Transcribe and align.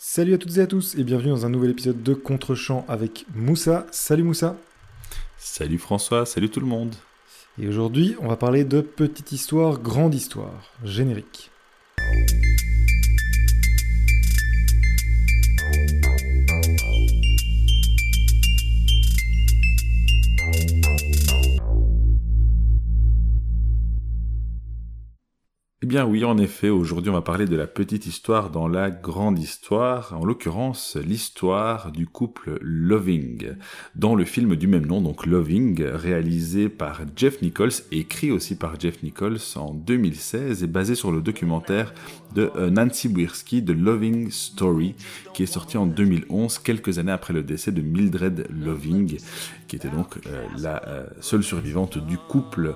Salut 0.00 0.34
à 0.34 0.38
toutes 0.38 0.58
et 0.58 0.60
à 0.60 0.68
tous 0.68 0.94
et 0.94 1.02
bienvenue 1.02 1.30
dans 1.30 1.44
un 1.44 1.48
nouvel 1.48 1.72
épisode 1.72 2.04
de 2.04 2.14
Contre-champ 2.14 2.84
avec 2.86 3.26
Moussa. 3.34 3.84
Salut 3.90 4.22
Moussa. 4.22 4.54
Salut 5.36 5.78
François, 5.78 6.24
salut 6.24 6.48
tout 6.48 6.60
le 6.60 6.66
monde. 6.66 6.94
Et 7.60 7.66
aujourd'hui, 7.66 8.14
on 8.20 8.28
va 8.28 8.36
parler 8.36 8.62
de 8.62 8.80
petite 8.80 9.32
histoire, 9.32 9.80
grande 9.80 10.14
histoire, 10.14 10.72
générique. 10.84 11.50
Bien 25.88 26.04
oui, 26.04 26.22
en 26.22 26.36
effet, 26.36 26.68
aujourd'hui 26.68 27.08
on 27.08 27.14
va 27.14 27.22
parler 27.22 27.46
de 27.46 27.56
la 27.56 27.66
petite 27.66 28.04
histoire 28.04 28.50
dans 28.50 28.68
la 28.68 28.90
grande 28.90 29.38
histoire, 29.38 30.12
en 30.12 30.22
l'occurrence 30.22 30.96
l'histoire 30.96 31.92
du 31.92 32.06
couple 32.06 32.58
Loving, 32.60 33.54
dans 33.94 34.14
le 34.14 34.26
film 34.26 34.54
du 34.54 34.66
même 34.66 34.84
nom, 34.84 35.00
donc 35.00 35.24
Loving, 35.24 35.82
réalisé 35.82 36.68
par 36.68 37.00
Jeff 37.16 37.40
Nichols 37.40 37.72
écrit 37.90 38.30
aussi 38.30 38.54
par 38.54 38.78
Jeff 38.78 39.02
Nichols 39.02 39.38
en 39.56 39.72
2016 39.72 40.62
et 40.62 40.66
basé 40.66 40.94
sur 40.94 41.10
le 41.10 41.22
documentaire 41.22 41.94
de 42.34 42.50
euh, 42.56 42.70
Nancy 42.70 43.08
Bwirski 43.08 43.62
de 43.62 43.72
Loving 43.72 44.30
Story, 44.30 44.94
qui 45.34 45.42
est 45.42 45.46
sorti 45.46 45.76
en 45.76 45.86
2011, 45.86 46.58
quelques 46.58 46.98
années 46.98 47.12
après 47.12 47.32
le 47.32 47.42
décès 47.42 47.72
de 47.72 47.80
Mildred 47.80 48.46
Loving, 48.50 49.18
qui 49.66 49.76
était 49.76 49.88
donc 49.88 50.18
euh, 50.26 50.44
la 50.58 50.86
euh, 50.86 51.06
seule 51.20 51.42
survivante 51.42 51.98
du 51.98 52.18
couple 52.18 52.74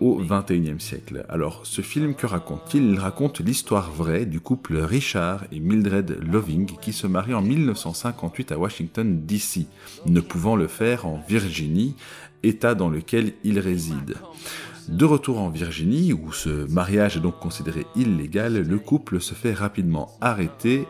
au 0.00 0.22
21e 0.22 0.78
siècle. 0.80 1.26
Alors, 1.28 1.60
ce 1.64 1.82
film, 1.82 2.14
que 2.14 2.26
raconte-t-il? 2.26 2.84
Il 2.92 2.98
raconte 2.98 3.40
l'histoire 3.40 3.90
vraie 3.90 4.24
du 4.24 4.40
couple 4.40 4.78
Richard 4.78 5.44
et 5.52 5.60
Mildred 5.60 6.18
Loving 6.22 6.78
qui 6.80 6.92
se 6.92 7.06
marient 7.06 7.34
en 7.34 7.42
1958 7.42 8.52
à 8.52 8.58
Washington, 8.58 9.26
D.C., 9.26 9.66
ne 10.06 10.20
pouvant 10.20 10.56
le 10.56 10.66
faire 10.66 11.06
en 11.06 11.22
Virginie, 11.28 11.94
État 12.42 12.74
dans 12.74 12.88
lequel 12.88 13.32
ils 13.44 13.58
résident. 13.58 14.14
De 14.88 15.04
retour 15.04 15.40
en 15.40 15.48
Virginie, 15.48 16.12
où 16.12 16.32
ce 16.32 16.48
mariage 16.70 17.16
est 17.16 17.20
donc 17.20 17.40
considéré 17.40 17.86
illégal, 17.96 18.62
le 18.62 18.78
couple 18.78 19.20
se 19.20 19.34
fait 19.34 19.52
rapidement 19.52 20.16
arrêter 20.20 20.86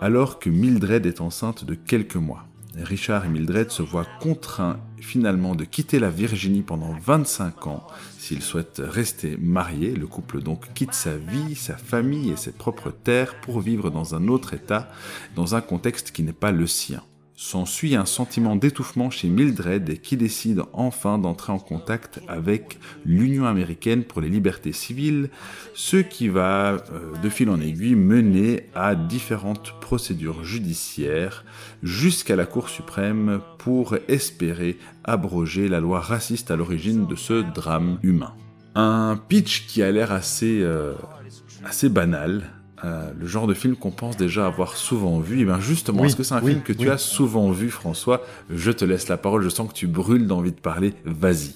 alors 0.00 0.38
que 0.38 0.50
Mildred 0.50 1.04
est 1.06 1.20
enceinte 1.20 1.64
de 1.64 1.74
quelques 1.74 2.14
mois. 2.14 2.44
Richard 2.76 3.24
et 3.24 3.28
Mildred 3.28 3.70
se 3.70 3.82
voient 3.82 4.06
contraints 4.20 4.78
finalement 5.00 5.54
de 5.54 5.64
quitter 5.64 5.98
la 5.98 6.10
Virginie 6.10 6.62
pendant 6.62 6.92
25 6.92 7.66
ans 7.66 7.86
s'ils 8.18 8.42
souhaitent 8.42 8.82
rester 8.84 9.36
mariés. 9.36 9.94
Le 9.94 10.06
couple 10.06 10.40
donc 10.40 10.72
quitte 10.74 10.94
sa 10.94 11.16
vie, 11.16 11.56
sa 11.56 11.76
famille 11.76 12.30
et 12.30 12.36
ses 12.36 12.52
propres 12.52 12.90
terres 12.90 13.40
pour 13.40 13.60
vivre 13.60 13.90
dans 13.90 14.14
un 14.14 14.28
autre 14.28 14.54
État, 14.54 14.88
dans 15.34 15.54
un 15.56 15.60
contexte 15.60 16.12
qui 16.12 16.22
n'est 16.22 16.32
pas 16.32 16.52
le 16.52 16.66
sien. 16.66 17.02
S'ensuit 17.36 17.96
un 17.96 18.04
sentiment 18.04 18.54
d'étouffement 18.54 19.10
chez 19.10 19.28
Mildred 19.28 20.00
qui 20.02 20.16
décide 20.16 20.62
enfin 20.72 21.18
d'entrer 21.18 21.52
en 21.52 21.58
contact 21.58 22.20
avec 22.28 22.78
l'Union 23.04 23.44
américaine 23.46 24.04
pour 24.04 24.20
les 24.20 24.28
libertés 24.28 24.72
civiles, 24.72 25.30
ce 25.74 25.96
qui 25.96 26.28
va 26.28 26.74
euh, 26.74 27.16
de 27.20 27.28
fil 27.28 27.50
en 27.50 27.60
aiguille 27.60 27.96
mener 27.96 28.68
à 28.76 28.94
différentes 28.94 29.74
procédures 29.80 30.44
judiciaires 30.44 31.44
jusqu'à 31.82 32.36
la 32.36 32.46
Cour 32.46 32.68
suprême 32.68 33.40
pour 33.58 33.96
espérer 34.06 34.78
abroger 35.02 35.68
la 35.68 35.80
loi 35.80 35.98
raciste 35.98 36.52
à 36.52 36.56
l'origine 36.56 37.08
de 37.08 37.16
ce 37.16 37.42
drame 37.52 37.98
humain. 38.04 38.34
Un 38.76 39.18
pitch 39.28 39.66
qui 39.66 39.82
a 39.82 39.90
l'air 39.90 40.12
assez, 40.12 40.60
euh, 40.62 40.94
assez 41.64 41.88
banal, 41.88 42.44
euh, 42.84 43.10
le 43.18 43.26
genre 43.26 43.46
de 43.46 43.54
film 43.54 43.76
qu'on 43.76 43.90
pense 43.90 44.16
déjà 44.18 44.46
avoir 44.46 44.76
souvent 44.76 45.18
vu. 45.18 45.38
Et 45.38 45.42
eh 45.42 45.44
bien 45.46 45.58
justement, 45.58 46.04
est-ce 46.04 46.16
que 46.16 46.22
c'est 46.22 46.34
un 46.34 46.42
film 46.42 46.60
que 46.60 46.74
tu 46.74 46.90
as 46.90 46.98
souvent 46.98 47.50
vu, 47.50 47.70
François? 47.70 48.22
Je 48.50 48.70
te 48.70 48.84
laisse 48.84 49.08
la 49.08 49.16
parole, 49.16 49.42
je 49.42 49.48
sens 49.48 49.68
que 49.68 49.74
tu 49.74 49.86
brûles 49.86 50.26
d'envie 50.26 50.52
de 50.52 50.60
parler. 50.60 50.92
Vas-y. 51.04 51.54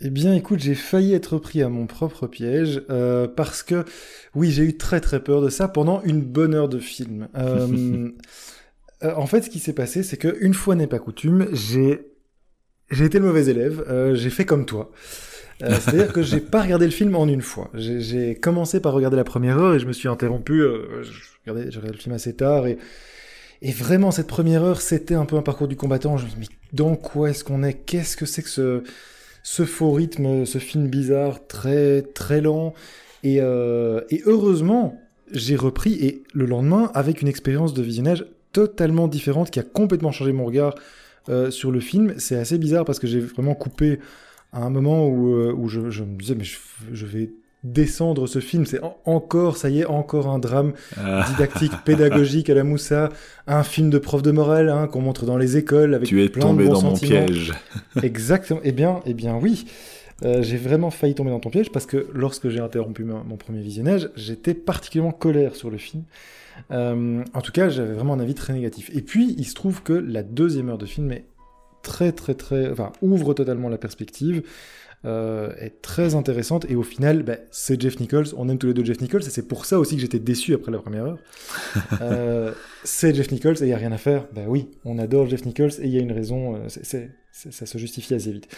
Eh 0.00 0.10
bien, 0.10 0.32
écoute, 0.32 0.60
j'ai 0.60 0.76
failli 0.76 1.12
être 1.12 1.38
pris 1.38 1.60
à 1.60 1.68
mon 1.68 1.88
propre 1.88 2.28
piège 2.28 2.82
euh, 2.88 3.26
parce 3.26 3.64
que, 3.64 3.84
oui, 4.36 4.52
j'ai 4.52 4.62
eu 4.62 4.76
très 4.76 5.00
très 5.00 5.18
peur 5.18 5.42
de 5.42 5.48
ça 5.48 5.66
pendant 5.66 6.00
une 6.02 6.20
bonne 6.20 6.54
heure 6.54 6.68
de 6.68 6.78
film. 6.78 7.26
Euh, 7.36 8.10
en 9.02 9.26
fait, 9.26 9.42
ce 9.42 9.50
qui 9.50 9.58
s'est 9.58 9.72
passé, 9.72 10.04
c'est 10.04 10.18
que 10.18 10.36
une 10.40 10.54
fois 10.54 10.76
n'est 10.76 10.86
pas 10.86 11.00
coutume, 11.00 11.48
j'ai 11.52 12.12
j'ai 12.92 13.06
été 13.06 13.18
le 13.18 13.26
mauvais 13.26 13.46
élève. 13.48 14.14
j'ai 14.14 14.30
fait 14.30 14.44
comme 14.46 14.66
toi. 14.66 14.92
Euh, 15.62 15.74
c'est-à-dire 15.80 16.12
que 16.12 16.22
j'ai 16.22 16.40
pas 16.40 16.62
regardé 16.62 16.84
le 16.84 16.92
film 16.92 17.16
en 17.16 17.26
une 17.26 17.42
fois. 17.42 17.70
J'ai 17.74 18.36
commencé 18.36 18.80
par 18.80 18.92
regarder 18.92 19.16
la 19.16 19.24
première 19.24 19.58
heure 19.58 19.74
et 19.74 19.80
je 19.80 19.86
me 19.86 19.92
suis 19.92 20.08
interrompu. 20.08 20.62
Euh, 20.62 21.02
je 21.02 21.50
regardais 21.50 21.92
le 21.92 21.98
film 21.98 22.14
assez 22.14 22.34
tard 22.34 22.66
et, 22.66 22.78
et 23.62 23.72
vraiment 23.72 24.10
cette 24.10 24.28
première 24.28 24.62
heure, 24.62 24.80
c'était 24.80 25.14
un 25.14 25.24
peu 25.24 25.36
un 25.36 25.42
parcours 25.42 25.68
du 25.68 25.76
combattant. 25.76 26.16
Je 26.16 26.24
me 26.24 26.30
suis 26.30 26.40
dit, 26.40 26.48
mais 26.50 26.56
dans 26.72 26.94
quoi 26.94 27.30
est-ce 27.30 27.42
qu'on 27.42 27.62
est, 27.62 27.74
Qu'est-ce 27.74 28.16
que 28.16 28.26
c'est 28.26 28.42
que 28.42 28.48
ce, 28.48 28.82
ce 29.42 29.64
faux 29.64 29.92
rythme, 29.92 30.44
ce 30.44 30.58
film 30.58 30.88
bizarre, 30.88 31.46
très 31.46 32.02
très 32.02 32.40
lent? 32.40 32.74
Et, 33.24 33.38
euh, 33.40 34.00
et 34.10 34.22
heureusement, 34.26 35.00
j'ai 35.32 35.56
repris 35.56 35.94
et 35.94 36.22
le 36.34 36.46
lendemain 36.46 36.90
avec 36.94 37.20
une 37.20 37.28
expérience 37.28 37.74
de 37.74 37.82
visionnage 37.82 38.24
totalement 38.52 39.08
différente 39.08 39.50
qui 39.50 39.58
a 39.58 39.64
complètement 39.64 40.12
changé 40.12 40.32
mon 40.32 40.44
regard 40.44 40.74
euh, 41.28 41.50
sur 41.50 41.70
le 41.70 41.80
film. 41.80 42.14
C'est 42.18 42.36
assez 42.36 42.58
bizarre 42.58 42.84
parce 42.84 42.98
que 42.98 43.06
j'ai 43.06 43.20
vraiment 43.20 43.54
coupé 43.54 43.98
à 44.52 44.62
un 44.62 44.70
moment 44.70 45.06
où, 45.06 45.34
euh, 45.34 45.52
où 45.52 45.68
je, 45.68 45.90
je, 45.90 46.02
me 46.02 46.18
disais, 46.18 46.34
mais 46.34 46.44
je, 46.44 47.06
vais 47.06 47.30
descendre 47.64 48.26
ce 48.26 48.38
film, 48.38 48.64
c'est 48.66 48.80
encore, 49.04 49.56
ça 49.56 49.68
y 49.68 49.80
est, 49.80 49.84
encore 49.84 50.28
un 50.28 50.38
drame 50.38 50.72
ah. 50.96 51.26
didactique, 51.28 51.72
pédagogique 51.84 52.48
à 52.50 52.54
la 52.54 52.64
Moussa, 52.64 53.10
un 53.46 53.62
film 53.62 53.90
de 53.90 53.98
prof 53.98 54.22
de 54.22 54.30
morale 54.30 54.68
hein, 54.68 54.86
qu'on 54.86 55.00
montre 55.00 55.26
dans 55.26 55.36
les 55.36 55.56
écoles 55.56 55.94
avec 55.94 56.08
tu 56.08 56.22
es 56.22 56.28
plein 56.28 56.42
tombé 56.42 56.64
de 56.64 56.70
dans 56.70 56.82
mon 56.82 56.94
piège. 56.94 57.52
Exactement. 58.02 58.60
Eh 58.64 58.72
bien, 58.72 59.00
eh 59.06 59.14
bien, 59.14 59.36
oui. 59.36 59.66
Euh, 60.24 60.42
j'ai 60.42 60.56
vraiment 60.56 60.90
failli 60.90 61.14
tomber 61.14 61.30
dans 61.30 61.38
ton 61.38 61.50
piège 61.50 61.70
parce 61.70 61.86
que 61.86 62.08
lorsque 62.12 62.48
j'ai 62.48 62.58
interrompu 62.58 63.04
mon, 63.04 63.36
premier 63.36 63.60
visionnage, 63.60 64.10
j'étais 64.16 64.54
particulièrement 64.54 65.12
colère 65.12 65.54
sur 65.54 65.70
le 65.70 65.78
film. 65.78 66.02
Euh, 66.72 67.22
en 67.34 67.40
tout 67.40 67.52
cas, 67.52 67.68
j'avais 67.68 67.92
vraiment 67.92 68.14
un 68.14 68.20
avis 68.20 68.34
très 68.34 68.52
négatif. 68.52 68.90
Et 68.94 69.02
puis, 69.02 69.34
il 69.38 69.44
se 69.44 69.54
trouve 69.54 69.82
que 69.82 69.92
la 69.92 70.24
deuxième 70.24 70.70
heure 70.70 70.78
de 70.78 70.86
film 70.86 71.12
est 71.12 71.24
très 71.88 72.12
très 72.12 72.34
très, 72.34 72.70
enfin 72.70 72.92
ouvre 73.00 73.32
totalement 73.32 73.70
la 73.70 73.78
perspective, 73.78 74.42
euh, 75.04 75.52
est 75.58 75.80
très 75.80 76.16
intéressante 76.16 76.66
et 76.68 76.74
au 76.74 76.82
final, 76.82 77.22
bah, 77.22 77.36
c'est 77.50 77.80
Jeff 77.80 78.00
Nichols. 78.00 78.26
On 78.36 78.48
aime 78.48 78.58
tous 78.58 78.66
les 78.66 78.74
deux 78.74 78.84
Jeff 78.84 79.00
Nichols 79.00 79.22
et 79.22 79.30
c'est 79.30 79.46
pour 79.46 79.64
ça 79.64 79.78
aussi 79.78 79.94
que 79.94 80.02
j'étais 80.02 80.18
déçu 80.18 80.54
après 80.54 80.72
la 80.72 80.78
première 80.78 81.04
heure. 81.04 81.18
euh, 82.02 82.52
c'est 82.84 83.14
Jeff 83.14 83.30
Nichols 83.30 83.56
et 83.60 83.66
il 83.66 83.68
y 83.68 83.72
a 83.72 83.76
rien 83.76 83.92
à 83.92 83.96
faire. 83.96 84.26
Bah 84.34 84.42
oui, 84.46 84.68
on 84.84 84.98
adore 84.98 85.28
Jeff 85.28 85.44
Nichols 85.46 85.72
et 85.80 85.86
il 85.86 85.90
y 85.90 85.98
a 85.98 86.00
une 86.00 86.12
raison. 86.12 86.56
Euh, 86.56 86.68
ça 87.30 87.66
se 87.66 87.78
justifie 87.78 88.14
assez 88.14 88.32
vite. 88.32 88.48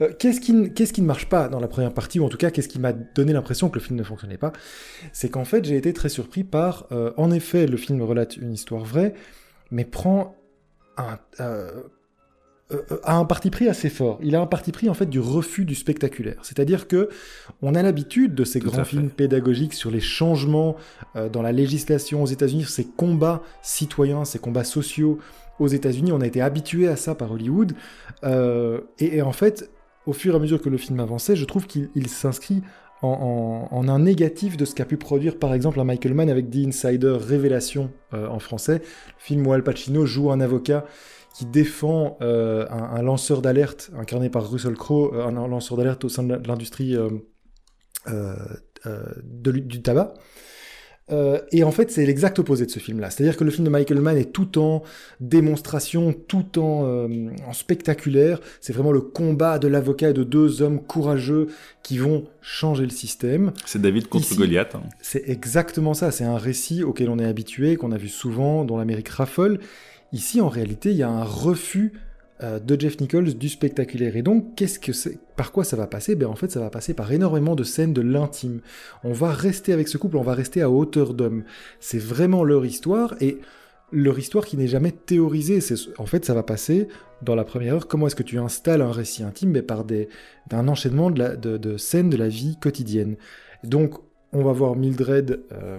Euh, 0.00 0.12
qu'est-ce 0.18 0.40
qui, 0.40 0.72
qu'est-ce 0.72 0.92
qui 0.92 1.02
ne 1.02 1.06
marche 1.06 1.28
pas 1.28 1.48
dans 1.48 1.60
la 1.60 1.68
première 1.68 1.94
partie 1.94 2.18
ou 2.18 2.24
en 2.24 2.28
tout 2.28 2.38
cas 2.38 2.50
qu'est-ce 2.50 2.68
qui 2.68 2.80
m'a 2.80 2.92
donné 2.92 3.32
l'impression 3.32 3.68
que 3.70 3.78
le 3.78 3.84
film 3.84 3.96
ne 3.96 4.02
fonctionnait 4.02 4.38
pas? 4.38 4.52
C'est 5.12 5.28
qu'en 5.28 5.44
fait 5.44 5.64
j'ai 5.64 5.76
été 5.76 5.92
très 5.92 6.08
surpris 6.08 6.42
par, 6.42 6.88
en 7.16 7.30
effet, 7.30 7.68
le 7.68 7.76
film 7.76 8.02
relate 8.02 8.36
une 8.36 8.52
histoire 8.52 8.84
vraie, 8.84 9.14
mais 9.70 9.84
prend 9.84 10.34
un, 10.96 11.18
euh, 11.40 11.82
a 13.02 13.16
un 13.16 13.24
parti 13.24 13.50
pris 13.50 13.68
assez 13.68 13.90
fort. 13.90 14.18
Il 14.22 14.34
a 14.34 14.40
un 14.40 14.46
parti 14.46 14.72
pris 14.72 14.88
en 14.88 14.94
fait 14.94 15.06
du 15.06 15.20
refus 15.20 15.64
du 15.64 15.74
spectaculaire. 15.74 16.36
C'est-à-dire 16.42 16.88
que 16.88 17.10
on 17.60 17.74
a 17.74 17.82
l'habitude 17.82 18.34
de 18.34 18.44
ces 18.44 18.58
grands 18.58 18.84
films 18.84 19.10
pédagogiques 19.10 19.74
sur 19.74 19.90
les 19.90 20.00
changements 20.00 20.76
euh, 21.16 21.28
dans 21.28 21.42
la 21.42 21.52
législation 21.52 22.22
aux 22.22 22.26
États-Unis, 22.26 22.64
ces 22.64 22.84
combats 22.84 23.42
citoyens, 23.62 24.24
ces 24.24 24.38
combats 24.38 24.64
sociaux 24.64 25.18
aux 25.58 25.68
États-Unis. 25.68 26.12
On 26.12 26.22
a 26.22 26.26
été 26.26 26.40
habitué 26.40 26.88
à 26.88 26.96
ça 26.96 27.14
par 27.14 27.32
Hollywood. 27.32 27.74
Et, 28.98 29.22
en 29.22 29.32
fait, 29.32 29.70
au 30.06 30.12
fur 30.14 30.32
et 30.32 30.36
à 30.36 30.40
mesure 30.40 30.60
que 30.60 30.70
le 30.70 30.78
film 30.78 30.98
avançait, 31.00 31.36
je 31.36 31.44
trouve 31.44 31.66
qu'il 31.66 32.08
s'inscrit 32.08 32.62
en, 33.02 33.86
un 33.86 33.98
négatif 33.98 34.56
de 34.56 34.64
ce 34.64 34.74
qu'a 34.74 34.86
pu 34.86 34.96
produire 34.96 35.38
par 35.38 35.52
exemple 35.52 35.78
un 35.78 35.84
Michael 35.84 36.14
Mann 36.14 36.30
avec 36.30 36.50
The 36.50 36.66
Insider 36.68 37.18
Révélation 37.20 37.92
en 38.12 38.38
français, 38.38 38.80
le 38.82 39.18
film 39.18 39.46
où 39.46 39.52
Al 39.52 39.62
Pacino 39.62 40.06
joue 40.06 40.32
un 40.32 40.40
avocat 40.40 40.86
qui 41.34 41.46
défend 41.46 42.16
euh, 42.22 42.64
un, 42.70 43.02
lanceur 43.02 43.42
d'alerte 43.42 43.90
incarné 43.98 44.30
par 44.30 44.48
Russell 44.48 44.74
Crowe, 44.74 45.10
euh, 45.14 45.26
un, 45.26 45.48
lanceur 45.48 45.76
d'alerte 45.76 46.04
au 46.04 46.08
sein 46.08 46.22
de 46.22 46.40
l'industrie 46.46 46.96
euh, 48.06 48.36
du 49.24 49.82
tabac. 49.82 50.14
et 51.50 51.64
en 51.64 51.72
fait, 51.72 51.90
c'est 51.90 52.06
l'exact 52.06 52.38
opposé 52.38 52.66
de 52.66 52.70
ce 52.70 52.78
film-là. 52.78 53.10
C'est-à-dire 53.10 53.36
que 53.36 53.42
le 53.42 53.50
film 53.50 53.64
de 53.64 53.70
Michael 53.70 54.00
Mann 54.00 54.16
est 54.16 54.32
tout 54.32 54.58
en 54.58 54.84
démonstration, 55.18 56.12
tout 56.12 56.60
en, 56.60 57.10
en 57.10 57.52
spectaculaire. 57.52 58.40
C'est 58.60 58.72
vraiment 58.72 58.92
le 58.92 59.00
combat 59.00 59.58
de 59.58 59.66
l'avocat 59.66 60.10
et 60.10 60.14
de 60.14 60.22
deux 60.22 60.62
hommes 60.62 60.80
courageux 60.80 61.48
qui 61.82 61.98
vont 61.98 62.26
changer 62.42 62.84
le 62.84 62.90
système. 62.90 63.52
C'est 63.66 63.82
David 63.82 64.06
contre 64.06 64.36
Goliath. 64.36 64.76
Hein. 64.76 64.82
C'est 65.00 65.28
exactement 65.28 65.94
ça. 65.94 66.12
C'est 66.12 66.24
un 66.24 66.38
récit 66.38 66.84
auquel 66.84 67.08
on 67.08 67.18
est 67.18 67.26
habitué, 67.26 67.74
qu'on 67.74 67.90
a 67.90 67.98
vu 67.98 68.08
souvent, 68.08 68.64
dont 68.64 68.76
l'Amérique 68.76 69.08
raffole. 69.08 69.58
Ici, 70.14 70.40
en 70.40 70.48
réalité, 70.48 70.92
il 70.92 70.96
y 70.96 71.02
a 71.02 71.10
un 71.10 71.24
refus 71.24 71.92
euh, 72.40 72.60
de 72.60 72.80
Jeff 72.80 73.00
Nichols 73.00 73.34
du 73.34 73.48
spectaculaire. 73.48 74.16
Et 74.16 74.22
donc, 74.22 74.54
qu'est-ce 74.54 74.78
que 74.78 74.92
Par 75.34 75.50
quoi 75.50 75.64
ça 75.64 75.76
va 75.76 75.88
passer? 75.88 76.14
Ben 76.14 76.28
en 76.28 76.36
fait, 76.36 76.52
ça 76.52 76.60
va 76.60 76.70
passer 76.70 76.94
par 76.94 77.10
énormément 77.10 77.56
de 77.56 77.64
scènes 77.64 77.92
de 77.92 78.00
l'intime. 78.00 78.60
On 79.02 79.12
va 79.12 79.32
rester 79.32 79.72
avec 79.72 79.88
ce 79.88 79.98
couple, 79.98 80.16
on 80.16 80.22
va 80.22 80.34
rester 80.34 80.62
à 80.62 80.70
hauteur 80.70 81.14
d'homme. 81.14 81.42
C'est 81.80 81.98
vraiment 81.98 82.44
leur 82.44 82.64
histoire 82.64 83.16
et 83.20 83.38
leur 83.90 84.16
histoire 84.16 84.46
qui 84.46 84.56
n'est 84.56 84.68
jamais 84.68 84.92
théorisée. 84.92 85.60
C'est 85.60 85.74
en 85.98 86.06
fait, 86.06 86.24
ça 86.24 86.32
va 86.32 86.44
passer 86.44 86.86
dans 87.22 87.34
la 87.34 87.44
première 87.44 87.74
heure. 87.74 87.88
Comment 87.88 88.06
est-ce 88.06 88.16
que 88.16 88.22
tu 88.22 88.38
installes 88.38 88.82
un 88.82 88.92
récit 88.92 89.24
intime 89.24 89.62
par 89.62 89.84
d'un 89.84 90.68
enchaînement 90.68 91.10
de, 91.10 91.34
de, 91.34 91.76
scènes 91.76 92.10
de 92.10 92.16
la 92.16 92.28
vie 92.28 92.56
quotidienne? 92.60 93.16
Donc, 93.64 93.94
on 94.32 94.44
va 94.44 94.52
voir 94.52 94.76
Mildred 94.76 95.40
euh, 95.50 95.78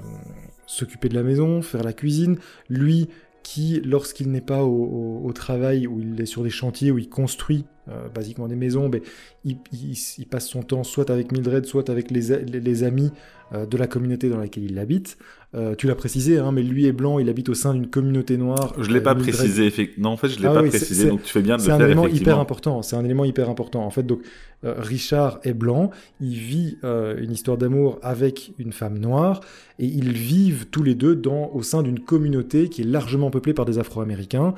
s'occuper 0.65 1.07
de 1.07 1.15
la 1.15 1.23
maison, 1.23 1.61
faire 1.61 1.83
la 1.83 1.93
cuisine, 1.93 2.37
lui 2.69 3.09
qui, 3.45 3.79
lorsqu'il 3.81 4.31
n'est 4.31 4.41
pas 4.41 4.63
au, 4.63 5.31
travail, 5.33 5.85
ou 5.85 5.99
il 5.99 6.19
est 6.19 6.25
sur 6.25 6.41
des 6.41 6.49
chantiers, 6.49 6.89
où 6.89 6.97
il 6.97 7.07
construit 7.07 7.65
euh, 7.87 8.07
basiquement 8.09 8.47
des 8.47 8.55
maisons, 8.55 8.89
ben, 8.89 8.99
il, 9.43 10.25
passe 10.27 10.47
son 10.47 10.63
temps 10.63 10.83
soit 10.83 11.11
avec 11.11 11.31
Mildred, 11.31 11.65
soit 11.67 11.91
avec 11.91 12.09
les, 12.09 12.83
amis 12.83 13.11
euh, 13.53 13.67
de 13.67 13.77
la 13.77 13.85
communauté 13.85 14.27
dans 14.27 14.39
laquelle 14.39 14.63
il 14.63 14.79
habite. 14.79 15.19
Euh, 15.53 15.75
tu 15.75 15.85
l'as 15.85 15.93
précisé, 15.93 16.39
hein, 16.39 16.51
mais 16.51 16.63
lui 16.63 16.87
est 16.87 16.91
blanc, 16.91 17.19
il 17.19 17.29
habite 17.29 17.47
au 17.47 17.53
sein 17.53 17.75
d'une 17.75 17.85
communauté 17.85 18.37
noire. 18.37 18.73
Je 18.79 18.89
l'ai 18.89 19.01
pas 19.01 19.13
précisé, 19.13 19.71
non, 19.99 20.09
en 20.09 20.17
fait, 20.17 20.29
je 20.29 20.39
l'ai 20.39 20.47
ah 20.47 20.53
pas 20.53 20.63
précisé, 20.63 21.09
donc 21.09 21.21
tu 21.21 21.31
fais 21.31 21.43
bien 21.43 21.57
de 21.57 21.61
le 21.61 21.67
faire. 21.67 21.77
C'est 21.77 21.83
un 21.83 21.85
élément 21.85 22.07
hyper 22.07 22.39
important. 22.39 22.81
C'est 22.81 22.95
un 22.95 23.05
élément 23.05 23.23
hyper 23.23 23.51
important. 23.51 23.85
En 23.85 23.91
fait, 23.91 24.03
donc 24.03 24.21
Richard 24.63 25.39
est 25.43 25.53
blanc, 25.53 25.91
il 26.19 26.39
vit 26.39 26.77
une 26.83 27.31
histoire 27.31 27.57
d'amour 27.57 27.99
avec 28.01 28.51
une 28.57 28.73
femme 28.73 28.97
noire, 28.97 29.41
et 29.77 29.85
ils 29.85 30.11
vivent 30.11 30.65
tous 30.71 30.81
les 30.81 30.95
deux 30.95 31.15
dans, 31.15 31.51
au 31.53 31.61
sein 31.61 31.83
d'une 31.83 31.99
communauté 31.99 32.67
qui 32.67 32.81
est 32.81 32.85
largement 32.85 33.29
peuplée 33.29 33.53
par 33.53 33.65
des 33.65 33.77
Afro-Américains. 33.77 34.55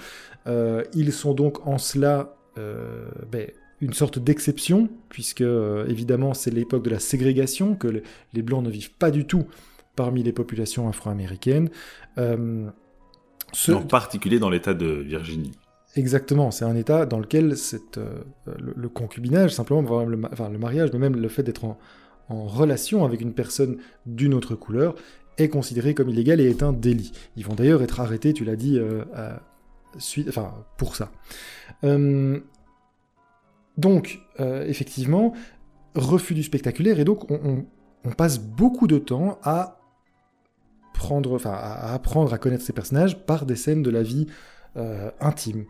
ils 0.94 1.12
sont 1.12 1.34
donc 1.34 1.68
en 1.68 1.78
cela 1.78 2.37
ben, 3.32 3.48
une 3.82 3.94
sorte 3.94 4.20
d'exception, 4.20 4.90
puisque 5.10 5.42
euh, 5.42 5.86
évidemment 5.88 6.34
c'est 6.34 6.52
l'époque 6.52 6.84
de 6.84 6.90
la 6.90 7.00
ségrégation, 7.00 7.76
que 7.76 8.02
les 8.34 8.42
Blancs 8.42 8.64
ne 8.64 8.70
vivent 8.70 8.94
pas 8.94 9.12
du 9.12 9.26
tout 9.26 9.46
parmi 9.96 10.24
les 10.24 10.34
populations 10.34 10.88
afro-américaines. 10.88 11.70
Euh, 12.18 12.68
En 13.70 13.82
particulier 13.82 14.40
dans 14.40 14.50
l'État 14.50 14.74
de 14.74 14.88
Virginie. 14.88 15.52
Exactement, 15.96 16.52
c'est 16.52 16.66
un 16.66 16.76
État 16.76 17.06
dans 17.06 17.20
lequel 17.20 17.56
le, 18.56 18.90
concubinage, 18.90 19.52
simplement, 19.52 20.04
le, 20.04 20.22
enfin, 20.32 20.50
le 20.50 20.60
mariage, 20.60 20.92
mais 20.94 21.00
même 21.00 21.16
le 21.16 21.28
fait 21.28 21.44
d'être 21.44 21.66
en, 21.66 21.78
relation 22.30 23.06
avec 23.06 23.22
une 23.22 23.34
personne 23.34 23.78
d'une 24.06 24.34
autre 24.34 24.54
couleur, 24.54 24.96
est 25.38 25.50
considéré 25.50 25.94
comme 25.94 26.10
illégal 26.10 26.42
et 26.42 26.50
est 26.50 26.62
un 26.62 26.74
délit. 26.74 27.14
Ils 27.38 27.46
vont 27.46 27.56
d'ailleurs 27.56 27.82
être 27.82 28.00
arrêtés, 28.00 28.34
tu 28.34 28.44
l'as 28.44 28.58
dit, 28.58 28.80
enfin, 30.28 30.66
pour 30.78 30.96
ça. 30.96 31.12
Euh, 31.84 32.40
donc, 33.78 34.20
euh, 34.40 34.66
effectivement, 34.66 35.34
refus 35.96 36.34
du 36.34 36.44
spectaculaire, 36.44 37.00
et 37.00 37.06
donc 37.06 37.30
on, 37.30 37.66
passe 38.18 38.40
beaucoup 38.40 38.88
de 38.88 39.00
temps 39.00 39.38
à 39.44 39.82
prendre, 40.94 41.34
enfin, 41.34 41.52
à 41.52 41.94
apprendre 41.94 42.34
à 42.34 42.38
connaître 42.38 42.64
ces 42.64 42.72
personnages 42.72 43.26
par 43.26 43.46
des 43.46 43.58
scènes 43.58 43.84
de 43.84 43.90
la 43.90 44.02
vie 44.02 44.28
euh, 44.78 45.12
intime. 45.20 45.66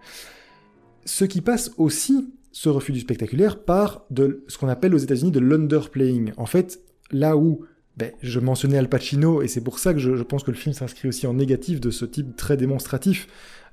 Ce 1.05 1.25
qui 1.25 1.41
passe 1.41 1.71
aussi, 1.77 2.31
ce 2.51 2.69
refus 2.69 2.91
du 2.91 2.99
spectaculaire, 2.99 3.63
par 3.63 4.05
de 4.11 4.43
ce 4.47 4.59
qu'on 4.59 4.67
appelle 4.67 4.93
aux 4.93 4.99
États-Unis 4.99 5.31
de 5.31 5.39
l'underplaying. 5.39 6.33
En 6.37 6.45
fait, 6.45 6.79
là 7.11 7.37
où 7.37 7.65
ben, 7.97 8.11
je 8.21 8.39
mentionnais 8.39 8.77
Al 8.77 8.87
Pacino, 8.87 9.41
et 9.41 9.47
c'est 9.47 9.61
pour 9.61 9.79
ça 9.79 9.93
que 9.93 9.99
je 9.99 10.21
pense 10.21 10.43
que 10.43 10.51
le 10.51 10.57
film 10.57 10.73
s'inscrit 10.73 11.07
aussi 11.07 11.25
en 11.25 11.33
négatif 11.33 11.81
de 11.81 11.89
ce 11.89 12.05
type 12.05 12.35
très 12.35 12.55
démonstratif. 12.55 13.27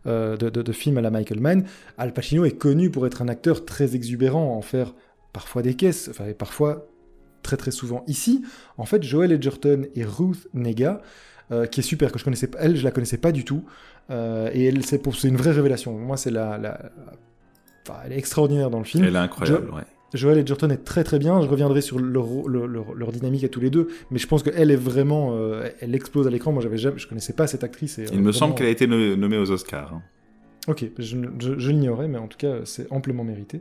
Euh, 0.07 0.37
de, 0.37 0.73
films 0.73 0.99
à 0.99 1.01
la 1.01 1.11
Michael 1.11 1.41
Mann, 1.41 1.65
Al 1.97 2.13
Pacino 2.13 2.45
est 2.45 2.59
connu 2.59 2.91
pour 2.91 3.07
être 3.07 3.23
un 3.23 3.29
acteur 3.29 3.65
très 3.65 3.95
exubérant, 3.95 4.55
en 4.55 4.61
faire 4.61 4.95
parfois 5.33 5.63
des 5.63 5.75
caisses, 5.75 6.09
enfin 6.11 6.25
parfois 6.37 6.87
très 7.43 7.57
très 7.57 7.71
souvent. 7.71 8.05
Ici, 8.07 8.45
en 8.77 8.85
fait, 8.85 9.03
Joel 9.03 9.33
Edgerton 9.33 9.87
et 9.95 10.05
Ruth 10.05 10.47
Nega, 10.53 11.01
euh, 11.53 11.65
qui 11.65 11.81
est 11.81 11.83
super, 11.83 12.13
que 12.13 12.19
je 12.19 12.25
connaissais 12.25 12.49
pas, 12.49 12.59
elle, 12.61 12.77
je 12.77 12.85
la 12.85 12.91
connaissais 12.91 13.17
pas 13.17 13.33
du 13.33 13.45
tout, 13.45 13.65
euh, 14.11 14.51
et 14.53 14.67
elle, 14.67 14.85
c'est, 14.85 15.01
une 15.25 15.37
vraie 15.37 15.53
révélation. 15.53 15.93
Moi, 15.97 16.19
c'est 16.19 16.31
la, 16.31 16.59
la... 16.59 16.79
Enfin, 17.89 18.01
elle 18.05 18.13
est 18.13 18.19
extraordinaire 18.19 18.69
dans 18.69 18.79
le 18.79 18.85
film. 18.85 19.05
Elle 19.05 19.17
est 19.17 19.19
incroyable, 19.19 19.71
ouais. 19.71 19.83
Joel 20.15 20.39
Edgerton 20.39 20.71
est 20.71 20.85
très 20.85 21.05
très 21.05 21.19
bien. 21.19 21.43
Je 21.43 21.49
reviendrai 21.49 21.81
sur 21.81 21.99
leur, 21.99 23.13
dynamique 23.13 23.45
à 23.45 23.49
tous 23.49 23.61
les 23.61 23.71
deux, 23.71 23.89
mais 24.11 24.19
je 24.19 24.27
pense 24.27 24.43
qu'elle 24.43 24.71
est 24.71 24.77
vraiment, 24.77 25.35
euh, 25.35 25.69
elle 25.81 25.95
explose 25.95 26.27
à 26.27 26.31
l'écran. 26.31 26.53
Moi, 26.53 26.63
j'avais 26.63 26.79
jamais, 26.79 26.99
je 26.99 27.07
connaissais 27.07 27.33
pas 27.33 27.47
cette 27.47 27.65
actrice. 27.65 28.01
Il 28.13 28.23
me 28.23 28.33
semble 28.33 28.55
qu'elle 28.55 28.67
a 28.67 28.71
été 28.71 28.87
nommée 28.87 29.39
aux 29.39 29.51
Oscars. 29.51 29.95
Hein. 29.95 30.03
Ok, 30.67 30.87
je, 30.99 31.71
l'ignorais, 31.71 32.09
mais 32.09 32.17
en 32.17 32.27
tout 32.27 32.39
cas, 32.39 32.61
c'est 32.65 32.91
amplement 32.91 33.23
mérité. 33.23 33.61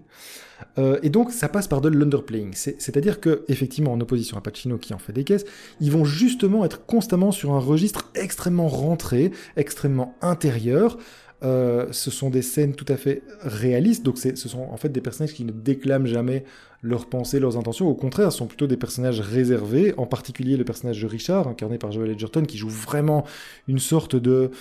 Euh, 0.78 1.00
et 1.04 1.10
donc, 1.10 1.32
ça 1.32 1.50
passe 1.50 1.68
par 1.68 1.82
de 1.82 1.90
l'underplaying. 1.90 2.54
C'est-à-dire 2.54 3.20
que, 3.20 3.44
effectivement, 3.50 3.92
en 3.92 4.00
opposition 4.00 4.38
à 4.38 4.42
Pacino 4.42 4.78
qui 4.78 4.94
en 4.94 5.00
fait 5.00 5.12
des 5.12 5.26
caisses, 5.26 5.44
ils 5.82 5.92
vont 5.92 6.06
justement 6.06 6.64
être 6.64 6.86
constamment 6.86 7.34
sur 7.34 7.52
un 7.52 7.60
registre 7.60 8.10
extrêmement 8.16 8.70
rentré, 8.70 9.32
extrêmement 9.58 10.16
intérieur, 10.22 10.98
euh, 11.44 11.88
ce 11.92 12.12
sont 12.12 12.30
des 12.30 12.42
scènes 12.42 12.74
tout 12.74 12.86
à 12.88 12.98
fait 12.98 13.24
réalistes, 13.42 14.04
donc 14.04 14.18
ce 14.18 14.36
sont 14.36 14.62
en 14.62 14.78
fait 14.78 14.90
des 14.90 15.02
personnages 15.02 15.34
qui 15.34 15.44
ne 15.44 15.52
déclament 15.52 16.08
jamais 16.08 16.44
leurs 16.82 17.08
pensées, 17.08 17.40
leurs 17.40 17.58
intentions, 17.58 17.88
au 17.88 17.96
contraire, 17.96 18.32
ce 18.32 18.40
sont 18.40 18.48
plutôt 18.48 18.68
des 18.68 18.78
personnages 18.78 19.22
réservés, 19.22 19.94
en 19.98 20.06
particulier 20.06 20.58
le 20.58 20.66
personnage 20.66 21.02
de 21.02 21.08
Richard, 21.08 21.48
incarné 21.48 21.78
par 21.78 21.92
Joel 21.92 22.12
Edgerton, 22.12 22.44
qui 22.44 22.58
joue 22.58 22.70
vraiment 22.70 23.26
une 23.68 23.80
sorte 23.80 24.16
de 24.16 24.52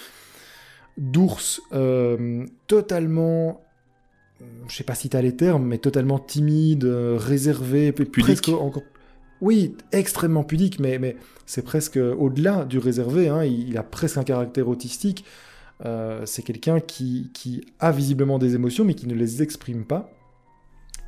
d'ours 0.99 1.63
euh, 1.73 2.45
totalement 2.67 3.63
je 4.69 4.77
sais 4.77 4.85
pas 4.85 4.95
si 4.95 5.09
t'as 5.09 5.23
les 5.23 5.37
termes, 5.37 5.65
mais 5.65 5.79
totalement 5.79 6.19
timide, 6.19 6.85
euh, 6.85 7.17
réservé, 7.19 7.93
pudique. 7.93 8.49
encore. 8.49 8.83
Oui, 9.41 9.75
extrêmement 9.91 10.45
pudique, 10.45 10.79
mais, 10.79 10.99
mais 10.99 11.17
c'est 11.47 11.63
presque 11.63 11.97
au-delà 11.97 12.65
du 12.65 12.79
réservé. 12.79 13.29
Hein, 13.29 13.45
il, 13.45 13.77
a 13.77 13.83
presque 13.83 14.17
un 14.17 14.25
caractère 14.25 14.69
autistique. 14.69 15.25
Euh, 15.85 16.25
c'est 16.27 16.43
quelqu'un 16.43 16.81
qui, 16.81 17.31
a 17.81 17.93
visiblement 17.93 18.39
des 18.39 18.55
émotions, 18.55 18.85
mais 18.85 18.95
qui 18.95 19.07
ne 19.07 19.15
les 19.15 19.43
exprime 19.43 19.85
pas. 19.85 20.11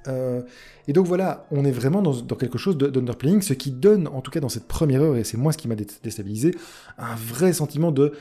Euh, 0.06 0.42
et 0.86 0.92
donc 0.92 1.06
voilà, 1.06 1.46
on 1.50 1.64
est 1.64 1.70
vraiment 1.70 2.02
dans, 2.02 2.36
quelque 2.36 2.58
chose 2.58 2.76
d'underplaying, 2.76 3.40
ce 3.40 3.54
qui 3.54 3.70
donne, 3.70 4.08
en 4.08 4.20
tout 4.20 4.30
cas 4.30 4.40
dans 4.40 4.48
cette 4.48 4.68
première 4.68 5.02
heure, 5.02 5.16
et 5.16 5.24
c'est 5.24 5.36
moi 5.36 5.52
ce 5.52 5.58
qui 5.58 5.68
m'a 5.68 5.76
déstabilisé, 5.76 6.54
un 6.98 7.14
vrai 7.14 7.52
sentiment 7.52 7.92
de 7.92 8.12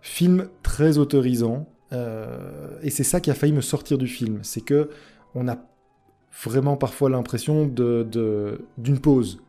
film 0.00 0.48
très 0.62 0.98
autorisant. 0.98 1.68
Euh, 1.92 2.78
et 2.82 2.90
c'est 2.90 3.04
ça 3.04 3.20
qui 3.20 3.30
a 3.30 3.34
failli 3.34 3.52
me 3.52 3.60
sortir 3.60 3.98
du 3.98 4.06
film, 4.06 4.40
c'est 4.42 4.60
que 4.60 4.90
on 5.34 5.48
a 5.48 5.58
vraiment 6.44 6.76
parfois 6.76 7.10
l'impression 7.10 7.66
d'une 7.66 8.04
de, 8.04 8.98
pause. 9.00 9.42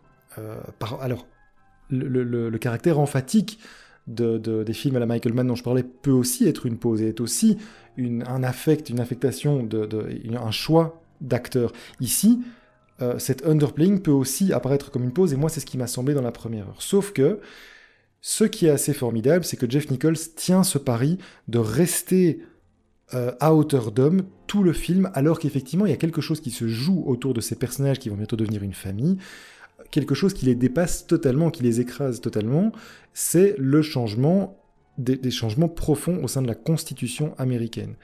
alors, 0.99 1.27
le, 1.89 2.57
caractère 2.57 2.99
emphatique 2.99 3.59
de, 4.07 4.37
des 4.63 4.73
films 4.73 4.95
à 4.95 4.99
la 4.99 5.05
Michael 5.05 5.33
Mann 5.33 5.47
dont 5.47 5.55
je 5.55 5.63
parlais 5.63 5.83
peut 5.83 6.11
aussi 6.11 6.47
être 6.47 6.65
une 6.65 6.77
pause 6.77 7.01
et 7.01 7.09
est 7.09 7.21
aussi 7.21 7.57
un 7.97 8.43
affect, 8.43 8.89
une 8.89 8.99
affectation, 8.99 9.63
de, 9.63 10.07
un 10.35 10.51
choix 10.51 11.01
d'acteur. 11.19 11.71
Ici, 11.99 12.39
euh, 13.01 13.19
cet 13.19 13.45
underplaying 13.45 14.01
peut 14.01 14.11
aussi 14.11 14.53
apparaître 14.53 14.91
comme 14.91 15.03
une 15.03 15.13
pause 15.13 15.33
et 15.33 15.35
moi 15.35 15.49
c'est 15.49 15.59
ce 15.59 15.65
qui 15.65 15.77
m'a 15.77 15.87
semblé 15.87 16.13
dans 16.13 16.21
la 16.21 16.31
première 16.31 16.67
heure. 16.67 16.81
Sauf 16.81 17.11
que 17.11 17.39
ce 18.21 18.43
qui 18.43 18.67
est 18.67 18.69
assez 18.69 18.93
formidable, 18.93 19.43
c'est 19.43 19.57
que 19.57 19.69
Jeff 19.69 19.89
Nichols 19.89 20.17
tient 20.35 20.63
ce 20.63 20.77
pari 20.77 21.17
de 21.47 21.57
rester 21.57 22.41
euh, 23.13 23.33
à 23.39 23.53
hauteur 23.53 23.91
d'homme 23.91 24.23
tout 24.47 24.63
le 24.63 24.73
film, 24.73 25.09
alors 25.13 25.39
qu'effectivement 25.39 25.85
il 25.85 25.89
y 25.89 25.93
a 25.93 25.97
quelque 25.97 26.21
chose 26.21 26.41
qui 26.41 26.51
se 26.51 26.67
joue 26.67 27.03
autour 27.05 27.33
de 27.33 27.41
ces 27.41 27.55
personnages 27.55 27.99
qui 27.99 28.09
vont 28.09 28.15
bientôt 28.15 28.35
devenir 28.35 28.63
une 28.63 28.73
famille, 28.73 29.17
quelque 29.89 30.15
chose 30.15 30.33
qui 30.33 30.45
les 30.45 30.55
dépasse 30.55 31.07
totalement, 31.07 31.49
qui 31.49 31.63
les 31.63 31.81
écrase 31.81 32.21
totalement, 32.21 32.71
c'est 33.13 33.55
le 33.57 33.81
changement, 33.81 34.57
des, 34.97 35.31
changements 35.31 35.69
profonds 35.69 36.23
au 36.23 36.27
sein 36.27 36.41
de 36.41 36.47
la 36.47 36.55
Constitution 36.55 37.33
américaine. 37.37 37.95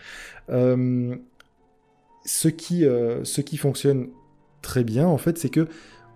Euh, 0.49 1.15
ce, 2.25 2.47
qui, 2.47 2.85
euh, 2.85 3.23
ce 3.23 3.41
qui 3.41 3.57
fonctionne 3.57 4.07
très 4.61 4.83
bien, 4.83 5.07
en 5.07 5.17
fait, 5.17 5.37
c'est 5.37 5.49
que 5.49 5.67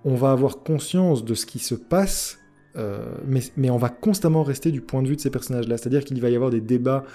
on 0.03 0.15
va 0.15 0.31
avoir 0.31 0.63
conscience 0.63 1.23
de 1.23 1.35
ce 1.35 1.45
qui 1.45 1.59
se 1.59 1.75
passe, 1.75 2.39
euh, 2.75 3.05
mais, 3.27 3.41
mais, 3.55 3.69
on 3.69 3.77
va 3.77 3.89
constamment 3.89 4.43
rester 4.43 4.71
du 4.71 4.81
point 4.81 5.03
de 5.03 5.07
vue 5.07 5.15
de 5.15 5.21
ces 5.21 5.29
personnages-là. 5.29 5.77
C'est-à-dire 5.77 6.03
qu'il 6.03 6.19
va 6.21 6.29
y 6.29 6.35
avoir 6.35 6.49
des 6.49 6.61
débats 6.61 7.05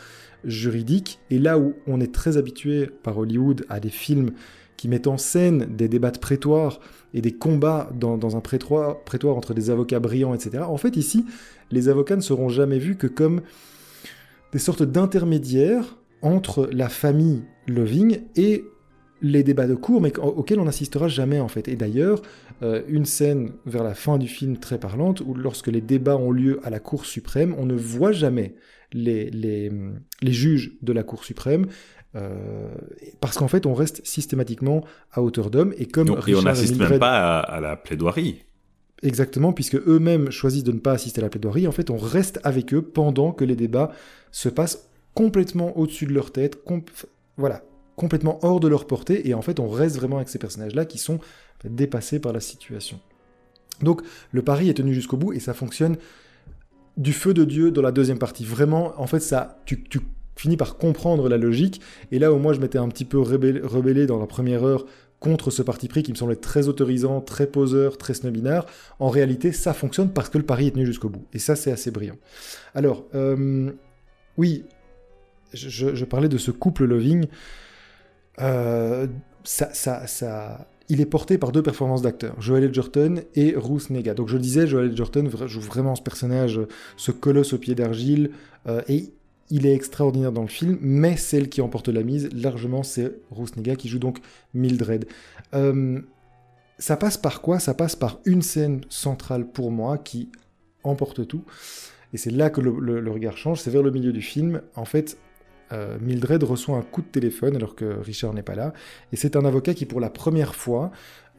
juridiques, 0.45 1.19
et 1.31 1.39
là 1.39 1.59
où 1.59 1.75
on 1.87 2.01
est 2.01 2.15
très 2.15 2.37
habitué 2.37 2.89
par 3.03 3.19
Hollywood 3.19 3.65
à 3.69 3.81
des 3.81 3.91
films 3.91 4.33
qui 4.77 4.89
mettent 4.89 5.07
en 5.07 5.19
scène 5.19 5.77
des 5.77 5.89
débats 5.89 6.11
de 6.11 6.19
prétoire 6.19 6.81
et 7.15 7.21
des 7.21 7.33
combats 7.33 7.91
dans, 7.95 8.37
un 8.37 8.41
prétoire, 8.41 9.03
prétoire, 9.05 9.37
entre 9.37 9.55
des 9.55 9.71
avocats 9.71 10.01
brillants, 10.01 10.35
etc. 10.35 10.65
En 10.67 10.77
fait, 10.77 10.97
ici, 10.97 11.25
les 11.71 11.89
avocats 11.89 12.17
ne 12.17 12.21
seront 12.21 12.49
jamais 12.49 12.79
vus 12.79 12.97
que 12.97 13.07
comme 13.07 13.41
des 14.53 14.59
sortes 14.59 14.83
d'intermédiaires 14.83 15.97
entre 16.23 16.69
la 16.73 16.89
famille 16.89 17.43
Loving 17.67 18.21
et 18.37 18.65
les 19.23 19.43
débats 19.43 19.67
de 19.67 19.75
cour, 19.75 20.01
mais 20.01 20.17
auxquels 20.19 20.61
on 20.61 20.65
n'assistera 20.65 21.09
jamais 21.09 21.41
en 21.41 21.49
fait. 21.49 21.69
Et 21.69 21.77
d'ailleurs, 21.77 22.21
euh, 22.63 22.83
une 22.89 23.07
scène 23.07 23.53
vers 23.65 23.83
la 23.83 23.95
fin 23.95 24.19
du 24.19 24.29
film 24.29 24.59
très 24.59 24.79
parlante, 24.79 25.23
où 25.25 25.35
lorsque 25.35 25.69
les 25.69 25.81
débats 25.81 26.17
ont 26.17 26.31
lieu 26.31 26.61
à 26.65 26.71
la 26.71 26.81
Cour 26.81 27.07
suprême, 27.07 27.55
on 27.59 27.67
ne 27.67 27.75
voit 27.75 28.13
jamais 28.13 28.55
les, 28.93 29.31
les, 29.31 29.71
les 30.23 30.33
juges 30.33 30.77
de 30.83 30.93
la 30.93 31.03
Cour 31.03 31.25
suprême, 31.25 31.67
parce 33.21 33.37
qu'en 33.37 33.49
fait, 33.49 33.67
on 33.67 33.75
reste 33.75 34.05
systématiquement 34.07 34.85
à 35.13 35.23
hauteur 35.23 35.51
d'homme. 35.51 35.75
Et 35.79 35.87
comme 35.87 36.09
et 36.27 36.35
on 36.35 36.43
n'assiste 36.43 36.77
même 36.77 36.99
pas 36.99 37.39
à, 37.39 37.61
la 37.61 37.77
plaidoirie. 37.77 38.45
Exactement, 39.03 39.53
puisque 39.53 39.77
eux-mêmes 39.77 40.31
choisissent 40.31 40.65
de 40.65 40.73
ne 40.73 40.79
pas 40.79 40.93
assister 40.93 41.21
à 41.21 41.25
la 41.25 41.31
plaidoirie. 41.31 41.67
En 41.67 41.73
fait, 41.73 41.91
on 41.91 41.99
reste 41.99 42.41
avec 42.45 42.73
eux 42.73 42.83
pendant 42.83 43.33
que 43.33 43.45
les 43.45 43.57
débats 43.57 43.93
se 44.33 44.49
passent 44.49 44.89
complètement 45.15 45.77
au-dessus 45.77 46.07
de 46.07 46.13
leur 46.13 46.31
tête, 46.31 46.59
voilà, 47.37 47.63
complètement 47.97 48.39
hors 48.43 48.61
de 48.61 48.69
leur 48.69 48.87
portée. 48.87 49.29
Et 49.29 49.35
en 49.35 49.43
fait, 49.43 49.61
on 49.61 49.69
reste 49.69 49.97
vraiment 49.97 50.17
avec 50.17 50.29
ces 50.29 50.39
personnages-là 50.39 50.85
qui 50.85 50.99
sont 50.99 51.19
dépassés 51.65 52.21
par 52.21 52.33
la 52.33 52.41
situation. 52.41 53.01
Donc, 53.83 54.03
le 54.33 54.43
pari 54.43 54.69
est 54.69 54.75
tenu 54.75 54.95
jusqu'au 54.95 55.17
bout 55.17 55.33
et 55.33 55.41
ça 55.41 55.55
fonctionne 55.55 55.97
du 56.97 57.13
feu 57.13 57.35
de 57.35 57.45
Dieu 57.45 57.71
dans 57.71 57.83
la 57.83 57.93
deuxième 57.93 58.19
partie. 58.19 58.45
Vraiment, 58.45 58.95
en 58.99 59.07
fait, 59.07 59.21
ça, 59.21 59.61
tu, 59.67 59.83
tu 59.85 60.01
finis 60.37 60.57
par 60.57 60.77
comprendre 60.77 61.29
la 61.29 61.39
logique. 61.39 61.81
Et 62.13 62.19
là 62.19 62.33
où 62.33 62.39
moi 62.39 62.53
je 62.53 62.61
m'étais 62.61 62.79
un 62.79 62.89
petit 62.89 63.05
peu 63.05 63.19
rebellé, 63.19 64.07
dans 64.07 64.19
la 64.19 64.27
première 64.27 64.65
heure 64.65 64.87
contre 65.19 65.51
ce 65.51 65.63
parti 65.63 65.89
pris 65.89 66.03
qui 66.03 66.13
me 66.13 66.17
semblait 66.17 66.37
très 66.37 66.69
autorisant, 66.69 67.21
très 67.21 67.47
poseur, 67.47 67.97
très 67.97 68.15
snobinard, 68.15 68.67
en 69.01 69.09
réalité 69.09 69.51
ça 69.51 69.73
fonctionne 69.73 70.11
parce 70.11 70.29
que 70.29 70.39
le 70.39 70.45
pari 70.45 70.69
est 70.69 70.73
tenu 70.73 70.87
jusqu'au 70.87 71.09
bout. 71.09 71.27
Et 71.33 71.39
ça 71.39 71.57
c'est 71.57 71.73
assez 71.73 71.91
brillant. 71.91 72.17
Alors, 72.75 73.07
euh, 73.15 73.73
oui, 74.37 74.65
je, 75.55 76.05
parlais 76.05 76.29
de 76.29 76.39
ce 76.39 76.51
couple 76.51 76.85
Loving. 76.85 77.27
Euh, 78.41 79.07
ça, 79.43 79.73
ça, 79.73 80.07
ça, 80.07 80.69
il 80.89 81.01
est 81.01 81.07
porté 81.07 81.39
par 81.39 81.53
deux 81.53 81.63
performances 81.63 82.03
d'acteurs, 82.03 82.41
Joel 82.41 82.65
Edgerton 82.65 83.23
et 83.35 83.55
Ruth 83.57 83.91
Nega. 83.91 84.15
Donc 84.15 84.29
je 84.29 84.35
le 84.35 84.41
disais, 84.41 84.67
Joel 84.67 84.87
Edgerton 84.87 85.29
joue 85.47 85.61
vraiment 85.61 85.95
ce 85.95 86.03
personnage, 86.03 86.61
ce 86.97 87.11
colosse 87.11 87.53
au 87.53 87.59
pied 87.59 87.75
d'argile, 87.75 88.31
euh, 88.67 88.83
et 88.89 89.13
il 89.51 89.67
est 89.67 89.75
extraordinaire 89.75 90.33
dans 90.33 90.43
le 90.43 90.49
film, 90.49 90.79
mais 90.81 91.17
celle 91.17 91.49
qui 91.49 91.61
emporte 91.61 91.89
la 91.89 92.03
mise, 92.03 92.29
largement, 92.33 92.83
c'est 92.83 93.13
Nega 93.57 93.77
qui 93.77 93.89
joue 93.89 93.99
donc 93.99 94.19
Mildred. 94.55 95.07
Euh, 95.55 96.01
ça 96.79 96.97
passe 96.97 97.17
par 97.17 97.41
quoi? 97.41 97.59
Ça 97.59 97.75
passe 97.75 97.97
par 97.97 98.19
une 98.25 98.43
scène 98.43 98.83
centrale 98.89 99.47
pour 99.47 99.71
moi 99.71 99.99
qui 99.99 100.31
emporte 100.83 101.27
tout. 101.27 101.45
Et 102.13 102.19
c'est 102.19 102.31
là 102.31 102.51
que 102.51 102.61
le, 102.61 103.11
regard 103.11 103.37
change, 103.37 103.61
c'est 103.61 103.71
vers 103.71 103.83
le 103.83 103.91
milieu 103.91 104.13
du 104.13 104.23
film. 104.23 104.63
En 104.75 104.85
fait, 104.85 105.19
euh, 105.73 105.99
Mildred 106.01 106.43
reçoit 106.43 106.77
un 106.77 106.83
coup 106.83 107.03
de 107.03 107.07
téléphone 107.07 107.57
alors 107.57 107.75
que 107.75 107.85
Richard 107.85 108.33
n'est 108.35 108.43
pas 108.43 108.55
là. 108.55 108.73
Et 109.13 109.17
c'est 109.17 109.37
un 109.37 109.45
avocat 109.45 109.75
qui, 109.75 109.87
pour 109.87 110.01
la 110.01 110.11
première 110.11 110.55
fois, 110.55 110.91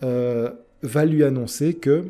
euh, 0.03 0.51
va 0.81 1.05
lui 1.05 1.23
annoncer 1.23 1.75
que 1.75 2.05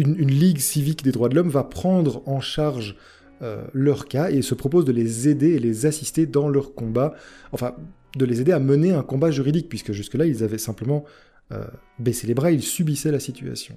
une, 0.00 0.30
ligue 0.30 0.58
civique 0.58 1.02
des 1.02 1.12
droits 1.12 1.28
de 1.28 1.34
l'homme 1.34 1.50
va 1.50 1.64
prendre 1.64 2.22
en 2.26 2.40
charge 2.40 2.96
euh, 3.42 3.64
leur 3.72 4.06
cas 4.06 4.30
et 4.30 4.42
se 4.42 4.54
propose 4.54 4.84
de 4.84 4.92
les 4.92 5.28
aider 5.28 5.50
et 5.50 5.58
les 5.58 5.86
assister 5.86 6.26
dans 6.26 6.48
leur 6.48 6.74
combat, 6.74 7.14
enfin 7.52 7.74
de 8.16 8.24
les 8.24 8.40
aider 8.40 8.52
à 8.52 8.58
mener 8.58 8.92
un 8.92 9.02
combat 9.02 9.30
juridique, 9.30 9.68
puisque 9.68 9.92
jusque-là 9.92 10.26
ils 10.26 10.42
avaient 10.42 10.58
simplement 10.58 11.04
euh, 11.52 11.64
baissé 11.98 12.26
les 12.26 12.34
bras, 12.34 12.50
ils 12.50 12.62
subissaient 12.62 13.12
la 13.12 13.20
situation. 13.20 13.76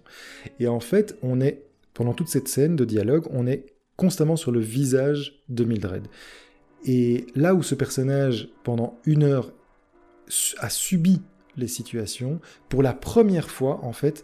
Et 0.60 0.68
en 0.68 0.80
fait, 0.80 1.18
on 1.22 1.42
est, 1.42 1.64
pendant 1.94 2.14
toute 2.14 2.28
cette 2.28 2.48
scène 2.48 2.76
de 2.76 2.86
dialogue, 2.86 3.26
on 3.32 3.48
est 3.48 3.66
constamment 3.96 4.36
sur 4.36 4.52
le 4.52 4.60
visage 4.60 5.44
de 5.50 5.64
Mildred. 5.64 6.08
Et 6.86 7.26
là 7.36 7.54
où 7.56 7.64
ce 7.64 7.76
personnage, 7.76 8.50
pendant 8.64 9.00
une 9.06 9.24
heure, 9.24 9.54
a 10.60 10.70
subi 10.70 11.22
les 11.58 11.68
situations, 11.68 12.40
pour 12.70 12.84
la 12.84 12.94
première 12.94 13.50
fois, 13.50 13.84
en 13.84 13.94
fait, 13.94 14.24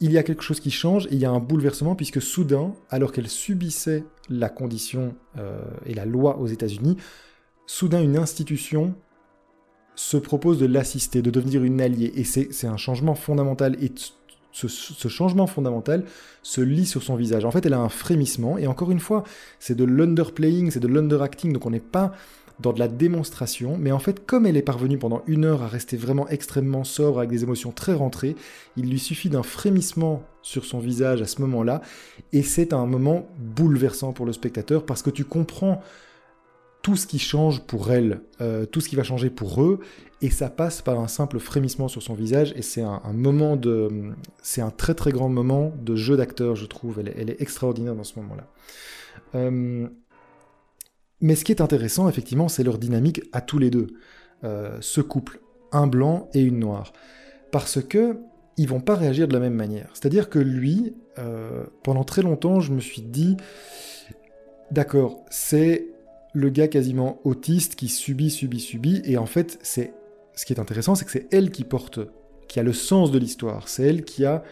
il 0.00 0.12
y 0.12 0.18
a 0.18 0.22
quelque 0.22 0.42
chose 0.42 0.60
qui 0.60 0.70
change 0.70 1.06
et 1.06 1.12
il 1.12 1.18
y 1.18 1.24
a 1.24 1.30
un 1.30 1.40
bouleversement 1.40 1.94
puisque 1.94 2.20
soudain, 2.20 2.74
alors 2.90 3.12
qu'elle 3.12 3.28
subissait 3.28 4.04
la 4.28 4.48
condition 4.48 5.14
euh, 5.38 5.60
et 5.86 5.94
la 5.94 6.04
loi 6.04 6.38
aux 6.38 6.46
États-Unis, 6.46 6.96
soudain 7.66 8.02
une 8.02 8.16
institution 8.16 8.94
se 9.94 10.16
propose 10.16 10.58
de 10.58 10.66
l'assister, 10.66 11.22
de 11.22 11.30
devenir 11.30 11.62
une 11.62 11.80
alliée. 11.80 12.12
Et 12.16 12.24
c'est 12.24 12.66
un 12.66 12.76
changement 12.76 13.14
fondamental. 13.14 13.76
Et 13.82 13.92
ce, 14.50 14.66
ce, 14.68 15.08
changement 15.08 15.46
fondamental 15.46 16.04
se 16.42 16.60
lit 16.60 16.86
sur 16.86 17.02
son 17.02 17.14
visage. 17.14 17.44
En 17.44 17.52
fait, 17.52 17.64
elle 17.64 17.74
a 17.74 17.80
un 17.80 17.88
frémissement. 17.88 18.58
Et 18.58 18.66
encore 18.66 18.90
une 18.90 19.00
fois, 19.00 19.22
c'est 19.60 19.76
de 19.76 19.84
l'underplaying, 19.84 20.70
c'est 20.72 20.80
de 20.80 20.88
l'underacting. 20.88 21.52
Donc 21.52 21.66
on 21.66 21.70
n'est 21.70 21.80
pas 21.80 22.12
dans 22.60 22.72
de 22.72 22.78
la 22.78 22.88
démonstration, 22.88 23.76
mais 23.78 23.92
en 23.92 23.98
fait, 23.98 24.24
comme 24.24 24.46
elle 24.46 24.56
est 24.56 24.62
parvenue 24.62 24.98
pendant 24.98 25.22
une 25.26 25.44
heure 25.44 25.62
à 25.62 25.68
rester 25.68 25.96
vraiment 25.96 26.28
extrêmement 26.28 26.84
sobre, 26.84 27.18
avec 27.18 27.30
des 27.30 27.42
émotions 27.42 27.72
très 27.72 27.94
rentrées, 27.94 28.36
il 28.76 28.88
lui 28.88 28.98
suffit 28.98 29.28
d'un 29.28 29.42
frémissement 29.42 30.22
sur 30.42 30.64
son 30.64 30.78
visage 30.78 31.20
à 31.22 31.26
ce 31.26 31.40
moment-là, 31.42 31.82
et 32.32 32.42
c'est 32.42 32.72
un 32.72 32.86
moment 32.86 33.26
bouleversant 33.38 34.12
pour 34.12 34.26
le 34.26 34.32
spectateur, 34.32 34.86
parce 34.86 35.02
que 35.02 35.10
tu 35.10 35.24
comprends 35.24 35.82
tout 36.82 36.96
ce 36.96 37.06
qui 37.06 37.18
change 37.18 37.62
pour 37.62 37.90
elle, 37.90 38.20
euh, 38.42 38.66
tout 38.66 38.82
ce 38.82 38.90
qui 38.90 38.94
va 38.94 39.02
changer 39.02 39.30
pour 39.30 39.62
eux, 39.62 39.80
et 40.20 40.30
ça 40.30 40.50
passe 40.50 40.82
par 40.82 41.00
un 41.00 41.08
simple 41.08 41.38
frémissement 41.38 41.88
sur 41.88 42.02
son 42.02 42.14
visage, 42.14 42.52
et 42.56 42.62
c'est 42.62 42.82
un, 42.82 43.00
moment 43.14 43.56
de... 43.56 44.12
C'est 44.42 44.60
un 44.60 44.70
très 44.70 44.94
très 44.94 45.10
grand 45.10 45.30
moment 45.30 45.72
de 45.82 45.96
jeu 45.96 46.16
d'acteur, 46.16 46.56
je 46.56 46.66
trouve, 46.66 47.00
elle, 47.00 47.30
est 47.30 47.40
extraordinaire 47.40 47.94
dans 47.94 48.04
ce 48.04 48.18
moment-là. 48.20 48.46
Euh, 49.34 49.88
mais 51.20 51.34
ce 51.34 51.44
qui 51.44 51.52
est 51.52 51.60
intéressant, 51.60 52.08
effectivement, 52.08 52.48
c'est 52.48 52.64
leur 52.64 52.78
dynamique 52.78 53.22
à 53.32 53.40
tous 53.40 53.58
les 53.58 53.70
deux. 53.70 53.88
Euh, 54.44 54.76
ce 54.80 55.00
couple, 55.00 55.40
un 55.72 55.86
blanc 55.86 56.28
et 56.34 56.42
une 56.42 56.58
noire. 56.58 56.92
Parce 57.50 57.82
que 57.82 58.18
ils 58.56 58.68
vont 58.68 58.80
pas 58.80 58.94
réagir 58.94 59.26
de 59.26 59.32
la 59.32 59.40
même 59.40 59.54
manière. 59.54 59.90
C'est-à-dire 59.94 60.28
que 60.28 60.38
lui, 60.38 60.94
euh, 61.18 61.64
pendant 61.82 62.04
très 62.04 62.22
longtemps, 62.22 62.60
je 62.60 62.72
me 62.72 62.80
suis 62.80 63.02
dit, 63.02 63.36
d'accord, 64.70 65.24
c'est 65.30 65.88
le 66.34 66.50
gars 66.50 66.68
quasiment 66.68 67.20
autiste 67.24 67.74
qui 67.74 67.88
subit, 67.88 68.30
subit, 68.30 68.60
subit, 68.60 69.02
et 69.04 69.16
en 69.16 69.26
fait, 69.26 69.58
c'est 69.62 69.92
ce 70.34 70.44
qui 70.44 70.52
est 70.52 70.60
intéressant, 70.60 70.94
c'est 70.94 71.04
que 71.04 71.10
c'est 71.10 71.32
elle 71.32 71.50
qui 71.50 71.64
porte, 71.64 72.00
qui 72.48 72.60
a 72.60 72.62
le 72.62 72.72
sens 72.72 73.10
de 73.10 73.18
l'histoire, 73.18 73.68
c'est 73.68 73.84
elle 73.84 74.04
qui 74.04 74.24
a 74.24 74.42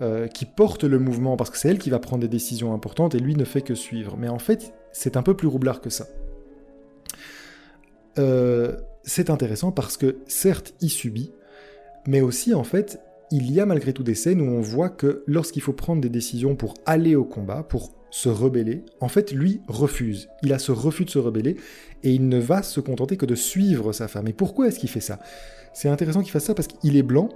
euh, 0.00 0.26
qui 0.26 0.46
porte 0.46 0.82
le 0.82 0.98
mouvement, 0.98 1.36
parce 1.36 1.50
que 1.50 1.58
c'est 1.58 1.68
elle 1.68 1.78
qui 1.78 1.90
va 1.90 2.00
prendre 2.00 2.22
des 2.22 2.28
décisions 2.28 2.74
importantes 2.74 3.14
et 3.14 3.20
lui 3.20 3.36
ne 3.36 3.44
fait 3.44 3.60
que 3.60 3.76
suivre. 3.76 4.16
Mais 4.16 4.28
en 4.28 4.38
fait, 4.38 4.74
c'est 4.92 5.16
un 5.16 5.22
peu 5.22 5.34
plus 5.36 5.48
roublard 5.48 5.80
que 5.80 5.90
ça. 5.90 6.06
Euh, 8.18 8.76
c'est 9.04 9.30
intéressant 9.30 9.72
parce 9.72 9.96
que 9.96 10.18
certes, 10.26 10.74
il 10.80 10.90
subit, 10.90 11.32
mais 12.06 12.20
aussi 12.20 12.54
en 12.54 12.64
fait, 12.64 13.00
il 13.30 13.50
y 13.50 13.60
a 13.60 13.66
malgré 13.66 13.92
tout 13.92 14.02
des 14.02 14.14
scènes 14.14 14.40
où 14.40 14.50
on 14.50 14.60
voit 14.60 14.90
que 14.90 15.24
lorsqu'il 15.26 15.62
faut 15.62 15.72
prendre 15.72 16.02
des 16.02 16.10
décisions 16.10 16.54
pour 16.54 16.74
aller 16.84 17.16
au 17.16 17.24
combat, 17.24 17.62
pour 17.62 17.92
se 18.10 18.28
rebeller, 18.28 18.84
en 19.00 19.08
fait, 19.08 19.32
lui 19.32 19.62
refuse. 19.68 20.28
Il 20.42 20.52
a 20.52 20.58
ce 20.58 20.70
refus 20.70 21.06
de 21.06 21.10
se 21.10 21.18
rebeller 21.18 21.56
et 22.02 22.12
il 22.12 22.28
ne 22.28 22.38
va 22.38 22.62
se 22.62 22.78
contenter 22.78 23.16
que 23.16 23.24
de 23.24 23.34
suivre 23.34 23.92
sa 23.92 24.06
femme. 24.06 24.28
Et 24.28 24.34
pourquoi 24.34 24.68
est-ce 24.68 24.78
qu'il 24.78 24.90
fait 24.90 25.00
ça? 25.00 25.18
C'est 25.72 25.88
intéressant 25.88 26.20
qu'il 26.20 26.30
fasse 26.30 26.44
ça 26.44 26.54
parce 26.54 26.68
qu'il 26.68 26.96
est 26.96 27.02
blanc. 27.02 27.30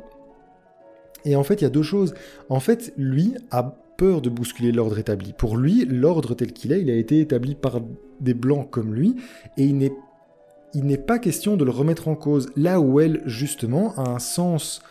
Et 1.24 1.34
en 1.34 1.42
fait, 1.42 1.54
il 1.54 1.62
y 1.62 1.66
a 1.66 1.70
deux 1.70 1.82
choses. 1.82 2.12
En 2.50 2.60
fait, 2.60 2.92
lui 2.98 3.34
a 3.50 3.74
peur 3.96 4.20
de 4.20 4.28
bousculer 4.28 4.72
l'ordre 4.72 4.98
établi. 4.98 5.32
Pour 5.32 5.56
lui, 5.56 5.84
l'ordre 5.84 6.34
tel 6.34 6.52
qu'il 6.52 6.72
est, 6.72 6.80
il 6.80 6.90
a 6.90 6.96
été 6.96 7.20
établi 7.20 7.54
par 7.54 7.80
des 8.20 8.34
blancs 8.34 8.70
comme 8.70 8.94
lui, 8.94 9.16
et 9.56 9.64
il 9.64 9.76
n'est, 9.76 10.98
pas 10.98 11.18
question 11.18 11.56
de 11.56 11.64
le 11.64 11.70
remettre 11.70 12.08
en 12.08 12.14
cause. 12.14 12.50
Là 12.56 12.80
où 12.80 13.00
elle, 13.00 13.22
justement, 13.26 13.94
a 13.96 14.08
un 14.08 14.18
sens 14.18 14.82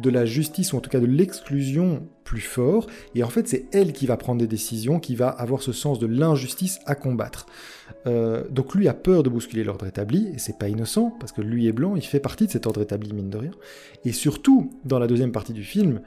de 0.00 0.10
la 0.10 0.24
justice, 0.24 0.72
ou 0.72 0.76
en 0.76 0.80
tout 0.80 0.90
cas 0.90 1.00
de 1.00 1.06
l'exclusion 1.06 2.06
plus 2.24 2.40
fort, 2.40 2.86
et 3.14 3.24
en 3.24 3.28
fait 3.28 3.48
c'est 3.48 3.64
elle 3.72 3.92
qui 3.92 4.06
va 4.06 4.16
prendre 4.18 4.38
des 4.38 4.46
décisions, 4.46 5.00
qui 5.00 5.14
va 5.16 5.28
avoir 5.28 5.62
ce 5.62 5.72
sens 5.72 5.98
de 5.98 6.06
l'injustice 6.06 6.78
à 6.84 6.94
combattre. 6.94 7.46
Euh, 8.06 8.44
donc 8.50 8.74
lui 8.74 8.86
a 8.86 8.94
peur 8.94 9.22
de 9.22 9.30
bousculer 9.30 9.64
l'ordre 9.64 9.86
établi, 9.86 10.28
et 10.34 10.38
c'est 10.38 10.58
pas 10.58 10.68
innocent, 10.68 11.16
parce 11.18 11.32
que 11.32 11.40
lui 11.40 11.66
est 11.66 11.72
blanc, 11.72 11.96
il 11.96 12.02
fait 12.02 12.20
partie 12.20 12.46
de 12.46 12.52
cet 12.52 12.66
ordre 12.66 12.82
établi, 12.82 13.12
mine 13.12 13.30
de 13.30 13.38
rien. 13.38 13.50
Et 14.04 14.12
surtout, 14.12 14.70
dans 14.84 14.98
la 14.98 15.06
deuxième 15.06 15.32
partie 15.32 15.54
du 15.54 15.64
film, 15.64 16.00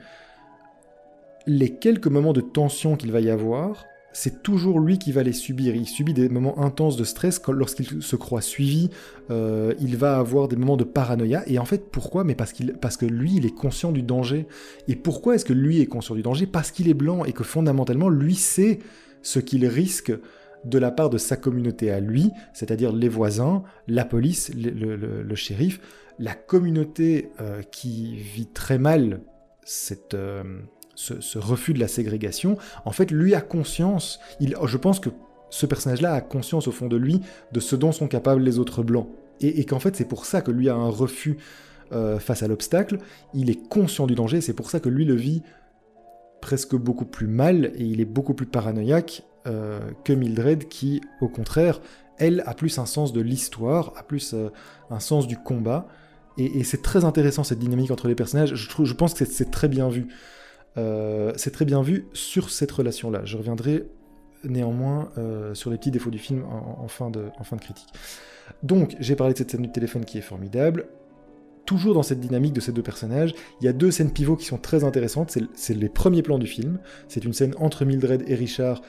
les 1.47 1.69
quelques 1.69 2.07
moments 2.07 2.33
de 2.33 2.41
tension 2.41 2.95
qu'il 2.95 3.11
va 3.11 3.21
y 3.21 3.29
avoir, 3.29 3.85
c'est 4.13 4.43
toujours 4.43 4.79
lui 4.79 4.99
qui 4.99 5.11
va 5.11 5.23
les 5.23 5.33
subir. 5.33 5.75
Il 5.75 5.87
subit 5.87 6.13
des 6.13 6.29
moments 6.29 6.59
intenses 6.59 6.97
de 6.97 7.03
stress 7.03 7.41
lorsqu'il 7.47 8.01
se 8.01 8.15
croit 8.15 8.41
suivi. 8.41 8.89
Euh, 9.29 9.73
il 9.79 9.95
va 9.95 10.17
avoir 10.17 10.47
des 10.47 10.55
moments 10.55 10.77
de 10.77 10.83
paranoïa. 10.83 11.43
Et 11.47 11.59
en 11.59 11.65
fait, 11.65 11.89
pourquoi? 11.89 12.23
Mais 12.23 12.35
parce, 12.35 12.53
que 12.53 13.05
lui, 13.05 13.35
il 13.35 13.45
est 13.45 13.55
conscient 13.55 13.91
du 13.91 14.03
danger. 14.03 14.47
Et 14.87 14.95
pourquoi 14.95 15.35
est-ce 15.35 15.45
que 15.45 15.53
lui 15.53 15.79
est 15.79 15.85
conscient 15.85 16.15
du 16.15 16.21
danger? 16.21 16.45
Parce 16.45 16.71
qu'il 16.71 16.89
est 16.89 16.93
blanc 16.93 17.23
et 17.23 17.31
que 17.31 17.43
fondamentalement, 17.43 18.09
lui 18.09 18.35
sait 18.35 18.79
ce 19.21 19.39
qu'il 19.39 19.65
risque 19.65 20.11
de 20.65 20.77
la 20.77 20.91
part 20.91 21.09
de 21.09 21.17
sa 21.17 21.37
communauté 21.37 21.89
à 21.89 21.99
lui, 21.99 22.29
c'est-à-dire 22.53 22.91
les 22.91 23.09
voisins, 23.09 23.63
la 23.87 24.05
police, 24.05 24.51
le, 24.55 25.35
shérif, 25.35 25.79
la 26.19 26.35
communauté 26.35 27.31
euh, 27.39 27.61
qui 27.63 28.15
vit 28.15 28.47
très 28.47 28.77
mal 28.77 29.21
cette... 29.63 30.13
Euh, 30.13 30.43
ce, 30.95 31.37
refus 31.37 31.73
de 31.73 31.79
la 31.79 31.87
ségrégation, 31.87 32.57
en 32.85 32.91
fait, 32.91 33.11
lui 33.11 33.33
a 33.35 33.41
conscience, 33.41 34.19
je 34.39 34.77
pense 34.77 34.99
que 34.99 35.09
ce 35.49 35.65
personnage-là 35.65 36.13
a 36.13 36.21
conscience 36.21 36.67
au 36.67 36.71
fond 36.71 36.87
de 36.87 36.97
lui 36.97 37.21
de 37.51 37.59
ce 37.59 37.75
dont 37.75 37.91
sont 37.91 38.07
capables 38.07 38.41
les 38.41 38.59
autres 38.59 38.83
blancs. 38.83 39.07
Et, 39.41 39.65
qu'en 39.65 39.79
fait, 39.79 39.95
c'est 39.95 40.05
pour 40.05 40.25
ça 40.25 40.41
que 40.41 40.51
lui 40.51 40.69
a 40.69 40.75
un 40.75 40.89
refus 40.89 41.37
euh, 41.91 42.19
face 42.19 42.43
à 42.43 42.47
l'obstacle, 42.47 42.99
il 43.33 43.49
est 43.49 43.67
conscient 43.67 44.05
du 44.05 44.15
danger, 44.15 44.39
c'est 44.39 44.53
pour 44.53 44.69
ça 44.69 44.79
que 44.79 44.87
lui 44.87 45.03
le 45.03 45.15
vit 45.15 45.41
presque 46.41 46.75
beaucoup 46.75 47.05
plus 47.05 47.27
mal, 47.27 47.71
et 47.75 47.83
il 47.83 48.01
est 48.01 48.05
beaucoup 48.05 48.33
plus 48.33 48.45
paranoïaque 48.45 49.23
euh, 49.47 49.79
que 50.03 50.13
Mildred, 50.13 50.67
qui, 50.67 51.01
au 51.21 51.27
contraire, 51.27 51.81
elle 52.17 52.43
a 52.45 52.53
plus 52.53 52.77
un 52.77 52.85
sens 52.85 53.13
de 53.13 53.21
l'histoire, 53.21 53.93
a 53.97 54.03
plus 54.03 54.35
un 54.89 54.99
sens 54.99 55.27
du 55.27 55.37
combat. 55.37 55.87
Et, 56.37 56.63
c'est 56.63 56.81
très 56.81 57.03
intéressant 57.03 57.43
cette 57.43 57.59
dynamique 57.59 57.91
entre 57.91 58.07
les 58.07 58.15
personnages. 58.15 58.53
Je 58.53 58.93
pense 58.93 59.13
que 59.13 59.25
c'est 59.25 59.51
très 59.51 59.67
bien 59.67 59.89
vu. 59.89 60.07
C'est 60.75 61.51
très 61.51 61.65
bien 61.65 61.81
vu 61.81 62.05
sur 62.13 62.49
cette 62.49 62.71
relation-là. 62.71 63.21
Je 63.25 63.37
reviendrai 63.37 63.85
néanmoins 64.43 65.09
sur 65.53 65.69
les 65.69 65.77
petits 65.77 65.91
défauts 65.91 66.11
du 66.11 66.19
film 66.19 66.43
en, 66.45 66.87
fin, 66.87 67.09
de, 67.09 67.25
en 67.39 67.43
fin 67.43 67.55
de 67.55 67.61
critique. 67.61 67.89
Donc, 68.63 68.95
j'ai 68.99 69.15
parlé 69.15 69.33
de 69.33 69.37
cette 69.37 69.51
scène 69.51 69.61
du 69.61 69.71
téléphone 69.71 70.05
qui 70.05 70.17
est 70.17 70.21
formidable 70.21 70.87
toujours 71.65 71.93
dans 71.93 72.03
cette 72.03 72.19
dynamique 72.19 72.53
de 72.53 72.59
ces 72.59 72.71
deux 72.71 72.81
personnages, 72.81 73.33
il 73.61 73.65
y 73.65 73.67
a 73.67 73.73
deux 73.73 73.91
scènes 73.91 74.11
pivots 74.11 74.35
qui 74.35 74.45
sont 74.45 74.57
très 74.57 74.83
intéressantes. 74.83 75.37
C'est 75.53 75.73
les 75.73 75.89
premiers 75.89 76.21
plans 76.21 76.39
du 76.39 76.47
film. 76.47 76.79
C'est 77.07 77.23
une 77.23 77.33
scène 77.33 77.53
entre 77.57 77.85
Mildred 77.85 78.23
et 78.27 78.35
Richard 78.35 78.81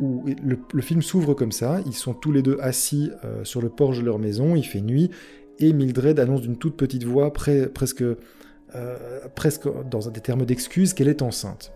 où 0.00 0.24
le, 0.42 0.82
film 0.82 1.02
s'ouvre 1.02 1.34
comme 1.34 1.52
ça. 1.52 1.80
Ils 1.86 1.94
sont 1.94 2.14
tous 2.14 2.32
les 2.32 2.42
deux 2.42 2.58
assis 2.60 3.10
euh, 3.24 3.44
sur 3.44 3.60
le 3.60 3.68
porche 3.68 3.98
de 3.98 4.04
leur 4.04 4.18
maison. 4.18 4.56
Il 4.56 4.64
fait 4.64 4.80
nuit 4.80 5.10
et 5.58 5.72
Mildred 5.72 6.18
annonce 6.20 6.42
d'une 6.42 6.56
toute 6.56 6.76
petite 6.76 7.04
voix, 7.04 7.32
presque, 7.32 8.04
euh, 8.76 9.26
presque 9.34 9.68
dans 9.88 10.00
des 10.08 10.20
termes 10.20 10.44
d'excuse, 10.44 10.94
qu'elle 10.94 11.08
est 11.08 11.22
enceinte. 11.22 11.72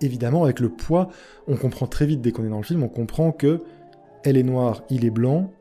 Évidemment, 0.00 0.44
avec 0.44 0.60
le 0.60 0.68
poids, 0.68 1.08
on 1.46 1.56
comprend 1.56 1.86
très 1.86 2.04
vite 2.04 2.20
dès 2.20 2.32
qu'on 2.32 2.44
est 2.44 2.50
dans 2.50 2.58
le 2.58 2.64
film, 2.64 2.82
on 2.82 2.88
comprend 2.88 3.32
que 3.32 3.60
elle 4.24 4.36
est 4.36 4.42
noire, 4.42 4.82
il 4.90 5.04
est 5.04 5.10
blanc, 5.10 5.52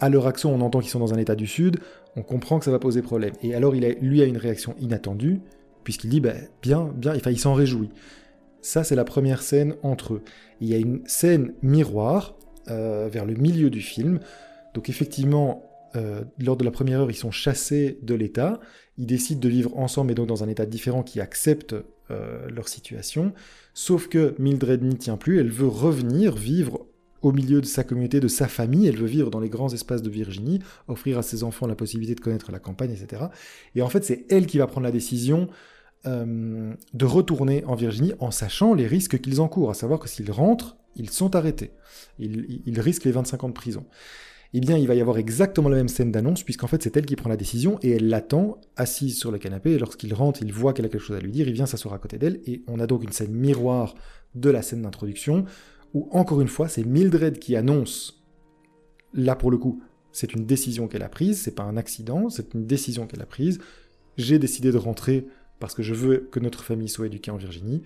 à 0.00 0.08
leur 0.08 0.26
action, 0.26 0.54
on 0.54 0.60
entend 0.60 0.80
qu'ils 0.80 0.90
sont 0.90 0.98
dans 0.98 1.14
un 1.14 1.18
état 1.18 1.34
du 1.34 1.46
sud, 1.46 1.78
on 2.16 2.22
comprend 2.22 2.58
que 2.58 2.64
ça 2.64 2.70
va 2.70 2.78
poser 2.78 3.02
problème. 3.02 3.32
Et 3.42 3.54
alors, 3.54 3.74
il 3.74 3.84
lui 4.00 4.22
a 4.22 4.24
une 4.24 4.36
réaction 4.36 4.74
inattendue, 4.80 5.40
puisqu'il 5.84 6.10
dit, 6.10 6.20
bah, 6.20 6.34
bien, 6.62 6.90
bien, 6.94 7.14
enfin, 7.16 7.30
il 7.30 7.38
s'en 7.38 7.54
réjouit. 7.54 7.90
Ça, 8.60 8.84
c'est 8.84 8.96
la 8.96 9.04
première 9.04 9.42
scène 9.42 9.74
entre 9.82 10.14
eux. 10.14 10.22
Il 10.60 10.68
y 10.68 10.74
a 10.74 10.78
une 10.78 11.02
scène 11.06 11.52
miroir 11.62 12.34
euh, 12.68 13.08
vers 13.10 13.24
le 13.24 13.34
milieu 13.34 13.70
du 13.70 13.80
film. 13.80 14.20
Donc, 14.74 14.88
effectivement, 14.88 15.67
euh, 15.96 16.22
lors 16.38 16.56
de 16.56 16.64
la 16.64 16.70
première 16.70 17.00
heure, 17.00 17.10
ils 17.10 17.16
sont 17.16 17.30
chassés 17.30 17.98
de 18.02 18.14
l'État. 18.14 18.60
Ils 18.96 19.06
décident 19.06 19.40
de 19.40 19.48
vivre 19.48 19.76
ensemble, 19.76 20.08
mais 20.08 20.14
donc 20.14 20.28
dans 20.28 20.44
un 20.44 20.48
État 20.48 20.66
différent 20.66 21.02
qui 21.02 21.20
accepte 21.20 21.74
euh, 22.10 22.48
leur 22.50 22.68
situation. 22.68 23.32
Sauf 23.74 24.08
que 24.08 24.34
Mildred 24.38 24.82
n'y 24.82 24.96
tient 24.96 25.16
plus. 25.16 25.38
Elle 25.38 25.50
veut 25.50 25.68
revenir 25.68 26.34
vivre 26.34 26.86
au 27.22 27.32
milieu 27.32 27.60
de 27.60 27.66
sa 27.66 27.84
communauté, 27.84 28.20
de 28.20 28.28
sa 28.28 28.46
famille, 28.46 28.86
elle 28.86 28.96
veut 28.96 29.06
vivre 29.06 29.30
dans 29.30 29.40
les 29.40 29.48
grands 29.48 29.72
espaces 29.72 30.02
de 30.02 30.10
Virginie, 30.10 30.60
offrir 30.86 31.18
à 31.18 31.22
ses 31.22 31.42
enfants 31.42 31.66
la 31.66 31.74
possibilité 31.74 32.14
de 32.14 32.20
connaître 32.20 32.52
la 32.52 32.60
campagne, 32.60 32.92
etc. 32.92 33.24
Et 33.74 33.82
en 33.82 33.88
fait, 33.88 34.04
c'est 34.04 34.24
elle 34.30 34.46
qui 34.46 34.58
va 34.58 34.68
prendre 34.68 34.84
la 34.84 34.92
décision 34.92 35.48
euh, 36.06 36.74
de 36.94 37.04
retourner 37.04 37.64
en 37.64 37.74
Virginie 37.74 38.12
en 38.20 38.30
sachant 38.30 38.72
les 38.72 38.86
risques 38.86 39.20
qu'ils 39.20 39.40
encourent, 39.40 39.70
à 39.70 39.74
savoir 39.74 39.98
que 39.98 40.08
s'ils 40.08 40.30
rentrent, 40.30 40.76
ils 40.94 41.10
sont 41.10 41.34
arrêtés. 41.34 41.72
Ils, 42.18 42.80
risquent 42.80 43.04
les 43.04 43.12
25 43.12 43.44
ans 43.44 43.48
de 43.48 43.54
prison. 43.54 43.84
Eh 44.54 44.60
bien, 44.60 44.78
il 44.78 44.86
va 44.86 44.94
y 44.94 45.00
avoir 45.00 45.18
exactement 45.18 45.68
la 45.68 45.76
même 45.76 45.88
scène 45.88 46.10
d'annonce, 46.10 46.42
puisqu'en 46.42 46.66
fait, 46.66 46.82
c'est 46.82 46.96
elle 46.96 47.04
qui 47.04 47.16
prend 47.16 47.28
la 47.28 47.36
décision, 47.36 47.78
et 47.82 47.90
elle 47.90 48.08
l'attend, 48.08 48.60
assise 48.76 49.18
sur 49.18 49.30
le 49.30 49.38
canapé, 49.38 49.72
et 49.72 49.78
lorsqu'il 49.78 50.14
rentre, 50.14 50.42
il 50.42 50.52
voit 50.52 50.72
qu'elle 50.72 50.86
a 50.86 50.88
quelque 50.88 51.02
chose 51.02 51.16
à 51.16 51.20
lui 51.20 51.30
dire, 51.30 51.48
il 51.48 51.54
vient 51.54 51.66
s'asseoir 51.66 51.94
à 51.94 51.98
côté 51.98 52.18
d'elle, 52.18 52.40
et 52.46 52.62
on 52.66 52.80
a 52.80 52.86
donc 52.86 53.04
une 53.04 53.12
scène 53.12 53.32
miroir 53.32 53.94
de 54.34 54.48
la 54.48 54.62
scène 54.62 54.82
d'introduction, 54.82 55.44
où 55.94 56.08
encore 56.12 56.40
une 56.40 56.48
fois, 56.48 56.68
c'est 56.68 56.84
Mildred 56.84 57.38
qui 57.38 57.56
annonce, 57.56 58.22
là 59.12 59.36
pour 59.36 59.50
le 59.50 59.58
coup, 59.58 59.82
c'est 60.12 60.34
une 60.34 60.46
décision 60.46 60.88
qu'elle 60.88 61.02
a 61.02 61.08
prise, 61.08 61.40
c'est 61.40 61.54
pas 61.54 61.62
un 61.62 61.76
accident, 61.76 62.30
c'est 62.30 62.54
une 62.54 62.66
décision 62.66 63.06
qu'elle 63.06 63.22
a 63.22 63.26
prise. 63.26 63.60
J'ai 64.16 64.38
décidé 64.38 64.72
de 64.72 64.76
rentrer 64.76 65.26
parce 65.60 65.74
que 65.74 65.82
je 65.82 65.94
veux 65.94 66.28
que 66.30 66.40
notre 66.40 66.64
famille 66.64 66.88
soit 66.88 67.06
éduquée 67.06 67.30
en 67.30 67.36
Virginie. 67.36 67.82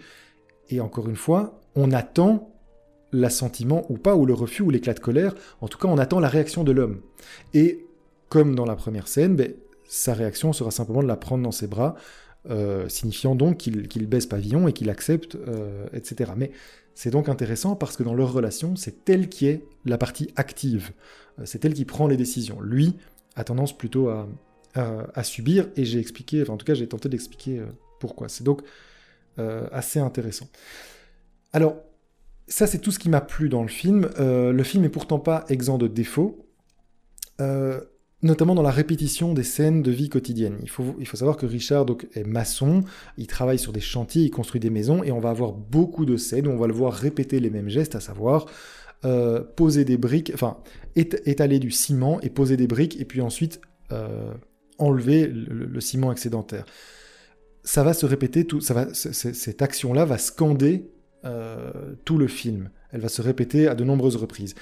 Et 0.71 0.81
encore 0.81 1.09
une 1.09 1.17
fois, 1.17 1.61
on 1.75 1.93
attend 1.93 2.55
l'assentiment 3.13 3.85
ou 3.91 3.99
pas, 3.99 4.17
ou 4.17 4.27
le 4.27 4.35
refus, 4.35 4.63
ou 4.63 4.71
l'éclat 4.71 4.95
de 4.95 5.01
colère. 5.01 5.35
En 5.61 5.69
tout 5.69 5.79
cas, 5.79 5.89
on 5.89 5.99
attend 5.99 6.21
la 6.21 6.29
réaction 6.29 6.65
de 6.65 6.73
l'homme. 6.73 7.01
Et 7.55 7.87
comme 8.29 8.55
dans 8.55 8.65
la 8.65 8.77
première 8.77 9.09
scène, 9.09 9.37
ben, 9.37 9.53
sa 9.87 10.15
réaction 10.15 10.55
sera 10.55 10.71
simplement 10.71 11.03
de 11.03 11.09
la 11.09 11.17
prendre 11.17 11.43
dans 11.43 11.53
ses 11.53 11.67
bras, 11.67 11.97
euh, 12.49 12.89
signifiant 12.89 13.35
donc 13.35 13.59
qu'il 13.59 14.07
baisse 14.07 14.25
pavillon 14.25 14.67
et 14.67 14.73
qu'il 14.73 14.89
accepte, 14.89 15.37
euh, 15.37 15.87
etc. 15.93 16.33
Mais 16.37 16.51
c'est 16.95 17.11
donc 17.11 17.29
intéressant 17.29 17.77
parce 17.77 17.97
que 17.97 18.03
dans 18.03 18.15
leur 18.15 18.33
relation, 18.33 18.75
c'est 18.75 19.09
elle 19.11 19.29
qui 19.29 19.47
est 19.47 19.63
la 19.85 19.99
partie 19.99 20.31
active. 20.37 20.93
Euh, 21.39 21.43
c'est 21.45 21.65
elle 21.67 21.75
qui 21.75 21.85
prend 21.85 22.07
les 22.07 22.17
décisions. 22.17 22.59
Lui 22.63 22.97
a 23.37 23.45
tendance 23.45 23.77
plutôt 23.77 24.09
à, 24.09 24.27
subir, 25.23 25.69
et 25.77 25.85
j'ai 25.85 25.99
expliqué, 25.99 26.41
enfin 26.41 26.55
en 26.55 26.57
tout 26.57 26.65
cas 26.65 26.73
j'ai 26.73 26.89
tenté 26.89 27.11
d'expliquer 27.11 27.63
pourquoi. 28.01 28.31
C'est 28.31 28.45
donc 28.45 28.63
assez 29.37 30.01
intéressant. 30.01 30.49
Alors, 31.53 31.77
ça 32.49 32.67
c'est 32.67 32.79
tout 32.79 32.91
ce 32.91 32.99
qui 32.99 33.09
m'a 33.09 33.21
plu 33.21 33.49
dans 33.49 33.63
le 33.63 33.69
film. 33.69 34.09
le 34.19 34.63
film 34.63 34.85
est 34.85 34.91
pourtant 34.91 35.19
pas 35.19 35.45
exempt 35.49 35.79
de 35.79 35.89
défauts 35.89 36.47
notamment 38.23 38.55
dans 38.55 38.63
la 38.63 38.71
répétition 38.71 39.35
des 39.35 39.43
scènes 39.43 39.83
de 39.83 39.91
vie 39.91 40.09
quotidienne. 40.09 40.59
Il 40.63 40.71
faut, 40.71 40.95
il 40.99 41.07
faut 41.07 41.17
savoir 41.17 41.37
que 41.37 41.47
Richard 41.47 41.85
donc, 41.85 42.07
est 42.15 42.25
maçon, 42.25 42.85
il 43.19 43.27
travaille 43.27 43.59
sur 43.59 43.73
des 43.73 43.81
chantiers, 43.81 44.23
il 44.23 44.31
construit 44.31 44.61
des 44.61 44.71
maisons, 44.71 45.03
et 45.03 45.11
on 45.11 45.19
va 45.19 45.31
avoir 45.31 45.53
beaucoup 45.53 46.05
de 46.05 46.17
scènes 46.17 46.47
où 46.47 46.51
on 46.51 46.57
va 46.57 46.69
le 46.69 46.73
voir 46.73 46.93
répéter 46.93 47.41
les 47.41 47.51
mêmes 47.51 47.69
gestes, 47.69 47.97
à 47.97 48.01
savoir 48.01 48.47
euh, 49.05 49.43
poser 49.43 49.85
des 49.85 49.97
briques, 49.97 50.31
enfin 50.35 50.59
étaler 50.95 51.59
du 51.59 51.73
ciment 51.73 52.21
et 52.21 52.31
poser 52.31 52.57
des 52.57 52.69
briques, 52.69 53.01
et 53.01 53.05
puis 53.05 53.21
ensuite 53.21 53.61
euh, 53.91 54.33
enlever 54.79 55.27
le, 55.27 55.81
ciment 55.81 56.13
excédentaire. 56.13 56.65
Ça 57.65 57.83
va 57.83 57.93
se 57.93 58.07
répéter, 58.07 58.45
tout, 58.45 58.61
ça 58.61 58.75
va, 58.75 58.95
cette 58.95 59.63
action-là 59.63 60.05
va 60.05 60.19
scander 60.19 60.91
euh, 61.25 61.95
tout 62.05 62.19
le 62.19 62.29
film. 62.29 62.71
Elle 62.91 63.01
va 63.01 63.09
se 63.09 63.23
répéter 63.23 63.69
à 63.69 63.75
de 63.75 63.85
nombreuses 63.85 64.17
reprises 64.17 64.55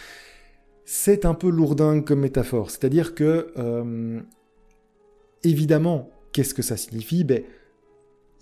c'est 0.92 1.24
un 1.24 1.34
peu 1.34 1.48
lourdingue 1.48 2.04
comme 2.04 2.18
métaphore. 2.18 2.68
C'est-à-dire 2.68 3.14
que, 3.14 3.52
euh, 3.56 4.18
évidemment, 5.44 6.10
qu'est-ce 6.32 6.52
que 6.52 6.62
ça 6.62 6.76
signifie? 6.76 7.22
Ben, 7.22 7.44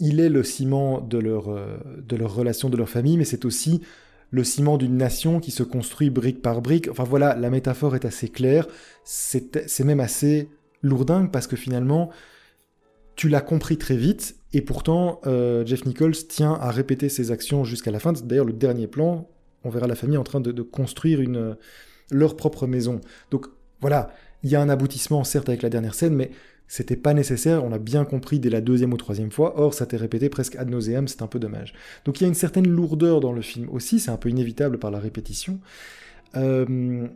Il 0.01 0.19
est 0.19 0.31
le 0.31 0.43
ciment 0.43 1.03
de 1.03 1.19
leur, 1.19 1.51
euh, 1.51 1.77
de 1.99 2.17
leur 2.17 2.35
relation, 2.35 2.71
de 2.71 2.79
leur 2.79 2.89
famille, 2.89 3.19
mais 3.19 3.27
c'est 3.27 3.45
aussi 3.45 3.83
le 4.31 4.45
ciment 4.45 4.79
d'une 4.79 4.97
nation 4.97 5.41
qui 5.41 5.51
se 5.51 5.63
construit 5.63 6.09
brique 6.09 6.41
par 6.41 6.63
brique. 6.63 6.89
Enfin 6.89 7.05
voilà, 7.05 7.37
la 7.37 7.51
métaphore 7.51 7.95
est 7.95 8.07
assez 8.07 8.31
claire. 8.31 8.67
C'est 9.05 9.85
même 9.85 10.01
assez 10.01 10.49
lourdingue 10.81 11.31
parce 11.31 11.49
que 11.49 11.57
finalement, 11.57 12.09
tu 13.19 13.29
l'as 13.29 13.43
compris 13.43 13.77
très 13.77 13.97
vite, 13.97 14.37
et 14.55 14.63
pourtant, 14.63 15.21
euh, 15.27 15.67
Jeff 15.67 15.85
Nichols 15.85 16.17
tient 16.29 16.55
à 16.55 16.71
répéter 16.71 17.11
ses 17.11 17.31
actions 17.31 17.65
jusqu'à 17.65 17.91
la 17.91 17.99
fin. 17.99 18.15
D'ailleurs, 18.15 18.47
le 18.47 18.55
dernier 18.55 18.87
plan, 18.87 19.29
on 19.65 19.69
verra 19.69 19.87
la 19.87 19.95
famille 19.95 20.17
en 20.17 20.25
train 20.25 20.41
de 20.41 20.63
construire 20.63 21.21
une, 21.21 21.57
leur 22.11 22.37
propre 22.37 22.67
maison. 22.67 23.01
Donc 23.31 23.47
voilà, 23.81 24.11
il 24.43 24.51
y 24.51 24.57
a 24.57 24.61
un 24.61 24.69
aboutissement 24.69 25.25
certes 25.25 25.49
avec 25.49 25.63
la 25.63 25.69
dernière 25.69 25.95
scène, 25.95 26.15
mais 26.15 26.31
c'était 26.67 26.97
pas 26.97 27.15
nécessaire, 27.15 27.65
on 27.65 27.71
l'a 27.71 27.79
bien 27.79 28.05
compris 28.05 28.41
dès 28.41 28.51
la 28.51 28.61
deuxième 28.61 28.93
ou 28.93 28.97
troisième 28.97 29.33
fois, 29.33 29.59
or 29.59 29.73
ça 29.73 29.87
t'est 29.87 29.97
répété 29.97 30.29
presque 30.29 30.57
ad 30.57 30.69
nauseam, 30.69 31.09
c'est 31.09 31.23
un 31.23 31.27
peu 31.27 31.39
dommage. 31.39 31.73
Donc 32.05 32.21
il 32.21 32.25
y 32.25 32.27
a 32.27 32.29
une 32.29 32.35
certaine 32.35 32.69
lourdeur 32.69 33.21
dans 33.21 33.33
le 33.33 33.41
film 33.41 33.69
aussi, 33.71 34.01
c'est 34.01 34.11
un 34.11 34.17
peu 34.17 34.29
inévitable 34.29 34.79
par 34.79 34.91
la 34.91 34.99
répétition. 34.99 35.61
Euh, 36.37 37.09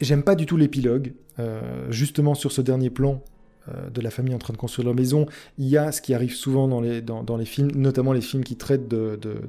j'aime 0.00 0.22
pas 0.22 0.34
du 0.34 0.44
tout 0.44 0.58
l'épilogue, 0.58 1.14
euh, 1.38 1.90
justement 1.90 2.34
sur 2.34 2.52
ce 2.52 2.60
dernier 2.60 2.90
plan 2.90 3.14
euh, 3.14 3.31
de 3.68 4.00
la 4.00 4.10
famille 4.10 4.34
en 4.34 4.38
train 4.38 4.52
de 4.52 4.58
construire 4.58 4.86
leur 4.86 4.94
maison, 4.94 5.26
il 5.58 5.68
y 5.68 5.76
a 5.76 5.92
ce 5.92 6.02
qui 6.02 6.14
arrive 6.14 6.34
souvent 6.34 6.66
dans 6.66 6.80
les, 6.80 7.00
dans, 7.00 7.36
les 7.36 7.44
films, 7.44 7.70
notamment 7.74 8.12
les 8.12 8.20
films 8.20 8.42
qui 8.42 8.56
traitent 8.56 8.88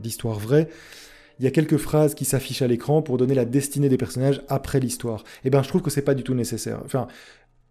d'histoires 0.01 0.39
vraies, 0.39 0.69
il 1.39 1.45
y 1.45 1.47
a 1.47 1.51
quelques 1.51 1.77
phrases 1.77 2.13
qui 2.13 2.25
s'affichent 2.25 2.61
à 2.61 2.67
l'écran 2.67 3.01
pour 3.01 3.17
donner 3.17 3.35
la 3.35 3.45
destinée 3.45 3.89
des 3.89 3.97
personnages 3.97 4.41
après 4.47 4.79
l'histoire. 4.79 5.21
Et 5.43 5.47
eh 5.47 5.49
ben, 5.49 5.63
je 5.63 5.67
trouve 5.67 5.81
que 5.81 5.89
c'est 5.89 6.03
pas 6.03 6.13
du 6.13 6.23
tout 6.23 6.35
nécessaire. 6.35 6.81
Enfin, 6.85 7.07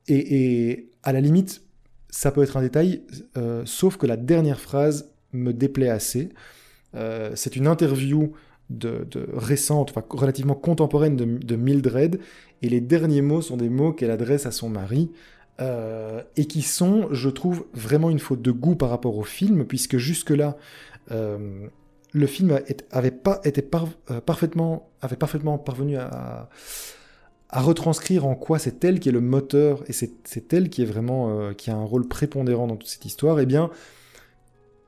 et, 0.09 0.91
à 1.03 1.13
la 1.13 1.21
limite, 1.21 1.63
ça 2.11 2.31
peut 2.33 2.43
être 2.43 2.57
un 2.57 2.63
détail, 2.63 3.03
euh, 3.37 3.63
sauf 3.65 3.97
que 3.97 4.07
la 4.07 4.17
dernière 4.17 4.61
phrase 4.61 5.13
me 5.33 5.53
déplaît 5.53 5.89
assez. 5.89 6.31
Euh, 6.95 7.33
c'est 7.35 7.57
une 7.57 7.67
interview 7.67 8.33
de, 8.69 9.07
récente, 9.33 9.91
enfin, 9.91 10.05
relativement 10.11 10.55
contemporaine 10.55 11.17
de, 11.17 11.57
Mildred, 11.57 12.21
et 12.63 12.69
les 12.69 12.81
derniers 12.81 13.23
mots 13.23 13.43
sont 13.43 13.57
des 13.57 13.69
mots 13.69 13.93
qu'elle 13.93 14.11
adresse 14.11 14.47
à 14.47 14.51
son 14.51 14.69
mari. 14.69 15.11
Euh, 15.61 16.23
et 16.37 16.47
qui 16.47 16.63
sont, 16.63 17.09
je 17.13 17.29
trouve, 17.29 17.67
vraiment 17.75 18.11
une 18.11 18.19
faute 18.19 18.43
de 18.43 18.51
goût 18.51 18.75
par 18.75 18.89
rapport 18.91 19.17
au 19.17 19.23
film, 19.23 19.65
puisque 19.65 19.99
jusque-là, 19.99 20.57
le 22.13 22.27
film 22.27 22.59
avait 22.91 23.11
pas 23.11 23.41
été 23.45 23.65
euh, 24.11 24.21
parfaitement 24.21 24.91
avait 25.01 25.17
parfaitement 25.17 25.59
parvenu 25.59 25.97
à, 25.97 26.49
retranscrire 27.51 28.25
en 28.25 28.35
quoi 28.35 28.59
c'est 28.59 28.83
elle 28.83 28.99
qui 28.99 29.11
est 29.11 29.13
le 29.13 29.21
moteur 29.21 29.85
et 29.87 29.93
c'est 29.93 30.53
elle 30.55 30.71
qui 30.71 30.83
est 30.83 30.87
vraiment 30.87 31.39
euh, 31.39 31.53
qui 31.53 31.71
a 31.71 31.75
un 31.75 31.85
rôle 31.85 32.09
prépondérant 32.09 32.67
dans 32.67 32.77
toute 32.77 32.89
cette 32.89 33.05
histoire. 33.05 33.41
Eh 33.41 33.47
bien, 33.47 33.71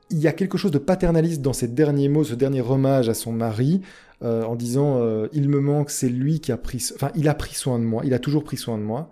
il 0.09 0.17
y 0.17 0.27
a 0.27 0.31
quelque 0.31 0.57
chose 0.57 0.71
de 0.71 0.79
paternaliste 0.79 1.41
dans 1.41 1.53
ces 1.53 1.67
derniers 1.67 2.09
mots, 2.09 2.23
ce 2.23 2.33
dernier 2.33 2.61
hommage 2.61 3.07
à 3.07 3.13
son 3.13 3.31
mari, 3.31 3.81
euh, 4.23 4.43
en 4.43 4.55
disant 4.55 4.99
il 5.31 5.47
me 5.47 5.59
manque, 5.59 5.91
c'est 5.91 6.09
lui 6.09 6.39
qui 6.39 6.51
a 6.51 6.57
pris, 6.57 6.83
enfin 6.95 7.11
il 7.15 7.27
a 7.27 7.35
pris 7.35 7.53
soin 7.53 7.77
de 7.77 7.83
moi, 7.83 8.01
il 8.03 8.13
a 8.15 8.19
toujours 8.19 8.43
pris 8.43 8.57
soin 8.57 8.77
de 8.79 8.83
moi. 8.83 9.11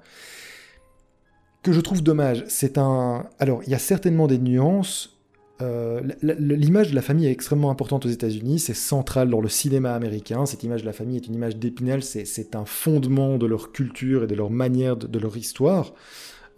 Que 1.64 1.72
je 1.72 1.82
trouve 1.82 2.04
dommage, 2.04 2.44
c'est 2.48 2.78
un, 2.78 3.26
alors 3.40 3.64
il 3.64 3.70
y 3.70 3.76
a 3.76 3.80
certainement 3.80 4.28
des 4.28 4.38
nuances 4.38 5.14
euh, 5.62 6.02
l'image 6.22 6.90
de 6.90 6.96
la 6.96 7.02
famille 7.02 7.28
est 7.28 7.32
extrêmement 7.32 7.70
importante 7.70 8.06
aux 8.06 8.10
États-Unis, 8.10 8.60
c'est 8.60 8.74
central 8.74 9.30
dans 9.30 9.40
le 9.40 9.50
cinéma 9.50 9.94
américain. 9.94 10.46
Cette 10.46 10.64
image 10.64 10.82
de 10.82 10.86
la 10.86 10.94
famille 10.94 11.18
est 11.18 11.28
une 11.28 11.36
image 11.36 11.56
d'épinal, 11.58 12.04
c'est 12.04 12.56
un 12.56 12.66
fondement 12.66 13.38
de 13.38 13.46
leur 13.46 13.72
culture 13.72 14.24
et 14.24 14.28
de 14.28 14.36
leur 14.36 14.50
manière, 14.50 14.98
de, 14.98 15.20
leur 15.20 15.38
histoire. 15.38 15.94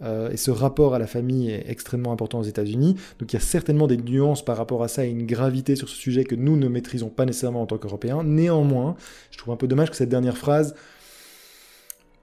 Euh, 0.02 0.30
et 0.30 0.36
ce 0.36 0.50
rapport 0.50 0.94
à 0.94 0.98
la 0.98 1.06
famille 1.06 1.50
est 1.50 1.70
extrêmement 1.70 2.12
important 2.12 2.40
aux 2.40 2.44
États-Unis. 2.44 2.96
Donc 3.18 3.32
il 3.32 3.34
y 3.34 3.38
a 3.38 3.40
certainement 3.40 3.86
des 3.86 3.96
nuances 3.96 4.44
par 4.44 4.56
rapport 4.56 4.82
à 4.82 4.88
ça 4.88 5.06
et 5.06 5.10
une 5.10 5.26
gravité 5.26 5.76
sur 5.76 5.88
ce 5.88 5.96
sujet 5.96 6.24
que 6.24 6.34
nous 6.34 6.56
ne 6.56 6.68
maîtrisons 6.68 7.08
pas 7.08 7.26
nécessairement 7.26 7.62
en 7.62 7.66
tant 7.66 7.78
qu'Européens. 7.78 8.24
Néanmoins, 8.24 8.96
je 9.30 9.38
trouve 9.38 9.54
un 9.54 9.56
peu 9.56 9.68
dommage 9.68 9.90
que 9.90 9.96
cette 9.96 10.08
dernière 10.08 10.36
phrase 10.36 10.74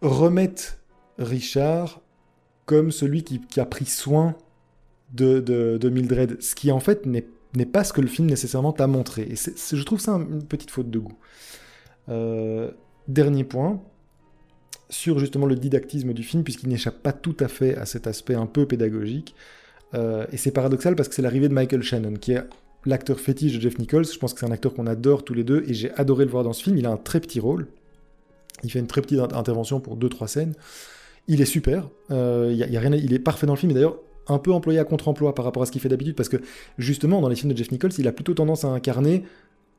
remette 0.02 0.80
Richard 1.18 2.03
comme 2.66 2.92
celui 2.92 3.24
qui, 3.24 3.60
a 3.60 3.66
pris 3.66 3.86
soin 3.86 4.36
de, 5.14 5.40
de, 5.40 5.90
Mildred, 5.90 6.42
ce 6.42 6.56
qui 6.56 6.72
en 6.72 6.80
fait 6.80 7.06
n'est 7.06 7.66
pas 7.66 7.84
ce 7.84 7.94
que 7.94 8.02
le 8.02 8.08
film 8.08 8.28
nécessairement 8.28 8.74
t'a 8.74 8.88
montré. 8.88 9.24
Et 9.24 9.36
je 9.36 9.84
trouve 9.84 10.00
ça 10.00 10.14
une 10.14 10.44
petite 10.44 10.72
faute 10.72 10.90
de 10.90 11.00
goût. 11.00 11.18
Euh, 12.10 12.72
dernier 13.08 13.44
point, 13.44 13.82
sur 14.90 15.20
justement 15.20 15.46
le 15.46 15.56
didactisme 15.56 16.14
du 16.14 16.24
film, 16.24 16.44
puisqu'il 16.44 16.70
n'échappe 16.70 17.02
pas 17.02 17.14
tout 17.14 17.36
à 17.40 17.48
fait 17.48 17.76
à 17.78 17.86
cet 17.86 18.08
aspect 18.08 18.36
un 18.36 18.46
peu 18.46 18.66
pédagogique. 18.66 19.36
Euh, 19.94 20.26
et 20.32 20.38
c'est 20.38 20.52
paradoxal 20.52 20.96
parce 20.96 21.10
que 21.10 21.16
c'est 21.16 21.22
l'arrivée 21.22 21.50
de 21.50 21.54
Michael 21.54 21.84
Shannon, 21.84 22.14
qui 22.14 22.34
est 22.34 22.44
l'acteur 22.86 23.20
fétiche 23.20 23.56
de 23.56 23.62
Jeff 23.62 23.78
Nichols. 23.78 24.06
Je 24.06 24.18
pense 24.18 24.34
que 24.34 24.40
c'est 24.40 24.46
un 24.46 24.52
acteur 24.52 24.74
qu'on 24.74 24.88
adore 24.88 25.24
tous 25.24 25.34
les 25.34 25.44
deux, 25.44 25.64
et 25.68 25.74
j'ai 25.74 25.92
adoré 25.94 26.26
le 26.26 26.32
voir 26.32 26.44
dans 26.44 26.54
ce 26.54 26.64
film. 26.64 26.78
Il 26.78 26.86
a 26.86 26.92
un 26.92 26.98
très 26.98 27.20
petit 27.20 27.40
rôle. 27.40 27.68
Il 28.64 28.72
fait 28.72 28.80
une 28.80 28.88
très 28.88 29.02
petite 29.02 29.20
intervention 29.20 29.80
pour 29.80 29.98
2-3 29.98 30.28
scènes. 30.28 30.54
Il 31.28 31.42
est 31.42 31.46
super. 31.46 31.90
Euh, 32.12 32.54
y 32.54 32.78
a, 32.78 32.80
rien, 32.80 32.94
il 32.96 33.14
est 33.14 33.20
parfait 33.20 33.48
dans 33.48 33.54
le 33.54 33.60
film. 33.60 33.72
Et 33.72 33.76
d'ailleurs, 33.76 33.98
un 34.28 34.40
peu 34.40 34.52
employé 34.52 34.80
à 34.80 34.84
contre-emploi 34.84 35.36
par 35.36 35.46
rapport 35.46 35.64
à 35.64 35.66
ce 35.66 35.72
qu'il 35.72 35.82
fait 35.82 35.90
d'habitude, 35.90 36.16
parce 36.16 36.30
que 36.30 36.38
justement, 36.78 37.22
dans 37.22 37.30
les 37.30 37.36
films 37.36 37.52
de 37.52 37.58
Jeff 37.58 37.72
Nichols, 37.72 37.92
il 37.98 38.08
a 38.08 38.12
plutôt 38.12 38.34
tendance 38.34 38.64
à 38.66 38.70
incarner 38.70 39.24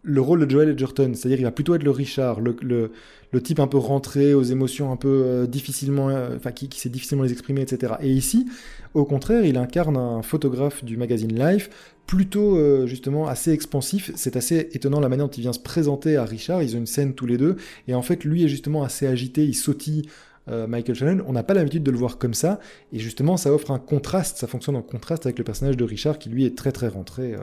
le 0.06 0.20
rôle 0.20 0.44
de 0.44 0.50
Joel 0.50 0.68
Edgerton, 0.68 1.12
c'est-à-dire 1.14 1.38
il 1.38 1.44
va 1.44 1.50
plutôt 1.50 1.74
être 1.74 1.82
le 1.82 1.90
Richard, 1.90 2.40
le, 2.40 2.54
le, 2.60 3.42
type 3.42 3.58
un 3.58 3.66
peu 3.66 3.78
rentré 3.78 4.34
aux 4.34 4.42
émotions 4.42 4.92
un 4.92 4.96
peu 4.96 5.08
euh, 5.08 5.46
difficilement, 5.46 6.10
euh, 6.10 6.36
enfin 6.36 6.52
qui, 6.52 6.68
sait 6.78 6.90
difficilement 6.90 7.24
les 7.24 7.32
exprimer, 7.32 7.62
etc. 7.62 7.94
Et 8.02 8.10
ici, 8.10 8.46
au 8.92 9.06
contraire, 9.06 9.46
il 9.46 9.56
incarne 9.56 9.96
un 9.96 10.20
photographe 10.20 10.84
du 10.84 10.98
magazine 10.98 11.34
Life, 11.34 11.70
plutôt 12.06 12.86
justement 12.86 13.26
assez 13.28 13.50
expansif. 13.52 14.10
C'est 14.14 14.36
assez 14.36 14.68
étonnant 14.74 15.00
la 15.00 15.08
manière 15.08 15.26
dont 15.26 15.32
il 15.32 15.40
vient 15.40 15.54
se 15.54 15.58
présenter 15.58 16.18
à 16.18 16.26
Richard. 16.26 16.62
Ils 16.62 16.76
ont 16.76 16.80
une 16.80 16.86
scène 16.86 17.14
tous 17.14 17.24
les 17.24 17.38
deux, 17.38 17.56
et 17.88 17.94
en 17.94 18.02
fait, 18.02 18.24
lui 18.24 18.44
est 18.44 18.48
justement 18.48 18.84
assez 18.84 19.06
agité, 19.06 19.42
il 19.46 19.54
sautille 19.54 20.02
euh, 20.48 20.66
Michael 20.66 20.94
Shannon, 20.94 21.24
on 21.26 21.32
n'a 21.32 21.42
pas 21.42 21.54
l'habitude 21.54 21.82
de 21.82 21.90
le 21.90 21.96
voir 21.96 22.18
comme 22.18 22.34
ça, 22.34 22.60
et 22.92 22.98
justement 22.98 23.36
ça 23.36 23.52
offre 23.52 23.70
un 23.70 23.78
contraste, 23.78 24.36
ça 24.38 24.46
fonctionne 24.46 24.76
en 24.76 24.82
contraste 24.82 25.26
avec 25.26 25.38
le 25.38 25.44
personnage 25.44 25.76
de 25.76 25.84
Richard 25.84 26.18
qui 26.18 26.28
lui 26.28 26.44
est 26.44 26.56
très 26.56 26.72
très 26.72 26.88
rentré. 26.88 27.34
Euh, 27.34 27.38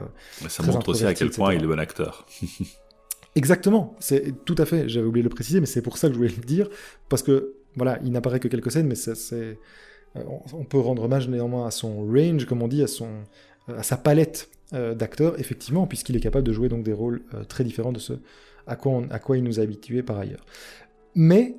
ça 0.48 0.62
montre 0.62 0.88
aussi 0.90 1.04
à 1.04 1.14
quel 1.14 1.30
point 1.30 1.54
il 1.54 1.64
est 1.64 1.66
bon 1.66 1.78
acteur. 1.78 2.26
Exactement, 3.34 3.96
c'est 3.98 4.44
tout 4.44 4.54
à 4.58 4.66
fait, 4.66 4.88
j'avais 4.88 5.06
oublié 5.06 5.22
de 5.22 5.28
le 5.28 5.34
préciser, 5.34 5.58
mais 5.60 5.66
c'est 5.66 5.82
pour 5.82 5.98
ça 5.98 6.08
que 6.08 6.14
je 6.14 6.18
voulais 6.18 6.34
le 6.36 6.44
dire, 6.44 6.68
parce 7.08 7.22
que 7.22 7.54
voilà, 7.76 7.98
il 8.04 8.12
n'apparaît 8.12 8.40
que 8.40 8.48
quelques 8.48 8.70
scènes, 8.70 8.86
mais 8.86 8.94
c'est, 8.94 9.34
euh, 9.34 9.54
on 10.52 10.64
peut 10.64 10.78
rendre 10.78 11.04
hommage 11.04 11.28
néanmoins 11.28 11.66
à 11.66 11.70
son 11.70 12.06
range, 12.06 12.44
comme 12.44 12.62
on 12.62 12.68
dit, 12.68 12.82
à, 12.82 12.86
son, 12.86 13.08
à 13.68 13.82
sa 13.82 13.96
palette 13.96 14.50
d'acteurs, 14.72 15.38
effectivement, 15.38 15.86
puisqu'il 15.86 16.16
est 16.16 16.20
capable 16.20 16.46
de 16.46 16.52
jouer 16.52 16.70
donc 16.70 16.82
des 16.82 16.94
rôles 16.94 17.22
très 17.46 17.62
différents 17.62 17.92
de 17.92 17.98
ce 17.98 18.14
à 18.66 18.76
quoi, 18.76 19.02
à 19.10 19.18
quoi 19.18 19.36
il 19.36 19.44
nous 19.44 19.60
a 19.60 19.62
habitués 19.62 20.02
par 20.02 20.18
ailleurs. 20.18 20.44
Mais 21.14 21.56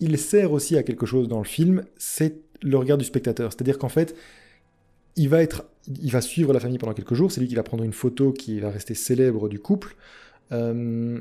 il 0.00 0.18
sert 0.18 0.52
aussi 0.52 0.76
à 0.76 0.82
quelque 0.82 1.06
chose 1.06 1.28
dans 1.28 1.38
le 1.38 1.44
film, 1.44 1.84
c'est 1.96 2.36
le 2.62 2.76
regard 2.76 2.98
du 2.98 3.04
spectateur. 3.04 3.52
C'est-à-dire 3.52 3.78
qu'en 3.78 3.88
fait, 3.88 4.16
il 5.16 5.28
va, 5.28 5.42
être, 5.42 5.64
il 5.86 6.10
va 6.10 6.20
suivre 6.20 6.52
la 6.52 6.60
famille 6.60 6.78
pendant 6.78 6.94
quelques 6.94 7.14
jours, 7.14 7.30
c'est 7.30 7.40
lui 7.40 7.48
qui 7.48 7.54
va 7.54 7.62
prendre 7.62 7.84
une 7.84 7.92
photo 7.92 8.32
qui 8.32 8.60
va 8.60 8.70
rester 8.70 8.94
célèbre 8.94 9.48
du 9.48 9.60
couple, 9.60 9.96
euh, 10.52 11.20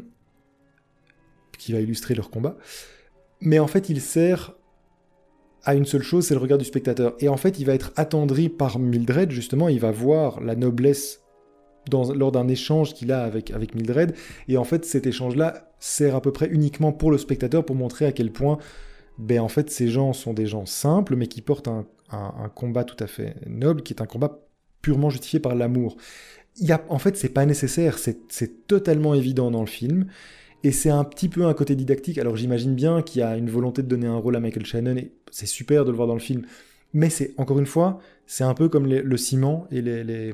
qui 1.57 1.73
va 1.73 1.79
illustrer 1.79 2.15
leur 2.15 2.29
combat. 2.29 2.57
Mais 3.39 3.59
en 3.59 3.67
fait, 3.67 3.89
il 3.89 4.01
sert 4.01 4.55
à 5.63 5.75
une 5.75 5.85
seule 5.85 6.03
chose, 6.03 6.25
c'est 6.25 6.33
le 6.33 6.39
regard 6.39 6.57
du 6.57 6.65
spectateur. 6.65 7.15
Et 7.19 7.29
en 7.29 7.37
fait, 7.37 7.59
il 7.59 7.65
va 7.65 7.73
être 7.73 7.93
attendri 7.95 8.49
par 8.49 8.79
Mildred, 8.79 9.31
justement, 9.31 9.69
il 9.69 9.79
va 9.79 9.91
voir 9.91 10.41
la 10.41 10.55
noblesse 10.55 11.22
lors 11.91 12.31
d'un 12.31 12.47
échange 12.47 12.93
qu'il 12.93 13.11
a 13.11 13.23
avec, 13.23 13.51
avec 13.51 13.75
Mildred. 13.75 14.13
Et 14.47 14.57
en 14.57 14.63
fait, 14.63 14.85
cet 14.85 15.07
échange-là 15.07 15.71
sert 15.79 16.15
à 16.15 16.21
peu 16.21 16.31
près 16.31 16.47
uniquement 16.47 16.93
pour 16.93 17.11
le 17.11 17.17
spectateur 17.17 17.65
pour 17.65 17.75
montrer 17.75 18.05
à 18.05 18.11
quel 18.11 18.31
point, 18.31 18.57
ben, 19.17 19.39
en 19.39 19.49
fait, 19.49 19.69
ces 19.69 19.89
gens 19.89 20.13
sont 20.13 20.33
des 20.33 20.45
gens 20.45 20.65
simples, 20.65 21.15
mais 21.15 21.27
qui 21.27 21.41
portent 21.41 21.67
un, 21.67 21.85
combat 22.53 22.83
tout 22.83 23.01
à 23.03 23.07
fait 23.07 23.35
noble, 23.47 23.81
qui 23.81 23.93
est 23.93 24.01
un 24.01 24.05
combat 24.05 24.39
purement 24.81 25.09
justifié 25.09 25.39
par 25.39 25.55
l'amour. 25.55 25.97
Y 26.59 26.71
a, 26.71 26.85
en 26.89 26.99
fait, 26.99 27.17
c'est 27.17 27.29
pas 27.29 27.45
nécessaire, 27.45 27.97
c'est 27.97 28.67
totalement 28.67 29.15
évident 29.15 29.49
dans 29.49 29.61
le 29.61 29.67
film. 29.67 30.07
Et 30.63 30.71
c'est 30.71 30.91
un 30.91 31.03
petit 31.03 31.27
peu 31.27 31.45
un 31.45 31.53
côté 31.53 31.75
didactique. 31.75 32.17
Alors 32.17 32.37
j'imagine 32.37 32.73
bien 32.73 33.01
qu'il 33.01 33.19
y 33.19 33.23
a 33.23 33.35
une 33.35 33.49
volonté 33.49 33.81
de 33.81 33.87
donner 33.87 34.07
un 34.07 34.15
rôle 34.15 34.35
à 34.35 34.39
Michael 34.39 34.65
Shannon, 34.65 34.95
et 34.95 35.11
c'est 35.31 35.47
super 35.47 35.83
de 35.83 35.91
le 35.91 35.97
voir 35.97 36.07
dans 36.07 36.13
le 36.13 36.21
film. 36.21 36.43
Mais 36.93 37.09
c'est, 37.09 37.33
encore 37.37 37.59
une 37.59 37.65
fois, 37.65 37.99
c'est 38.27 38.43
un 38.43 38.53
peu 38.53 38.69
comme 38.69 38.85
le 38.87 39.17
ciment 39.17 39.67
et 39.71 39.81
les 39.81 40.33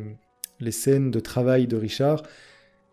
scènes 0.72 1.12
de 1.12 1.20
travail 1.20 1.68
de 1.68 1.78
Richard, 1.78 2.24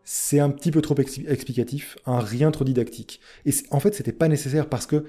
c'est 0.04 0.38
un 0.38 0.50
petit 0.50 0.70
peu 0.70 0.80
trop 0.80 0.94
explicatif, 0.96 1.98
un 2.06 2.20
rien 2.20 2.52
trop 2.52 2.64
didactique. 2.64 3.20
Et 3.44 3.50
en 3.70 3.80
fait, 3.80 3.94
c'était 3.94 4.12
pas 4.12 4.28
nécessaire 4.28 4.68
parce 4.68 4.86
que 4.86 5.04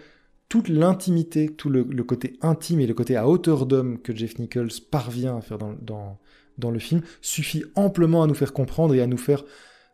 toute 0.50 0.70
l'intimité, 0.70 1.50
tout 1.50 1.70
le, 1.70 1.84
côté 2.04 2.38
intime 2.42 2.80
et 2.80 2.88
le 2.88 2.94
côté 2.94 3.16
à 3.16 3.28
hauteur 3.28 3.66
d'homme 3.66 4.00
que 4.00 4.16
Jeff 4.16 4.40
Nichols 4.40 4.72
parvient 4.90 5.38
à 5.38 5.42
faire 5.42 5.58
dans, 5.58 6.18
dans, 6.58 6.72
le 6.72 6.80
film 6.80 7.02
suffit 7.22 7.64
amplement 7.76 8.24
à 8.24 8.28
nous 8.28 8.34
faire 8.34 8.54
comprendre 8.54 8.96
et 8.96 9.02
à 9.02 9.08
nous 9.08 9.18
faire 9.18 9.44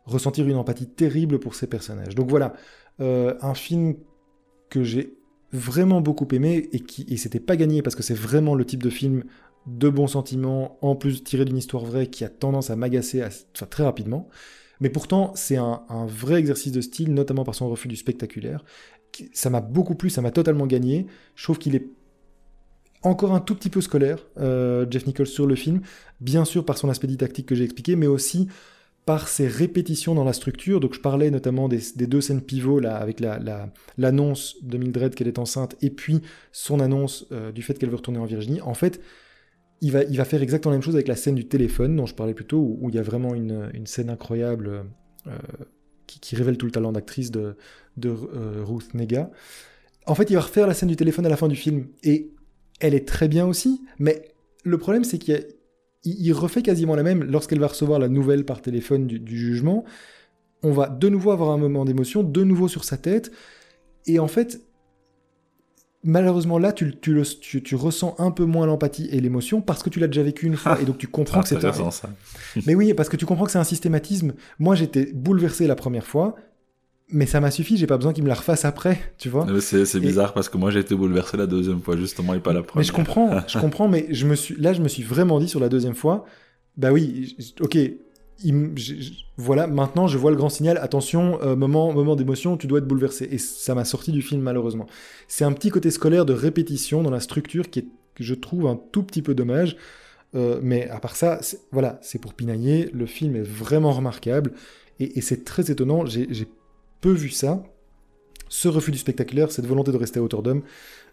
ressentir 0.06 0.48
une 0.48 0.56
empathie 0.56 0.86
terrible 0.86 1.38
pour 1.38 1.54
ces 1.54 1.66
personnages. 1.66 2.14
Donc 2.14 2.30
voilà, 2.30 2.54
euh, 3.00 3.34
un 3.42 3.54
film 3.54 3.96
que 4.70 4.84
j'ai 4.84 5.16
vraiment 5.52 6.00
beaucoup 6.00 6.26
aimé 6.32 6.68
et 6.72 6.80
qui 6.80 7.06
et 7.08 7.16
c'était 7.16 7.40
pas 7.40 7.56
gagné 7.56 7.82
parce 7.82 7.94
que 7.94 8.02
c'est 8.02 8.14
vraiment 8.14 8.54
le 8.54 8.64
type 8.64 8.82
de 8.82 8.90
film 8.90 9.24
de 9.66 9.88
bons 9.88 10.08
sentiments, 10.08 10.78
en 10.82 10.94
plus 10.94 11.24
tiré 11.24 11.44
d'une 11.44 11.56
histoire 11.56 11.84
vraie 11.84 12.08
qui 12.08 12.24
a 12.24 12.28
tendance 12.28 12.70
à 12.70 12.76
m'agacer 12.76 13.22
très 13.70 13.82
rapidement. 13.82 14.28
Mais 14.80 14.90
pourtant, 14.90 15.32
c'est 15.34 15.56
un, 15.56 15.82
vrai 16.06 16.38
exercice 16.38 16.72
de 16.72 16.80
style, 16.80 17.14
notamment 17.14 17.44
par 17.44 17.54
son 17.54 17.68
refus 17.68 17.88
du 17.88 17.96
spectaculaire. 17.96 18.64
Ça 19.32 19.48
m'a 19.48 19.60
beaucoup 19.60 19.94
plu, 19.94 20.10
ça 20.10 20.20
m'a 20.20 20.30
totalement 20.30 20.66
gagné. 20.66 21.06
Je 21.36 21.44
trouve 21.44 21.58
qu'il 21.58 21.76
est 21.76 21.86
encore 23.02 23.32
un 23.34 23.40
tout 23.40 23.54
petit 23.54 23.70
peu 23.70 23.80
scolaire, 23.80 24.18
euh, 24.38 24.86
Jeff 24.90 25.06
Nichols, 25.06 25.26
sur 25.26 25.46
le 25.46 25.54
film. 25.54 25.80
Bien 26.20 26.44
sûr 26.44 26.64
par 26.64 26.78
son 26.78 26.88
aspect 26.88 27.06
didactique 27.06 27.46
que 27.46 27.54
j'ai 27.54 27.64
expliqué, 27.64 27.96
mais 27.96 28.06
aussi 28.06 28.48
par 29.06 29.28
ses 29.28 29.46
répétitions 29.46 30.14
dans 30.14 30.24
la 30.24 30.32
structure. 30.32 30.80
Donc 30.80 30.94
je 30.94 31.00
parlais 31.00 31.30
notamment 31.30 31.68
des, 31.68 31.80
deux 32.06 32.20
scènes 32.20 32.40
pivots 32.40 32.80
là, 32.80 32.96
avec 32.96 33.20
l'annonce 33.20 34.56
la, 34.62 34.68
de 34.68 34.78
Mildred 34.78 35.14
qu'elle 35.14 35.28
est 35.28 35.38
enceinte 35.38 35.76
et 35.82 35.90
puis 35.90 36.22
son 36.52 36.80
annonce 36.80 37.26
euh, 37.30 37.52
du 37.52 37.62
fait 37.62 37.74
qu'elle 37.74 37.90
veut 37.90 37.96
retourner 37.96 38.18
en 38.18 38.24
Virginie. 38.24 38.60
En 38.62 38.74
fait, 38.74 39.00
il 39.84 40.16
va, 40.16 40.24
faire 40.24 40.42
exactement 40.42 40.70
la 40.70 40.78
même 40.78 40.82
chose 40.82 40.94
avec 40.94 41.08
la 41.08 41.16
scène 41.16 41.34
du 41.34 41.46
téléphone 41.46 41.94
dont 41.94 42.06
je 42.06 42.14
parlais 42.14 42.32
plus 42.32 42.46
tôt, 42.46 42.78
où, 42.80 42.88
il 42.88 42.94
y 42.94 42.98
a 42.98 43.02
vraiment 43.02 43.34
une, 43.34 43.86
scène 43.86 44.08
incroyable 44.08 44.84
euh, 45.26 45.30
qui, 46.06 46.36
révèle 46.36 46.56
tout 46.56 46.64
le 46.64 46.72
talent 46.72 46.92
d'actrice 46.92 47.30
de, 47.30 47.56
euh, 48.04 48.64
Ruth 48.64 48.94
Nega. 48.94 49.30
En 50.06 50.14
fait, 50.14 50.30
il 50.30 50.34
va 50.34 50.40
refaire 50.40 50.66
la 50.66 50.72
scène 50.72 50.88
du 50.88 50.96
téléphone 50.96 51.26
à 51.26 51.28
la 51.28 51.36
fin 51.36 51.48
du 51.48 51.56
film, 51.56 51.86
et 52.02 52.30
elle 52.80 52.94
est 52.94 53.06
très 53.06 53.28
bien 53.28 53.46
aussi, 53.46 53.82
mais 53.98 54.32
le 54.64 54.78
problème 54.78 55.04
c'est 55.04 55.18
qu'il 55.18 55.46
il 56.04 56.32
refait 56.32 56.62
quasiment 56.62 56.96
la 56.96 57.02
même 57.02 57.22
lorsqu'elle 57.22 57.60
va 57.60 57.66
recevoir 57.66 57.98
la 57.98 58.08
nouvelle 58.08 58.44
par 58.46 58.62
téléphone 58.62 59.06
du 59.06 59.38
jugement. 59.38 59.84
On 60.62 60.72
va 60.72 60.88
de 60.88 61.08
nouveau 61.10 61.30
avoir 61.30 61.50
un 61.50 61.58
moment 61.58 61.84
d'émotion, 61.84 62.22
de 62.22 62.42
nouveau 62.42 62.68
sur 62.68 62.84
sa 62.84 62.96
tête, 62.96 63.30
et 64.06 64.18
en 64.18 64.28
fait, 64.28 64.62
malheureusement 66.04 66.58
là, 66.58 66.72
tu, 66.72 66.94
tu, 67.00 67.74
ressens 67.74 68.14
un 68.18 68.30
peu 68.30 68.44
moins 68.44 68.66
l'empathie 68.66 69.08
et 69.10 69.20
l'émotion 69.20 69.60
parce 69.60 69.82
que 69.82 69.90
tu 69.90 69.98
l'as 69.98 70.06
déjà 70.06 70.22
vécu 70.22 70.46
une 70.46 70.56
fois 70.56 70.80
et 70.80 70.84
donc 70.84 70.98
tu 70.98 71.08
comprends 71.08 71.42
que 71.42 71.48
c'est 71.48 71.64
un. 71.64 71.90
Ça. 71.90 72.10
mais 72.66 72.74
oui, 72.74 72.94
parce 72.94 73.08
que 73.08 73.16
tu 73.16 73.26
comprends 73.26 73.46
que 73.46 73.50
c'est 73.50 73.58
un 73.58 73.64
systématisme. 73.64 74.34
Moi, 74.58 74.74
j'étais 74.74 75.10
bouleversé 75.12 75.66
la 75.66 75.74
première 75.74 76.06
fois. 76.06 76.36
Mais 77.10 77.26
ça 77.26 77.38
m'a 77.38 77.50
suffi, 77.50 77.76
j'ai 77.76 77.86
pas 77.86 77.98
besoin 77.98 78.14
qu'il 78.14 78.24
me 78.24 78.28
la 78.28 78.34
refasse 78.34 78.64
après, 78.64 78.98
tu 79.18 79.28
vois. 79.28 79.46
C'est 79.60 80.00
bizarre 80.00 80.32
parce 80.32 80.48
que 80.48 80.56
moi 80.56 80.70
j'ai 80.70 80.80
été 80.80 80.94
bouleversé 80.94 81.36
la 81.36 81.46
deuxième 81.46 81.82
fois 81.82 81.98
justement 81.98 82.32
et 82.32 82.40
pas 82.40 82.54
la 82.54 82.62
première. 82.62 82.78
Mais 82.78 82.84
je 82.84 82.92
comprends, 82.92 83.40
je 83.46 83.58
comprends, 83.60 83.88
mais 83.88 84.06
je 84.08 84.26
me 84.26 84.34
suis, 84.34 84.56
là 84.56 84.72
je 84.72 84.80
me 84.80 84.88
suis 84.88 85.02
vraiment 85.02 85.38
dit 85.38 85.46
sur 85.46 85.60
la 85.60 85.68
deuxième 85.68 85.94
fois, 85.94 86.24
bah 86.78 86.92
oui, 86.92 87.36
ok, 87.60 87.76
voilà, 89.36 89.66
maintenant 89.66 90.06
je 90.06 90.18
vois 90.18 90.30
le 90.30 90.36
grand 90.36 90.48
signal, 90.48 90.78
attention, 90.78 91.40
euh, 91.42 91.56
moment, 91.56 91.92
moment 91.92 92.16
d'émotion, 92.16 92.56
tu 92.56 92.66
dois 92.66 92.78
être 92.78 92.86
bouleversé. 92.86 93.28
Et 93.30 93.38
ça 93.38 93.74
m'a 93.74 93.84
sorti 93.84 94.12
du 94.12 94.22
film 94.22 94.42
malheureusement. 94.42 94.86
C'est 95.28 95.44
un 95.44 95.52
petit 95.52 95.70
côté 95.70 95.90
scolaire 95.90 96.24
de 96.24 96.32
répétition 96.32 97.02
dans 97.02 97.10
la 97.10 97.20
structure 97.20 97.70
qui 97.70 97.80
est, 97.80 97.86
je 98.18 98.34
trouve, 98.34 98.66
un 98.66 98.76
tout 98.92 99.02
petit 99.02 99.22
peu 99.22 99.34
dommage. 99.34 99.76
Euh, 100.34 100.58
mais 100.62 100.88
à 100.90 100.98
part 100.98 101.16
ça, 101.16 101.40
voilà, 101.70 101.98
c'est 102.02 102.18
pour 102.18 102.34
pinailler. 102.34 102.90
Le 102.92 103.06
film 103.06 103.36
est 103.36 103.42
vraiment 103.42 103.92
remarquable 103.92 104.52
et, 105.00 105.20
c'est 105.20 105.44
très 105.44 105.70
étonnant. 105.70 106.04
J'ai 106.06 106.48
peu 107.00 107.12
vu 107.12 107.30
ça. 107.30 107.62
Ce 108.48 108.68
refus 108.68 108.90
du 108.90 108.98
spectaculaire, 108.98 109.50
cette 109.50 109.66
volonté 109.66 109.90
de 109.90 109.96
rester 109.96 110.20
à 110.20 110.22
hauteur 110.22 110.42
d'homme, 110.42 110.62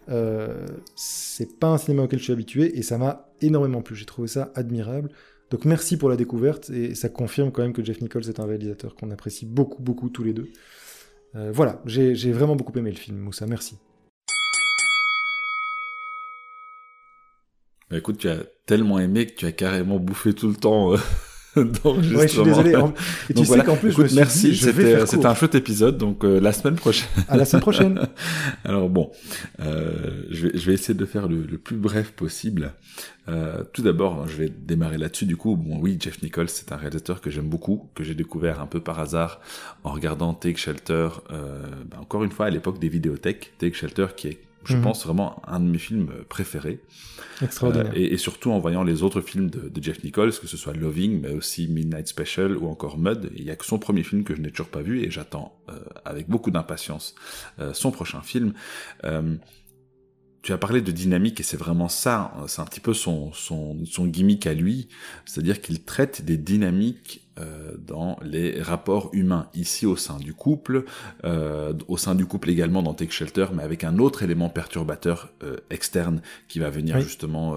euh, 0.08 0.66
c'est 0.96 1.58
pas 1.58 1.68
un 1.68 1.78
cinéma 1.78 2.02
auquel 2.02 2.18
je 2.18 2.24
suis 2.24 2.32
habitué 2.32 2.78
et 2.78 2.82
ça 2.82 2.98
m'a 2.98 3.32
énormément 3.40 3.82
plu. 3.82 3.96
J'ai 3.96 4.04
trouvé 4.04 4.28
ça 4.28 4.52
admirable. 4.54 5.10
Donc 5.52 5.66
merci 5.66 5.98
pour 5.98 6.08
la 6.08 6.16
découverte 6.16 6.70
et 6.70 6.94
ça 6.94 7.10
confirme 7.10 7.52
quand 7.52 7.60
même 7.60 7.74
que 7.74 7.84
Jeff 7.84 8.00
Nichols 8.00 8.26
est 8.26 8.40
un 8.40 8.46
réalisateur 8.46 8.94
qu'on 8.94 9.10
apprécie 9.10 9.44
beaucoup, 9.44 9.82
beaucoup 9.82 10.08
tous 10.08 10.24
les 10.24 10.32
deux. 10.32 10.50
Euh, 11.34 11.52
voilà, 11.52 11.82
j'ai 11.84 12.32
vraiment 12.32 12.56
beaucoup 12.56 12.76
aimé 12.78 12.90
le 12.90 12.96
film, 12.96 13.18
Moussa, 13.18 13.46
merci. 13.46 13.76
Bah, 17.90 17.98
écoute, 17.98 18.16
tu 18.16 18.30
as 18.30 18.38
tellement 18.64 18.98
aimé 18.98 19.26
que 19.26 19.34
tu 19.34 19.44
as 19.44 19.52
carrément 19.52 19.98
bouffé 19.98 20.32
tout 20.32 20.48
le 20.48 20.56
temps. 20.56 20.94
Euh, 20.94 20.98
ouais, 21.56 21.64
je 22.22 22.26
suis 22.26 22.42
désolé. 22.42 22.74
Et 23.30 23.34
tu 23.34 23.44
sais 23.44 23.62
qu'en 23.62 23.76
plus, 23.76 23.92
je 23.92 24.02
me 24.02 24.14
merci. 24.14 24.56
C'était 24.56 25.26
un 25.26 25.34
chouette 25.34 25.54
épisode. 25.54 25.98
Donc 25.98 26.24
euh, 26.24 26.40
la 26.40 26.52
semaine 26.52 26.76
prochaine. 26.76 27.08
À 27.28 27.36
la 27.36 27.44
semaine 27.44 27.62
prochaine. 27.62 28.08
Alors 28.64 28.88
bon, 28.88 29.10
euh, 29.60 30.24
je, 30.30 30.46
vais, 30.46 30.58
je 30.58 30.66
vais 30.66 30.74
essayer 30.74 30.94
de 30.94 31.04
faire 31.04 31.28
le, 31.28 31.42
le 31.42 31.58
plus 31.58 31.76
bref 31.76 32.12
possible. 32.12 32.72
Euh, 33.28 33.62
tout 33.72 33.82
d'abord, 33.82 34.26
je 34.26 34.36
vais 34.36 34.48
démarrer 34.48 34.98
là-dessus. 34.98 35.26
Du 35.26 35.36
coup, 35.36 35.56
bon, 35.56 35.78
oui, 35.80 35.96
Jeff 36.00 36.22
Nichols, 36.22 36.48
c'est 36.48 36.72
un 36.72 36.76
réalisateur 36.76 37.20
que 37.20 37.30
j'aime 37.30 37.48
beaucoup, 37.48 37.88
que 37.94 38.02
j'ai 38.02 38.14
découvert 38.14 38.60
un 38.60 38.66
peu 38.66 38.80
par 38.80 38.98
hasard 38.98 39.40
en 39.84 39.92
regardant 39.92 40.34
Take 40.34 40.58
Shelter. 40.58 41.08
Euh, 41.30 41.62
bah, 41.86 41.98
encore 42.00 42.24
une 42.24 42.32
fois, 42.32 42.46
à 42.46 42.50
l'époque 42.50 42.78
des 42.78 42.88
vidéothèques, 42.88 43.52
Take 43.58 43.74
Shelter, 43.74 44.06
qui 44.16 44.28
est 44.28 44.40
je 44.64 44.76
mhm. 44.76 44.82
pense 44.82 45.04
vraiment 45.04 45.42
un 45.46 45.60
de 45.60 45.66
mes 45.66 45.78
films 45.78 46.10
préférés. 46.28 46.80
Extraordinaire. 47.40 47.92
Euh, 47.92 47.98
et, 48.12 48.16
surtout 48.16 48.50
en 48.50 48.58
voyant 48.58 48.84
les 48.84 49.02
autres 49.02 49.20
films 49.20 49.50
de, 49.50 49.70
Jeff 49.82 50.02
Nichols, 50.04 50.32
que 50.38 50.46
ce 50.46 50.56
soit 50.56 50.72
Loving, 50.74 51.20
mais 51.20 51.32
aussi 51.32 51.68
Midnight 51.68 52.08
Special 52.08 52.56
ou 52.56 52.68
encore 52.68 52.98
Mud. 52.98 53.30
Il 53.34 53.44
y 53.44 53.50
a 53.50 53.56
que 53.56 53.64
son 53.64 53.78
premier 53.78 54.02
film 54.02 54.24
que 54.24 54.34
je 54.34 54.40
n'ai 54.40 54.50
toujours 54.50 54.68
pas 54.68 54.82
vu 54.82 55.02
et 55.02 55.10
j'attends 55.10 55.58
euh, 55.68 55.78
avec 56.04 56.28
beaucoup 56.28 56.50
d'impatience 56.50 57.14
euh, 57.58 57.72
son 57.72 57.90
prochain 57.90 58.22
film. 58.22 58.52
tu 60.42 60.52
as 60.52 60.58
parlé 60.58 60.80
de 60.80 60.90
dynamique 60.90 61.40
et 61.40 61.42
c'est 61.42 61.56
vraiment 61.56 61.88
ça, 61.88 62.34
hein. 62.36 62.44
c'est 62.48 62.60
un 62.60 62.64
petit 62.64 62.80
peu 62.80 62.94
son, 62.94 63.32
son, 63.32 63.84
son 63.84 64.06
gimmick 64.06 64.46
à 64.46 64.54
lui, 64.54 64.88
c'est-à-dire 65.24 65.60
qu'il 65.60 65.84
traite 65.84 66.24
des 66.24 66.36
dynamiques 66.36 67.21
euh, 67.38 67.72
dans 67.78 68.18
les 68.22 68.60
rapports 68.60 69.08
humains, 69.14 69.48
ici 69.54 69.86
au 69.86 69.96
sein 69.96 70.18
du 70.18 70.34
couple, 70.34 70.84
euh, 71.24 71.72
au 71.88 71.96
sein 71.96 72.14
du 72.14 72.26
couple 72.26 72.50
également 72.50 72.82
dans 72.82 72.92
Take 72.92 73.10
Shelter, 73.10 73.46
mais 73.54 73.62
avec 73.62 73.84
un 73.84 73.96
autre 73.98 74.22
élément 74.22 74.50
perturbateur 74.50 75.30
euh, 75.42 75.56
externe 75.70 76.20
qui 76.46 76.58
va 76.58 76.68
venir 76.68 77.00
justement, 77.00 77.56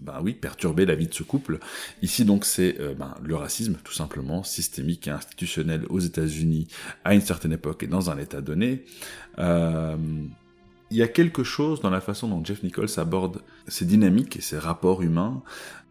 ben 0.00 0.20
oui, 0.22 0.34
perturber 0.34 0.86
la 0.86 0.94
vie 0.94 1.08
de 1.08 1.14
ce 1.14 1.24
couple. 1.24 1.58
Ici 2.02 2.24
donc 2.24 2.44
c'est 2.44 2.78
ben, 2.96 3.14
le 3.20 3.34
racisme 3.34 3.74
tout 3.82 3.92
simplement, 3.92 4.44
systémique 4.44 5.08
et 5.08 5.10
institutionnel 5.10 5.84
aux 5.88 5.98
États-Unis 5.98 6.68
à 7.04 7.14
une 7.14 7.20
certaine 7.20 7.52
époque 7.52 7.82
et 7.82 7.88
dans 7.88 8.10
un 8.10 8.18
état 8.18 8.40
donné. 8.40 8.84
il 9.38 10.96
y 10.96 11.02
a 11.02 11.08
quelque 11.08 11.42
chose 11.42 11.80
dans 11.80 11.90
la 11.90 12.00
façon 12.00 12.28
dont 12.28 12.44
Jeff 12.44 12.62
Nichols 12.62 12.90
aborde 12.98 13.40
ces 13.66 13.84
dynamiques 13.84 14.36
et 14.36 14.40
ces 14.40 14.58
rapports 14.58 15.02
humains 15.02 15.42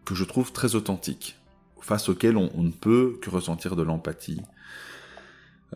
que 0.06 0.14
je 0.14 0.24
trouve 0.24 0.52
très 0.52 0.74
authentique 0.74 1.36
face 1.82 2.08
auquel 2.08 2.36
on, 2.36 2.50
ne 2.62 2.70
peut 2.70 3.18
que 3.20 3.30
ressentir 3.30 3.76
de 3.76 3.82
l'empathie. 3.82 4.40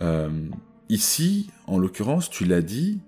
Euh, 0.02 0.48
ici, 0.88 1.50
en 1.66 1.78
l'occurrence, 1.78 2.30
tu 2.30 2.44
l'as 2.44 2.62
dit, 2.62 3.00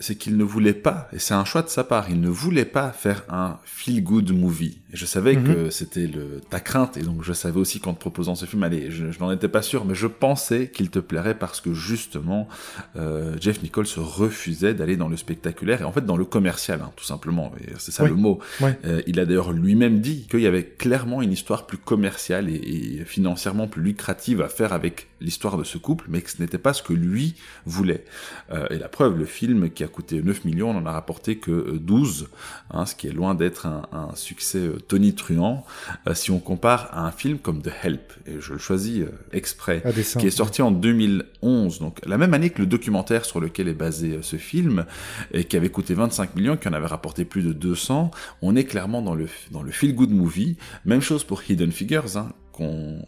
c'est 0.00 0.16
qu'il 0.16 0.36
ne 0.36 0.44
voulait 0.44 0.74
pas, 0.74 1.08
et 1.12 1.18
c'est 1.18 1.34
un 1.34 1.44
choix 1.44 1.62
de 1.62 1.68
sa 1.68 1.84
part, 1.84 2.10
il 2.10 2.20
ne 2.20 2.28
voulait 2.28 2.64
pas 2.64 2.90
faire 2.90 3.22
un 3.28 3.58
feel-good 3.64 4.32
movie. 4.32 4.78
Et 4.92 4.96
je 4.96 5.06
savais 5.06 5.36
mhm. 5.36 5.44
que 5.44 5.70
c'était 5.70 6.06
le, 6.06 6.40
ta 6.48 6.58
crainte, 6.58 6.96
et 6.96 7.02
donc 7.02 7.22
je 7.22 7.32
savais 7.32 7.60
aussi 7.60 7.80
qu'en 7.80 7.94
te 7.94 8.00
proposant 8.00 8.34
ce 8.34 8.46
film, 8.46 8.62
allez, 8.62 8.90
je, 8.90 9.06
n'en 9.20 9.30
étais 9.30 9.48
pas 9.48 9.62
sûr, 9.62 9.84
mais 9.84 9.94
je 9.94 10.06
pensais 10.06 10.70
qu'il 10.70 10.90
te 10.90 10.98
plairait 10.98 11.38
parce 11.38 11.60
que 11.60 11.74
justement, 11.74 12.48
euh, 12.96 13.36
Jeff 13.40 13.62
Nichols 13.62 13.86
refusait 13.96 14.74
d'aller 14.74 14.96
dans 14.96 15.08
le 15.08 15.16
spectaculaire, 15.16 15.82
et 15.82 15.84
en 15.84 15.92
fait 15.92 16.04
dans 16.04 16.16
le 16.16 16.24
commercial, 16.24 16.80
hein, 16.82 16.90
tout 16.96 17.04
simplement, 17.04 17.52
c'est 17.78 17.92
ça 17.92 18.06
le 18.06 18.14
mot. 18.14 18.40
Euh, 18.84 19.02
il 19.06 19.20
a 19.20 19.26
d'ailleurs 19.26 19.52
lui-même 19.52 20.00
dit 20.00 20.26
qu'il 20.30 20.40
y 20.40 20.46
avait 20.46 20.64
clairement 20.64 21.22
une 21.22 21.32
histoire 21.32 21.66
plus 21.66 21.78
commerciale 21.78 22.48
et, 22.48 23.00
et 23.00 23.04
financièrement 23.04 23.68
plus 23.68 23.82
lucrative 23.82 24.40
à 24.40 24.48
faire 24.48 24.72
avec 24.72 25.08
l'histoire 25.20 25.56
de 25.56 25.64
ce 25.64 25.78
couple, 25.78 26.06
mais 26.08 26.22
que 26.22 26.30
ce 26.30 26.40
n'était 26.40 26.58
pas 26.58 26.72
ce 26.72 26.82
que 26.82 26.92
lui 26.92 27.34
voulait. 27.66 28.04
Euh, 28.52 28.66
et 28.70 28.78
la 28.78 28.88
preuve, 28.88 29.18
le 29.18 29.24
film 29.24 29.70
qui 29.70 29.84
a 29.84 29.88
coûté 29.90 30.22
9 30.22 30.44
millions 30.44 30.72
n'en 30.72 30.86
a 30.86 30.92
rapporté 30.92 31.36
que 31.36 31.76
12, 31.76 32.22
euh, 32.22 32.26
hein, 32.70 32.86
ce 32.86 32.94
qui 32.94 33.08
est 33.08 33.12
loin 33.12 33.34
d'être 33.34 33.66
un, 33.66 33.82
un, 33.92 34.14
succès 34.14 34.58
euh, 34.58 34.78
tonitruant, 34.78 35.64
euh, 36.06 36.14
si 36.14 36.30
on 36.30 36.38
compare 36.38 36.88
à 36.92 37.06
un 37.06 37.10
film 37.12 37.38
comme 37.38 37.62
The 37.62 37.70
Help, 37.82 38.12
et 38.26 38.40
je 38.40 38.54
le 38.54 38.58
choisis 38.58 39.04
exprès, 39.32 39.82
qui 40.18 40.26
est 40.26 40.30
sorti 40.30 40.62
en 40.62 40.70
2011, 40.70 41.80
donc 41.80 42.00
la 42.06 42.18
même 42.18 42.34
année 42.34 42.50
que 42.50 42.60
le 42.60 42.66
documentaire 42.66 43.24
sur 43.24 43.40
lequel 43.40 43.68
est 43.68 43.74
basé 43.74 44.18
ce 44.22 44.36
film, 44.36 44.84
et 45.32 45.44
qui 45.44 45.56
avait 45.56 45.70
coûté 45.70 45.94
25 45.94 46.34
millions, 46.36 46.56
qui 46.56 46.68
en 46.68 46.72
avait 46.72 46.86
rapporté 46.86 47.24
plus 47.24 47.42
de 47.42 47.52
200, 47.52 48.10
on 48.42 48.56
est 48.56 48.64
clairement 48.64 49.02
dans 49.02 49.14
le, 49.14 49.28
dans 49.50 49.62
le 49.62 49.70
feel-good 49.70 50.10
movie. 50.10 50.56
Même 50.84 51.00
chose 51.00 51.24
pour 51.24 51.42
Hidden 51.48 51.72
Figures, 51.72 52.16
hein, 52.16 52.30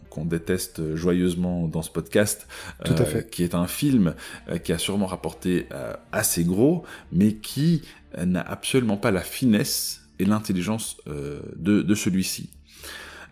qu'on 0.09 0.25
déteste 0.25 0.95
joyeusement 0.95 1.67
dans 1.67 1.81
ce 1.81 1.89
podcast, 1.89 2.47
euh, 2.89 3.21
qui 3.21 3.43
est 3.43 3.55
un 3.55 3.67
film 3.67 4.15
euh, 4.49 4.57
qui 4.57 4.71
a 4.73 4.77
sûrement 4.77 5.05
rapporté 5.05 5.67
euh, 5.71 5.93
assez 6.11 6.43
gros, 6.43 6.83
mais 7.11 7.33
qui 7.33 7.81
n'a 8.17 8.41
absolument 8.41 8.97
pas 8.97 9.11
la 9.11 9.21
finesse 9.21 10.01
et 10.19 10.25
l'intelligence 10.25 10.97
de 11.07 11.95
celui-ci. 11.95 12.51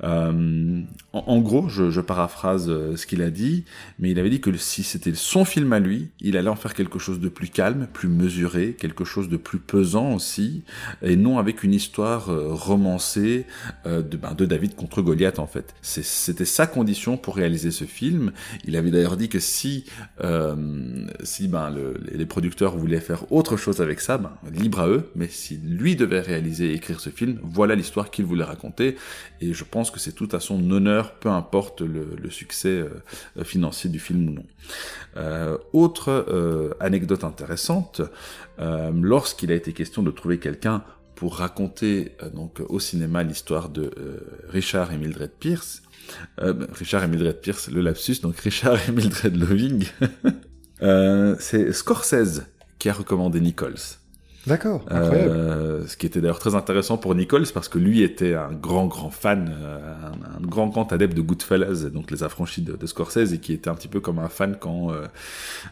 Euh, 0.03 0.81
en, 1.13 1.39
gros, 1.39 1.69
je, 1.69 2.01
paraphrase 2.01 2.69
euh, 2.69 2.95
ce 2.95 3.05
qu'il 3.05 3.21
a 3.21 3.29
dit, 3.29 3.65
mais 3.99 4.11
il 4.11 4.19
avait 4.19 4.29
dit 4.29 4.41
que 4.41 4.55
si 4.57 4.83
c'était 4.83 5.13
son 5.13 5.45
film 5.45 5.73
à 5.73 5.79
lui, 5.79 6.09
il 6.19 6.37
allait 6.37 6.49
en 6.49 6.55
faire 6.55 6.73
quelque 6.73 6.99
chose 6.99 7.19
de 7.19 7.29
plus 7.29 7.49
calme, 7.49 7.87
plus 7.91 8.07
mesuré, 8.07 8.75
quelque 8.79 9.03
chose 9.03 9.29
de 9.29 9.37
plus 9.37 9.59
pesant 9.59 10.13
aussi, 10.13 10.63
et 11.01 11.15
non 11.15 11.37
avec 11.37 11.63
une 11.63 11.73
histoire 11.73 12.29
euh, 12.29 12.47
romancée 12.49 13.45
de, 13.85 14.17
ben, 14.17 14.33
de 14.33 14.45
David 14.45 14.75
contre 14.75 15.01
Goliath 15.01 15.39
en 15.39 15.47
fait. 15.47 15.75
C'était 15.81 16.45
sa 16.45 16.65
condition 16.65 17.17
pour 17.17 17.35
réaliser 17.35 17.71
ce 17.71 17.85
film. 17.85 18.31
Il 18.65 18.75
avait 18.75 18.91
d'ailleurs 18.91 19.17
dit 19.17 19.29
que 19.29 19.39
si, 19.39 19.85
si 21.23 21.47
ben, 21.47 21.73
les 22.11 22.25
producteurs 22.25 22.77
voulaient 22.77 22.99
faire 22.99 23.31
autre 23.31 23.57
chose 23.57 23.81
avec 23.81 23.99
ça, 24.01 24.17
ben, 24.17 24.31
libre 24.51 24.79
à 24.79 24.87
eux, 24.87 25.09
mais 25.15 25.27
si 25.27 25.57
lui 25.57 25.95
devait 25.95 26.21
réaliser 26.21 26.71
et 26.71 26.73
écrire 26.73 26.99
ce 26.99 27.09
film, 27.09 27.39
voilà 27.43 27.75
l'histoire 27.75 28.11
qu'il 28.11 28.25
voulait 28.25 28.43
raconter, 28.43 28.95
et 29.41 29.53
je 29.53 29.63
pense 29.63 29.90
que 29.91 29.99
c'est 29.99 30.13
tout 30.13 30.30
à 30.32 30.39
son 30.39 30.69
honneur, 30.71 31.15
peu 31.15 31.30
importe 31.30 31.82
le, 31.82 32.30
succès 32.30 32.84
euh, 33.38 33.43
financier 33.43 33.89
du 33.89 33.99
film 33.99 34.30
ou 34.30 34.32
non. 34.32 34.45
Euh, 35.17 35.58
autre 35.73 36.10
euh, 36.10 36.73
anecdote 36.80 37.23
intéressante, 37.23 38.01
lorsqu'il 38.58 39.51
a 39.51 39.56
été 39.56 39.73
question 39.73 40.04
de 40.04 40.12
trouver 40.12 40.38
quelqu'un 40.38 40.84
pour 41.15 41.38
raconter 41.38 42.15
donc 42.34 42.62
au 42.69 42.80
cinéma 42.80 43.23
l'histoire 43.23 43.69
de 43.69 43.91
Richard 44.49 44.91
et 44.93 44.97
Mildred 44.97 45.32
Pierce, 45.32 45.82
Richard 46.38 47.04
et 47.04 47.08
Mildred 47.08 47.41
Pierce, 47.41 47.69
le 47.71 47.82
lapsus, 47.82 48.21
donc 48.21 48.38
Richard 48.38 48.77
et 48.88 48.91
Mildred 48.91 49.36
Loving, 49.36 49.86
c'est 51.39 51.73
Scorsese 51.73 52.43
qui 52.77 52.89
a 52.89 52.93
recommandé 52.93 53.41
Nichols. 53.41 54.00
D'accord, 54.47 54.84
incroyable. 54.89 55.30
Euh, 55.30 55.88
ce 55.88 55.95
qui 55.95 56.08
était 56.08 56.19
d'ailleurs 56.19 56.39
très 56.39 56.56
intéressant 56.56 56.97
pour 56.97 57.13
Nichols 57.13 57.45
parce 57.54 57.69
que 57.69 57.77
lui 57.77 58.01
était 58.01 58.34
un 58.34 58.51
grand 58.51 58.88
grand 58.88 59.12
fan, 59.12 59.56
euh, 59.62 59.77
un, 60.38 60.41
grand 60.41 60.67
grand 60.67 60.91
adepte 60.91 61.15
de 61.15 61.21
Goodfellas, 61.21 61.89
donc 61.91 62.10
les 62.10 62.23
affranchis 62.23 62.63
de, 62.63 62.75
de, 62.75 62.86
Scorsese, 62.88 63.34
et 63.34 63.38
qui 63.39 63.54
était 63.54 63.69
un 63.69 63.75
petit 63.75 63.88
peu 63.88 63.99
comme 63.99 64.17
un 64.17 64.30
fan 64.30 64.58
quand 64.60 64.91
euh, 64.91 65.06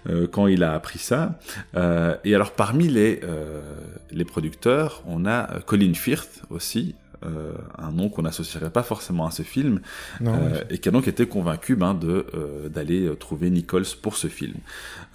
euh 0.07 0.27
quand 0.31 0.45
il 0.45 0.63
a 0.63 0.73
appris 0.73 0.99
ça. 0.99 1.39
Euh, 1.75 2.15
et 2.23 2.35
alors 2.35 2.51
parmi 2.51 2.87
les 2.87 3.21
les 4.11 4.25
producteurs, 4.25 5.03
on 5.07 5.25
a 5.25 5.59
Colin 5.65 5.93
Firth 5.93 6.43
aussi, 6.49 6.95
euh, 7.25 7.53
un 7.77 7.91
nom 7.91 8.07
qu'on 8.09 8.21
n'associerait 8.21 8.69
pas 8.69 8.83
forcément 8.83 9.27
à 9.27 9.31
ce 9.31 9.43
film, 9.43 9.81
euh, 10.21 10.63
et 10.69 10.77
qui 10.77 10.87
a 10.87 10.91
donc 10.91 11.07
été 11.07 11.27
convaincu 11.27 11.75
ben, 11.75 11.93
de 11.93 12.25
euh, 12.33 12.69
d'aller 12.69 13.13
trouver 13.19 13.49
Nichols 13.49 13.85
pour 14.01 14.15
ce 14.15 14.27
film. 14.27 14.55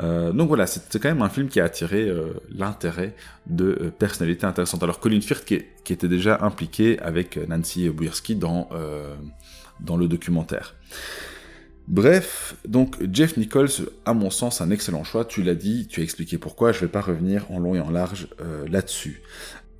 donc 0.00 0.48
voilà, 0.48 0.66
c'est 0.66 0.98
quand 1.00 1.08
même 1.08 1.22
un 1.22 1.30
film 1.30 1.48
qui 1.48 1.60
a 1.60 1.64
attiré 1.64 2.12
l'intérêt 2.50 3.14
de 3.46 3.92
personnalités 3.98 4.44
intéressantes. 4.44 4.82
Alors 4.82 5.00
Colin 5.00 5.20
Firth 5.20 5.44
qui, 5.44 5.62
qui 5.82 5.92
était 5.92 6.08
déjà 6.08 6.38
impliqué 6.42 6.98
avec 7.00 7.38
Nancy 7.48 7.88
Bouirski 7.88 8.36
dans 8.36 8.68
dans 9.80 9.96
le 9.96 10.06
documentaire. 10.08 10.74
Bref, 11.86 12.56
donc 12.66 12.96
Jeff 13.12 13.36
Nichols, 13.36 13.68
à 14.06 14.14
mon 14.14 14.30
sens, 14.30 14.62
un 14.62 14.70
excellent 14.70 15.04
choix. 15.04 15.26
Tu 15.26 15.42
l'as 15.42 15.54
dit, 15.54 15.86
tu 15.86 16.00
as 16.00 16.02
expliqué 16.02 16.38
pourquoi. 16.38 16.72
Je 16.72 16.78
ne 16.78 16.82
vais 16.82 16.88
pas 16.88 17.02
revenir 17.02 17.50
en 17.50 17.58
long 17.58 17.74
et 17.74 17.80
en 17.80 17.90
large 17.90 18.28
là-dessus. 18.70 19.22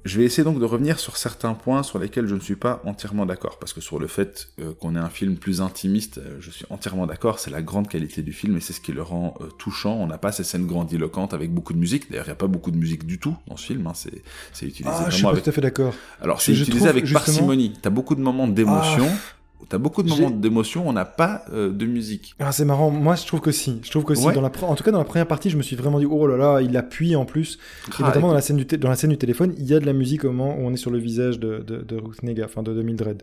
Je 0.05 0.19
vais 0.19 0.25
essayer 0.25 0.45
donc 0.45 0.61
de 0.61 0.65
revenir 0.67 1.01
sur 1.01 1.17
certains 1.17 1.55
points 1.55 1.83
sur 1.83 1.99
lesquels 1.99 2.27
je 2.27 2.35
ne 2.35 2.41
suis 2.41 2.57
pas 2.57 2.83
entièrement 2.85 3.25
d'accord, 3.25 3.59
parce 3.59 3.73
que 3.73 3.81
sur 3.81 3.99
le 3.99 4.07
fait 4.07 4.49
euh, 4.61 4.75
qu'on 4.75 4.97
ait 4.97 4.99
un 4.99 5.09
film 5.09 5.37
plus 5.37 5.63
intimiste, 5.63 6.19
euh, 6.19 6.37
je 6.41 6.51
suis 6.51 6.67
entièrement 6.69 7.07
d'accord, 7.07 7.39
c'est 7.39 7.51
la 7.51 7.63
grande 7.63 7.89
qualité 7.89 8.21
du 8.21 8.35
film 8.35 8.57
et 8.59 8.61
c'est 8.61 8.75
ce 8.75 8.83
qui 8.83 8.93
le 8.93 9.03
rend 9.03 9.35
euh, 9.41 9.47
touchant. 9.59 9.95
On 9.95 10.07
n'a 10.07 10.19
pas 10.19 10.31
ces 10.31 10.45
scènes 10.45 10.67
grandiloquentes 10.67 11.33
avec 11.33 11.53
beaucoup 11.53 11.73
de 11.73 11.79
musique, 11.79 12.11
d'ailleurs 12.11 12.27
il 12.27 12.29
n'y 12.29 12.33
a 12.33 12.37
pas 12.37 12.49
beaucoup 12.49 12.71
de 12.71 12.77
musique 12.77 13.07
du 13.07 13.19
tout 13.19 13.35
dans 13.47 13.57
ce 13.57 13.65
film, 13.65 13.87
hein. 13.87 13.93
c'est, 13.95 14.67
utilisé 14.67 14.95
ah, 14.95 15.07
je 15.09 15.15
suis 15.15 15.25
pas 15.25 15.41
tout 15.41 15.49
à 15.49 15.53
fait 15.53 15.63
d'accord. 15.63 15.95
Alors 16.21 16.43
c'est 16.43 16.53
utilisé 16.53 16.87
avec 16.87 17.11
parcimonie, 17.11 17.73
t'as 17.81 17.91
beaucoup 17.91 18.15
de 18.15 18.21
moments 18.21 18.47
d'émotion, 18.47 19.09
ah. 19.09 19.35
T'as 19.69 19.79
beaucoup 19.79 20.03
de 20.03 20.09
moments 20.09 20.31
d'émotion, 20.31 20.89
on 20.89 20.93
n'a 20.93 21.05
pas 21.05 21.45
euh, 21.53 21.73
de 21.73 21.87
musique. 21.87 22.35
Ah, 22.39 22.53
c'est 22.53 22.65
marrant. 22.65 22.91
Moi, 22.91 23.15
je 23.17 23.27
trouve 23.27 23.41
que 23.41 23.53
si. 23.53 23.81
Je 23.83 23.91
trouve 23.91 24.05
que 24.05 24.15
si. 24.15 24.25
Dans 24.25 24.41
la 24.41 24.51
En 24.63 24.75
tout 24.75 24.85
cas, 24.85 24.91
dans 24.91 24.99
la 24.99 25.05
première 25.05 25.27
partie, 25.27 25.51
je 25.51 25.57
me 25.57 25.63
suis 25.63 25.77
vraiment 25.77 25.99
dit, 25.99 26.07
oh 26.07 26.27
là 26.27 26.37
là, 26.37 26.61
il 26.61 26.77
appuie 26.77 27.17
en 27.17 27.25
plus. 27.25 27.59
et 27.99 28.03
notamment 28.03 28.29
dans 28.29 28.35
la, 28.35 28.41
scène 28.41 28.57
du 28.57 28.65
dans 28.65 28.89
la 28.89 28.97
scène 28.97 29.11
du 29.11 29.19
téléphone, 29.19 29.55
il 29.59 29.65
y 29.65 29.75
a 29.75 29.81
de 29.81 29.87
la 29.87 29.93
musique 29.93 30.25
au 30.25 30.33
moment 30.33 30.57
où 30.57 30.67
on 30.67 30.73
est 30.73 30.79
sur 30.79 30.91
le 30.91 30.99
visage 30.99 31.39
de, 31.39 31.61
de, 31.61 31.85
Nega, 32.23 32.45
enfin 32.45 32.63
de, 32.63 32.73
de 32.73 32.83
Mildred. 32.83 33.23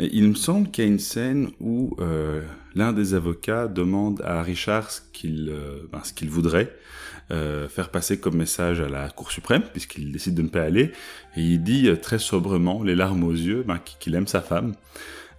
Et 0.00 0.10
il 0.12 0.28
me 0.28 0.34
semble 0.34 0.70
qu'il 0.70 0.84
y 0.84 0.86
a 0.86 0.90
une 0.90 1.00
scène 1.00 1.50
où 1.60 1.96
euh, 1.98 2.42
l'un 2.74 2.92
des 2.92 3.14
avocats 3.14 3.66
demande 3.66 4.22
à 4.24 4.42
Richard 4.42 4.90
ce 4.90 5.00
qu'il 5.12 5.50
euh, 5.50 5.88
ben, 5.90 6.02
voudrait 6.28 6.72
euh, 7.32 7.68
faire 7.68 7.90
passer 7.90 8.20
comme 8.20 8.36
message 8.36 8.80
à 8.80 8.88
la 8.88 9.10
Cour 9.10 9.32
suprême, 9.32 9.62
puisqu'il 9.72 10.12
décide 10.12 10.34
de 10.34 10.42
ne 10.42 10.48
pas 10.48 10.62
aller, 10.62 10.92
et 11.36 11.42
il 11.42 11.62
dit 11.62 11.90
très 12.00 12.18
sobrement, 12.18 12.82
les 12.84 12.94
larmes 12.94 13.24
aux 13.24 13.32
yeux, 13.32 13.64
ben, 13.66 13.80
qu'il 13.98 14.14
aime 14.14 14.28
sa 14.28 14.40
femme, 14.40 14.74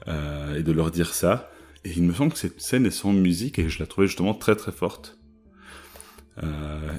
et 0.08 0.64
de 0.64 0.72
leur 0.72 0.92
dire 0.92 1.14
ça. 1.14 1.52
Et 1.86 1.92
il 1.96 2.04
me 2.04 2.14
semble 2.14 2.34
que 2.34 2.40
cette 2.40 2.60
scène 2.60 2.86
est 2.86 2.92
sans 2.92 3.14
musique, 3.14 3.60
et 3.60 3.70
je 3.70 3.80
la 3.80 3.86
trouvais 3.86 4.08
justement 4.08 4.34
très 4.34 4.56
très 4.56 4.72
forte. 4.72 5.18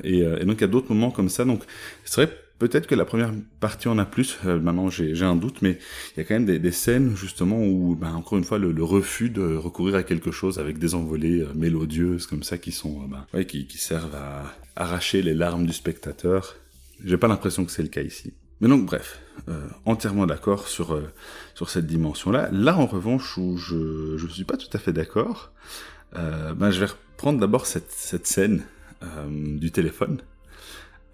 Et, 0.05 0.19
et, 0.19 0.45
donc 0.45 0.57
il 0.59 0.61
y 0.61 0.65
a 0.65 0.69
d'autres 0.69 0.93
moments 0.93 1.11
comme 1.11 1.29
ça, 1.29 1.45
donc 1.45 1.65
c'est 2.05 2.25
vrai 2.25 2.37
Peut-être 2.61 2.87
que 2.87 2.95
la 2.95 3.07
première 3.07 3.33
partie 3.59 3.89
en 3.89 3.97
a 3.97 4.05
plus, 4.05 4.37
euh, 4.45 4.61
maintenant 4.61 4.91
j'ai 4.91 5.25
un 5.25 5.35
doute, 5.35 5.63
mais 5.63 5.79
il 6.15 6.19
y 6.19 6.21
a 6.21 6.25
quand 6.25 6.35
même 6.35 6.45
des, 6.45 6.59
des 6.59 6.73
scènes 6.73 7.17
justement 7.17 7.59
où, 7.65 7.97
ben, 7.97 8.13
encore 8.13 8.37
une 8.37 8.45
fois, 8.45 8.59
le, 8.59 8.71
le, 8.71 8.85
refus 8.85 9.31
de 9.31 9.57
recourir 9.57 9.95
à 9.95 10.03
quelque 10.03 10.31
chose 10.31 10.59
avec 10.59 10.79
des 10.79 10.95
envolées 10.95 11.41
euh, 11.41 11.55
mélodieuses 11.55 12.27
comme 12.27 12.43
ça 12.43 12.59
qui 12.59 12.71
sont, 12.71 13.01
euh, 13.01 13.07
ben, 13.09 13.27
ouais, 13.33 13.47
qui, 13.47 13.67
qui, 13.67 13.79
servent 13.79 14.15
à 14.15 14.55
arracher 14.77 15.23
les 15.23 15.33
larmes 15.33 15.65
du 15.65 15.73
spectateur. 15.73 16.55
J'ai 17.03 17.17
pas 17.17 17.29
l'impression 17.29 17.65
que 17.65 17.73
c'est 17.73 17.83
le 17.83 17.89
cas 17.89 18.03
ici. 18.03 18.35
Mais 18.61 18.69
donc 18.69 18.87
bref, 18.87 19.21
entièrement 19.85 20.27
d'accord 20.27 20.69
sur 20.69 21.01
sur 21.55 21.71
cette 21.71 21.87
dimension-là. 21.87 22.51
Là 22.53 22.77
en 22.77 22.87
revanche 22.87 23.37
où 23.39 23.57
je 23.57 24.17
je 24.17 24.27
suis 24.27 24.45
pas 24.45 24.57
tout 24.57 24.69
à 24.73 24.79
fait 24.79 24.93
d'accord, 24.93 25.53
ben 26.15 26.71
je 26.71 26.81
vais 26.81 26.87
reprendre 26.87 27.41
d'abord 27.41 27.67
cette 27.67 27.91
cette 27.91 28.27
scène 28.27 28.65
du 29.31 29.71
téléphone. 29.71 30.21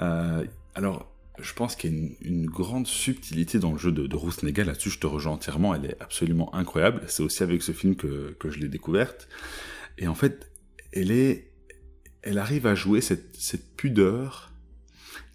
alors 0.01 1.07
je 1.39 1.53
pense 1.53 1.77
qu'il 1.77 1.95
y 1.95 1.95
a 1.95 2.07
une, 2.23 2.47
grande 2.47 2.87
subtilité 2.87 3.59
dans 3.59 3.73
le 3.73 3.79
jeu 3.79 3.93
de, 3.93 4.07
de 4.07 4.17
Ruth. 4.17 4.43
Là-dessus, 4.43 4.91
je 4.91 4.99
te 4.99 5.07
rejoins 5.07 5.33
entièrement. 5.33 5.75
Elle 5.75 5.87
est 5.87 5.97
absolument 6.01 6.55
incroyable. 6.55 7.03
C'est 7.09 7.23
aussi 7.23 7.43
avec 7.43 7.63
ce 7.63 7.73
film 7.73 7.97
que, 7.97 8.35
que 8.39 8.51
je 8.51 8.59
l'ai 8.59 8.69
découverte. 8.69 9.29
Et 9.99 10.09
en 10.09 10.15
fait, 10.15 10.51
elle 10.93 11.11
est, 11.11 11.53
elle 12.23 12.39
arrive 12.39 12.67
à 12.67 12.75
jouer 12.75 13.01
cette, 13.01 13.37
cette 13.37 13.77
pudeur 13.77 14.53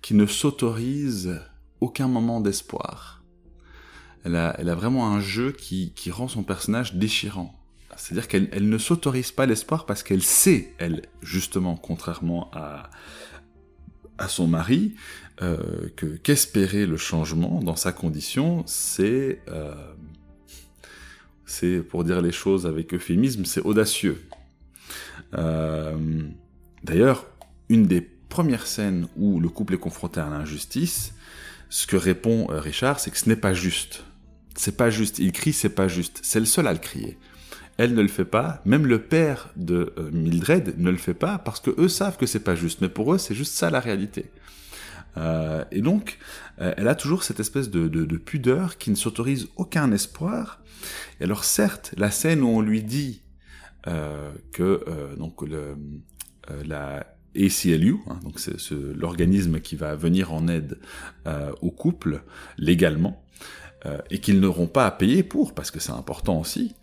qui 0.01 0.15
ne 0.15 0.25
s'autorise 0.25 1.39
aucun 1.81 2.07
moment 2.07 2.39
d'espoir. 2.41 3.23
Elle 4.23 4.35
a, 4.35 4.75
vraiment 4.75 5.11
un 5.11 5.19
jeu 5.19 5.51
qui, 5.51 5.93
rend 6.11 6.27
son 6.27 6.43
personnage 6.43 6.95
déchirant. 6.95 7.55
C'est-à-dire 7.97 8.27
qu'elle 8.27 8.49
elle 8.51 8.69
ne 8.69 8.77
s'autorise 8.77 9.31
pas 9.31 9.45
l'espoir 9.45 9.85
parce 9.85 10.03
qu'elle 10.03 10.23
sait, 10.23 10.73
elle, 10.77 11.01
justement, 11.21 11.75
contrairement 11.75 12.49
à, 12.53 12.89
à 14.17 14.27
son 14.27 14.47
mari, 14.47 14.95
euh, 15.41 15.89
que 15.95 16.05
qu'espérer 16.05 16.85
le 16.85 16.97
changement 16.97 17.61
dans 17.61 17.75
sa 17.75 17.91
condition, 17.91 18.63
c'est, 18.67 19.41
euh, 19.47 19.73
c'est 21.45 21.79
pour 21.79 22.03
dire 22.03 22.21
les 22.21 22.31
choses 22.31 22.67
avec 22.67 22.93
euphémisme, 22.93 23.45
c'est 23.45 23.61
audacieux. 23.61 24.21
Euh, 25.33 25.97
d'ailleurs, 26.83 27.25
une 27.69 27.87
des 27.87 28.01
premières 28.01 28.67
scènes 28.67 29.07
où 29.17 29.39
le 29.39 29.49
couple 29.49 29.73
est 29.73 29.79
confronté 29.79 30.19
à 30.19 30.29
l'injustice, 30.29 31.13
ce 31.71 31.87
que 31.87 31.95
répond 31.95 32.45
Richard, 32.49 32.99
c'est 32.99 33.09
que 33.09 33.17
ce 33.17 33.27
n'est 33.27 33.35
pas 33.35 33.53
juste. 33.53 34.03
C'est 34.55 34.77
pas 34.77 34.91
juste. 34.91 35.17
Il 35.17 35.31
crie, 35.31 35.53
c'est 35.53 35.69
pas 35.69 35.87
juste. 35.87 36.19
C'est 36.21 36.39
le 36.39 36.45
seul 36.45 36.67
à 36.67 36.73
le 36.73 36.79
crier. 36.79 37.17
Elle 37.77 37.95
ne 37.95 38.01
le 38.01 38.09
fait 38.09 38.25
pas. 38.25 38.61
Même 38.65 38.85
le 38.85 39.01
père 39.01 39.49
de 39.55 39.93
Mildred 40.11 40.75
ne 40.77 40.91
le 40.91 40.97
fait 40.97 41.15
pas 41.15 41.39
parce 41.39 41.59
que 41.59 41.71
eux 41.79 41.87
savent 41.87 42.17
que 42.17 42.27
c'est 42.27 42.41
pas 42.41 42.55
juste. 42.55 42.81
Mais 42.81 42.89
pour 42.89 43.13
eux, 43.13 43.17
c'est 43.17 43.33
juste 43.33 43.53
ça 43.53 43.71
la 43.71 43.79
réalité. 43.79 44.29
Euh, 45.17 45.63
et 45.71 45.81
donc, 45.81 46.17
euh, 46.59 46.73
elle 46.77 46.87
a 46.87 46.95
toujours 46.95 47.23
cette 47.23 47.39
espèce 47.39 47.69
de, 47.69 48.17
pudeur 48.17 48.77
qui 48.77 48.91
ne 48.91 48.95
s'autorise 48.95 49.47
aucun 49.55 49.91
espoir. 49.91 50.61
Et 51.19 51.23
alors 51.23 51.43
certes, 51.43 51.93
la 51.97 52.11
scène 52.11 52.41
où 52.41 52.47
on 52.47 52.61
lui 52.61 52.83
dit 52.83 53.21
euh, 53.87 54.31
que 54.51 54.83
donc 55.17 55.43
la 56.65 57.05
ACLU, 57.35 57.97
hein, 58.07 58.19
donc 58.23 58.39
c'est 58.39 58.57
l'organisme 58.71 59.59
qui 59.59 59.75
va 59.75 59.95
venir 59.95 60.33
en 60.33 60.47
aide 60.47 60.77
au 61.61 61.71
couple 61.71 62.23
légalement, 62.57 63.23
et 64.09 64.19
qu'ils 64.19 64.39
n'auront 64.39 64.67
pas 64.67 64.85
à 64.85 64.91
payer 64.91 65.23
pour, 65.23 65.53
parce 65.53 65.71
que 65.71 65.79
c'est 65.79 65.91
important 65.91 66.39
aussi, 66.39 66.75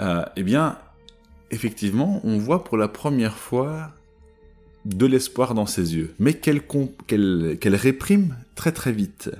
eh 0.00 0.42
bien, 0.42 0.78
effectivement, 1.50 2.20
on 2.24 2.38
voit 2.38 2.64
pour 2.64 2.76
la 2.76 2.88
première 2.88 3.36
fois 3.36 3.92
de 4.84 5.06
l'espoir 5.06 5.54
dans 5.54 5.66
ses 5.66 5.96
yeux, 5.96 6.14
mais 6.18 6.34
qu'elle 6.34 6.62
réprime 7.74 8.36
très 8.54 8.72
très 8.72 8.92
vite. 8.92 9.30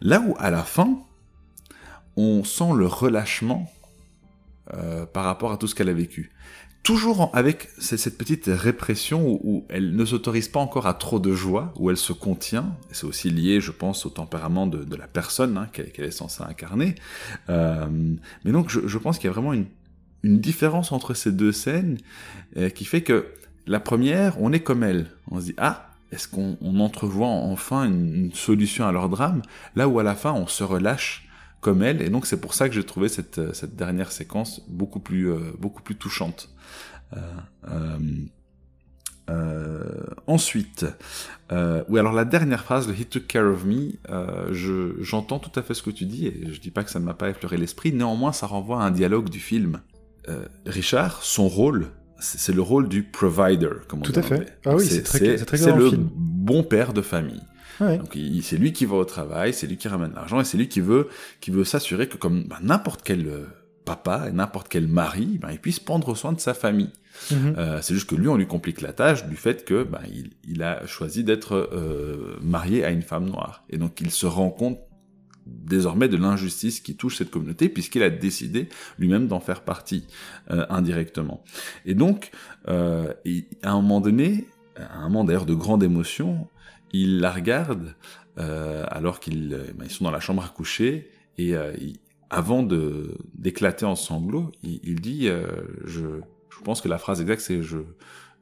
Là 0.00 0.20
où 0.20 0.34
à 0.38 0.50
la 0.50 0.62
fin, 0.62 0.98
on 2.16 2.42
sent 2.44 2.72
le 2.76 2.86
relâchement 2.86 3.70
euh, 4.74 5.06
par 5.06 5.24
rapport 5.24 5.52
à 5.52 5.56
tout 5.56 5.66
ce 5.66 5.74
qu'elle 5.74 5.88
a 5.88 5.92
vécu. 5.92 6.32
Toujours 6.88 7.30
avec 7.34 7.68
cette 7.76 8.16
petite 8.16 8.46
répression 8.46 9.38
où, 9.44 9.66
elle 9.68 9.94
ne 9.94 10.04
s'autorise 10.06 10.48
pas 10.48 10.58
encore 10.58 10.86
à 10.86 10.94
trop 10.94 11.18
de 11.18 11.34
joie, 11.34 11.74
où 11.76 11.90
elle 11.90 11.98
se 11.98 12.14
contient, 12.14 12.74
et 12.90 12.94
c'est 12.94 13.04
aussi 13.04 13.28
lié, 13.28 13.60
je 13.60 13.72
pense, 13.72 14.06
au 14.06 14.08
tempérament 14.08 14.66
de, 14.66 14.96
la 14.96 15.06
personne 15.06 15.58
hein, 15.58 15.68
qu'elle 15.70 16.06
est 16.06 16.10
censée 16.10 16.42
incarner. 16.44 16.94
Euh, 17.50 17.84
mais 18.42 18.52
donc, 18.52 18.70
je, 18.70 18.96
pense 18.96 19.18
qu'il 19.18 19.26
y 19.26 19.28
a 19.28 19.34
vraiment 19.34 19.52
une, 19.52 19.66
différence 20.24 20.90
entre 20.90 21.12
ces 21.12 21.30
deux 21.30 21.52
scènes 21.52 21.98
euh, 22.56 22.70
qui 22.70 22.86
fait 22.86 23.02
que 23.02 23.26
la 23.66 23.80
première, 23.80 24.40
on 24.40 24.54
est 24.54 24.60
comme 24.60 24.82
elle. 24.82 25.10
On 25.30 25.40
se 25.40 25.44
dit, 25.44 25.54
ah, 25.58 25.90
est-ce 26.10 26.26
qu'on 26.26 26.56
entrevoit 26.80 27.28
enfin 27.28 27.84
une, 27.84 28.32
solution 28.32 28.86
à 28.86 28.92
leur 28.92 29.10
drame? 29.10 29.42
Là 29.76 29.88
où 29.88 29.98
à 29.98 30.02
la 30.02 30.14
fin, 30.14 30.32
on 30.32 30.46
se 30.46 30.64
relâche 30.64 31.27
comme 31.60 31.82
elle. 31.82 32.02
Et 32.02 32.10
donc 32.10 32.26
c'est 32.26 32.40
pour 32.40 32.54
ça 32.54 32.68
que 32.68 32.74
j'ai 32.74 32.84
trouvé 32.84 33.08
cette, 33.08 33.40
dernière 33.76 34.12
séquence 34.12 34.62
beaucoup 34.68 35.00
plus, 35.00 35.30
euh, 35.30 35.38
beaucoup 35.58 35.82
plus 35.82 35.96
touchante. 35.96 36.50
Euh, 37.16 37.98
euh, 39.30 39.82
ensuite, 40.26 40.86
oui, 41.50 41.98
alors 41.98 42.12
la 42.12 42.24
dernière 42.24 42.64
phrase, 42.64 42.88
le 42.88 42.94
He 42.94 43.08
took 43.08 43.26
care 43.26 43.46
of 43.46 43.64
me, 43.64 43.92
j'entends 45.02 45.38
tout 45.38 45.58
à 45.58 45.62
fait 45.62 45.74
ce 45.74 45.82
que 45.82 45.90
tu 45.90 46.06
dis, 46.06 46.26
et 46.26 46.52
je 46.52 46.60
dis 46.60 46.70
pas 46.70 46.84
que 46.84 46.90
ça 46.90 47.00
ne 47.00 47.04
m'a 47.04 47.14
pas 47.14 47.28
effleuré 47.28 47.56
l'esprit, 47.56 47.92
néanmoins 47.92 48.32
ça 48.32 48.46
renvoie 48.46 48.82
à 48.82 48.86
un 48.86 48.90
dialogue 48.90 49.28
du 49.28 49.40
film. 49.40 49.80
Richard, 50.66 51.22
son 51.22 51.48
rôle, 51.48 51.88
c'est 52.20 52.52
le 52.52 52.62
rôle 52.62 52.88
du 52.88 53.02
provider, 53.02 53.70
comme 53.86 54.00
on 54.00 54.02
Tout 54.02 54.12
à 54.14 54.22
fait. 54.22 54.58
Ah 54.64 54.74
oui, 54.74 54.84
c'est 54.84 55.02
très, 55.02 55.38
C'est 55.38 55.74
le 55.74 55.90
bon 55.96 56.62
père 56.62 56.92
de 56.92 57.02
famille. 57.02 57.42
Donc 57.80 58.16
c'est 58.42 58.56
lui 58.56 58.72
qui 58.72 58.86
va 58.86 58.96
au 58.96 59.04
travail, 59.04 59.54
c'est 59.54 59.66
lui 59.66 59.76
qui 59.76 59.88
ramène 59.88 60.12
l'argent 60.14 60.40
et 60.40 60.44
c'est 60.44 60.58
lui 60.58 60.68
qui 60.68 60.80
veut 60.80 61.08
qui 61.40 61.50
veut 61.50 61.64
s'assurer 61.64 62.08
que 62.08 62.16
comme 62.16 62.44
bah, 62.44 62.58
n'importe 62.62 63.02
quel 63.04 63.26
euh, 63.26 63.46
papa 63.84 64.26
et 64.28 64.32
n'importe 64.32 64.68
quel 64.68 64.86
mari, 64.86 65.38
bah, 65.40 65.48
il 65.52 65.58
puisse 65.58 65.80
prendre 65.80 66.14
soin 66.14 66.32
de 66.32 66.40
sa 66.40 66.54
famille. 66.54 66.92
Mm-hmm. 67.30 67.58
Euh, 67.58 67.78
c'est 67.82 67.94
juste 67.94 68.08
que 68.08 68.14
lui, 68.14 68.28
on 68.28 68.36
lui 68.36 68.46
complique 68.46 68.80
la 68.80 68.92
tâche 68.92 69.26
du 69.26 69.36
fait 69.36 69.64
que 69.64 69.82
bah, 69.82 70.02
il, 70.12 70.30
il, 70.46 70.62
a 70.62 70.86
choisi 70.86 71.24
d'être 71.24 71.54
euh, 71.54 72.38
marié 72.42 72.84
à 72.84 72.90
une 72.90 73.02
femme 73.02 73.26
noire. 73.26 73.64
Et 73.70 73.78
donc 73.78 74.00
il 74.00 74.10
se 74.10 74.26
rend 74.26 74.50
compte 74.50 74.78
désormais 75.48 76.08
de 76.08 76.16
l'injustice 76.16 76.80
qui 76.80 76.96
touche 76.96 77.16
cette 77.16 77.30
communauté 77.30 77.68
puisqu'il 77.68 78.02
a 78.02 78.10
décidé 78.10 78.68
lui-même 78.98 79.26
d'en 79.26 79.40
faire 79.40 79.62
partie 79.62 80.06
euh, 80.50 80.66
indirectement. 80.68 81.42
Et 81.86 81.94
donc, 81.94 82.30
euh, 82.68 83.12
à 83.62 83.70
un 83.70 83.76
moment 83.76 84.00
donné, 84.00 84.46
à 84.76 84.98
un 84.98 85.08
moment 85.08 85.24
d'ailleurs 85.24 85.46
de 85.46 85.54
grande 85.54 85.82
émotion, 85.82 86.48
il 86.92 87.20
la 87.20 87.30
regarde 87.30 87.94
euh, 88.38 88.84
alors 88.88 89.20
qu'ils 89.20 89.74
ben, 89.76 89.88
sont 89.88 90.04
dans 90.04 90.10
la 90.10 90.20
chambre 90.20 90.44
à 90.44 90.48
coucher 90.48 91.10
et 91.36 91.54
avant 92.30 92.64
de 92.64 93.16
d'éclater 93.34 93.86
en 93.86 93.94
sanglots, 93.94 94.50
il, 94.64 95.00
dit 95.00 95.28
je, 95.84 96.00
je 96.50 96.60
pense 96.64 96.80
que 96.80 96.88
la 96.88 96.98
phrase 96.98 97.20
exacte 97.20 97.42
c'est 97.42 97.62
je 97.62 97.78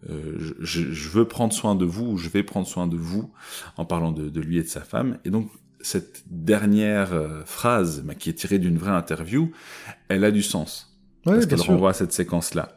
je, 0.08 0.54
je, 0.60 1.08
veux 1.10 1.26
prendre 1.26 1.52
soin 1.52 1.74
de 1.74 1.84
vous, 1.84 2.16
je 2.16 2.28
vais 2.28 2.42
prendre 2.42 2.66
soin 2.66 2.86
de 2.86 2.96
vous, 2.96 3.32
en 3.76 3.84
parlant 3.84 4.12
de, 4.12 4.28
de 4.28 4.40
lui 4.40 4.58
et 4.58 4.62
de 4.62 4.68
sa 4.68 4.82
femme. 4.82 5.18
Et 5.24 5.30
donc, 5.30 5.50
cette 5.86 6.24
dernière 6.28 7.12
euh, 7.12 7.42
phrase, 7.44 8.04
qui 8.18 8.30
est 8.30 8.34
tirée 8.34 8.58
d'une 8.58 8.76
vraie 8.76 8.90
interview, 8.90 9.52
elle 10.08 10.24
a 10.24 10.30
du 10.30 10.42
sens. 10.42 10.98
parce 11.24 11.46
qu'elle 11.46 11.60
renvoie 11.60 11.90
à 11.90 11.92
cette 11.92 12.12
séquence-là. 12.12 12.75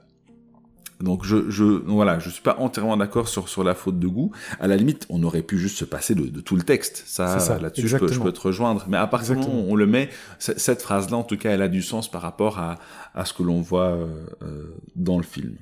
Donc 0.99 1.23
je, 1.23 1.49
je 1.49 1.63
voilà, 1.63 2.19
je 2.19 2.29
suis 2.29 2.41
pas 2.41 2.57
entièrement 2.59 2.97
d'accord 2.97 3.29
sur 3.29 3.47
sur 3.47 3.63
la 3.63 3.73
faute 3.73 4.00
de 4.00 4.08
goût. 4.08 4.31
À 4.60 4.67
la 4.67 4.75
limite, 4.75 5.06
on 5.10 5.23
aurait 5.23 5.41
pu 5.41 5.58
juste 5.58 5.77
se 5.77 5.85
passer 5.85 6.13
de, 6.13 6.41
tout 6.41 6.56
le 6.56 6.63
texte. 6.63 7.04
Ça, 7.06 7.60
là-dessus, 7.60 7.87
je 7.87 7.97
peux, 7.97 8.12
je 8.12 8.19
peux 8.19 8.33
te 8.33 8.41
rejoindre. 8.41 8.85
Mais 8.89 8.97
à 8.97 9.08
partir 9.08 9.35
du 9.35 9.41
moment 9.41 9.62
où 9.62 9.71
on 9.71 9.75
le 9.75 9.87
met, 9.87 10.10
cette 10.39 10.81
phrase-là, 10.81 11.17
en 11.17 11.23
tout 11.23 11.37
cas, 11.37 11.52
elle 11.52 11.62
a 11.62 11.69
du 11.69 11.81
sens 11.81 12.12
par 12.12 12.21
rapport 12.21 12.60
à 12.60 12.77
à 13.15 13.25
ce 13.25 13.33
que 13.33 13.43
l'on 13.43 13.62
voit 13.62 13.91
euh, 13.91 14.25
euh, 14.43 14.75
dans 14.95 15.17
le 15.17 15.23
film. 15.23 15.56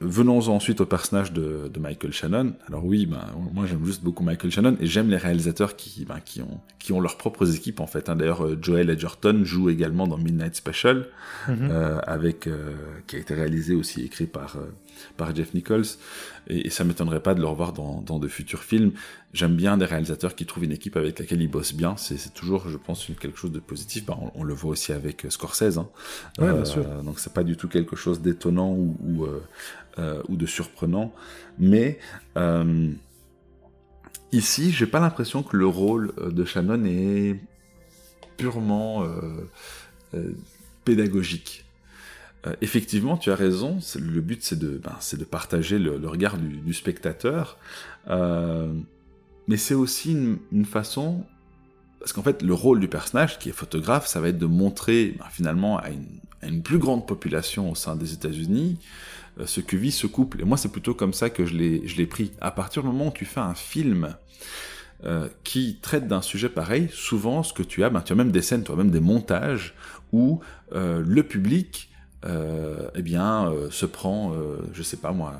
Venons 0.00 0.48
ensuite 0.48 0.80
au 0.80 0.86
personnage 0.86 1.32
de, 1.32 1.70
Michael 1.78 2.12
Shannon. 2.12 2.54
Alors 2.68 2.84
oui, 2.84 3.06
ben, 3.06 3.20
moi 3.52 3.66
j'aime 3.66 3.84
juste 3.84 4.02
beaucoup 4.02 4.22
Michael 4.22 4.50
Shannon 4.50 4.76
et 4.80 4.86
j'aime 4.86 5.08
les 5.08 5.16
réalisateurs 5.16 5.76
qui, 5.76 6.04
ben, 6.04 6.20
qui, 6.24 6.42
ont, 6.42 6.60
qui 6.78 6.92
ont 6.92 7.00
leurs 7.00 7.16
propres 7.16 7.54
équipes 7.54 7.80
en 7.80 7.86
fait. 7.86 8.08
Hein. 8.08 8.16
D'ailleurs, 8.16 8.44
euh, 8.44 8.58
Joel 8.60 8.90
Edgerton 8.90 9.42
joue 9.44 9.70
également 9.70 10.06
dans 10.06 10.18
Midnight 10.18 10.56
Special, 10.56 11.06
mhm. 11.48 11.68
euh, 11.70 11.98
avec, 12.06 12.46
euh, 12.46 12.74
qui 13.06 13.16
a 13.16 13.18
été 13.18 13.34
réalisé 13.34 13.74
aussi, 13.74 14.02
écrit 14.02 14.26
par, 14.26 14.56
par 15.16 15.34
Jeff 15.34 15.54
Nichols. 15.54 15.84
Et, 16.48 16.70
ça 16.70 16.84
m'étonnerait 16.84 17.22
pas 17.22 17.34
de 17.34 17.40
le 17.40 17.46
revoir 17.46 17.72
dans, 17.72 18.00
dans 18.02 18.18
de 18.18 18.28
futurs 18.28 18.62
films. 18.62 18.92
J'aime 19.32 19.56
bien 19.56 19.76
des 19.76 19.84
réalisateurs 19.84 20.34
qui 20.34 20.46
trouvent 20.46 20.64
une 20.64 20.72
équipe 20.72 20.96
avec 20.96 21.18
laquelle 21.18 21.40
ils 21.40 21.50
bossent 21.50 21.74
bien. 21.74 21.96
C'est 21.96 22.32
toujours, 22.34 22.68
je 22.68 22.76
pense, 22.76 23.06
quelque 23.20 23.38
chose 23.38 23.52
de 23.52 23.60
positif. 23.60 24.06
Ben, 24.06 24.16
on, 24.34 24.44
le 24.44 24.54
voit 24.54 24.72
aussi 24.72 24.92
avec 24.92 25.26
Scorsese. 25.28 25.78
Hein. 25.78 25.88
Ouais, 26.38 26.52
bien 26.52 26.64
sûr. 26.64 26.84
Donc 27.02 27.18
c'est 27.18 27.32
pas 27.32 27.44
du 27.44 27.56
tout 27.56 27.68
quelque 27.68 27.96
chose 27.96 28.20
d'étonnant 28.20 28.70
ou, 28.70 28.96
ou 29.02 29.26
euh, 29.98 30.20
ou 30.28 30.34
de 30.34 30.44
surprenant. 30.44 31.12
Mais 31.56 32.00
euh, 32.36 32.90
ici, 34.32 34.72
j'ai 34.72 34.86
pas 34.86 34.98
l'impression 34.98 35.44
que 35.44 35.56
le 35.56 35.68
rôle 35.68 36.12
euh, 36.18 36.32
de 36.32 36.44
Shannon 36.44 36.84
est 36.84 37.38
purement 38.36 39.06
pédagogique. 40.84 41.63
Effectivement, 42.60 43.16
tu 43.16 43.30
as 43.30 43.34
raison. 43.34 43.78
Le 43.98 44.20
but, 44.20 44.42
c'est 44.42 44.58
de, 44.58 44.80
ben, 44.82 44.96
de 45.12 45.24
partager 45.24 45.78
le, 45.78 46.06
regard 46.08 46.36
du, 46.38 46.74
spectateur. 46.74 47.58
mais 48.08 49.56
c'est 49.56 49.74
aussi 49.74 50.12
une, 50.50 50.64
façon 50.64 51.24
parce 52.00 52.12
qu'en 52.12 52.22
fait, 52.22 52.42
le 52.42 52.52
rôle 52.52 52.80
du 52.80 52.88
personnage, 52.88 53.38
qui 53.38 53.48
est 53.48 53.52
photographe, 53.52 54.06
ça 54.06 54.20
va 54.20 54.28
être 54.28 54.36
de 54.36 54.44
montrer 54.44 55.14
ben, 55.18 55.24
finalement 55.30 55.78
à 55.78 55.88
une, 55.88 56.20
à 56.42 56.48
une, 56.48 56.62
plus 56.62 56.78
grande 56.78 57.06
population 57.06 57.70
au 57.70 57.74
sein 57.74 57.96
des 57.96 58.12
États-Unis 58.12 58.78
euh, 59.40 59.46
ce 59.46 59.60
que 59.60 59.76
vit 59.76 59.90
ce 59.90 60.06
couple. 60.06 60.42
Et 60.42 60.44
moi, 60.44 60.56
c'est 60.56 60.70
plutôt 60.70 60.94
comme 60.94 61.12
ça 61.12 61.30
que 61.30 61.44
je 61.44 61.56
l'ai 61.56 62.06
pris. 62.06 62.32
À 62.40 62.50
partir 62.50 62.82
du 62.82 62.88
moment 62.88 63.08
où 63.08 63.12
tu 63.12 63.24
fais 63.24 63.40
un 63.40 63.54
film 63.54 64.14
euh, 65.04 65.28
qui 65.42 65.78
traite 65.82 66.06
d'un 66.06 66.22
sujet 66.22 66.48
pareil, 66.48 66.88
souvent, 66.92 67.42
ce 67.42 67.52
que 67.52 67.64
tu 67.64 67.82
as, 67.82 67.90
ben, 67.90 68.00
tu 68.00 68.12
as 68.12 68.16
même 68.16 68.30
des 68.30 68.42
scènes, 68.42 68.62
tu 68.62 68.70
as 68.70 68.76
même 68.76 68.90
des 68.90 69.00
montages 69.00 69.74
où 70.12 70.40
euh, 70.72 71.02
le 71.04 71.22
public, 71.24 71.90
eh 72.26 73.02
bien, 73.02 73.52
se 73.70 73.86
prend, 73.86 74.32
je 74.72 74.82
sais 74.82 74.96
pas 74.96 75.12
moi, 75.12 75.36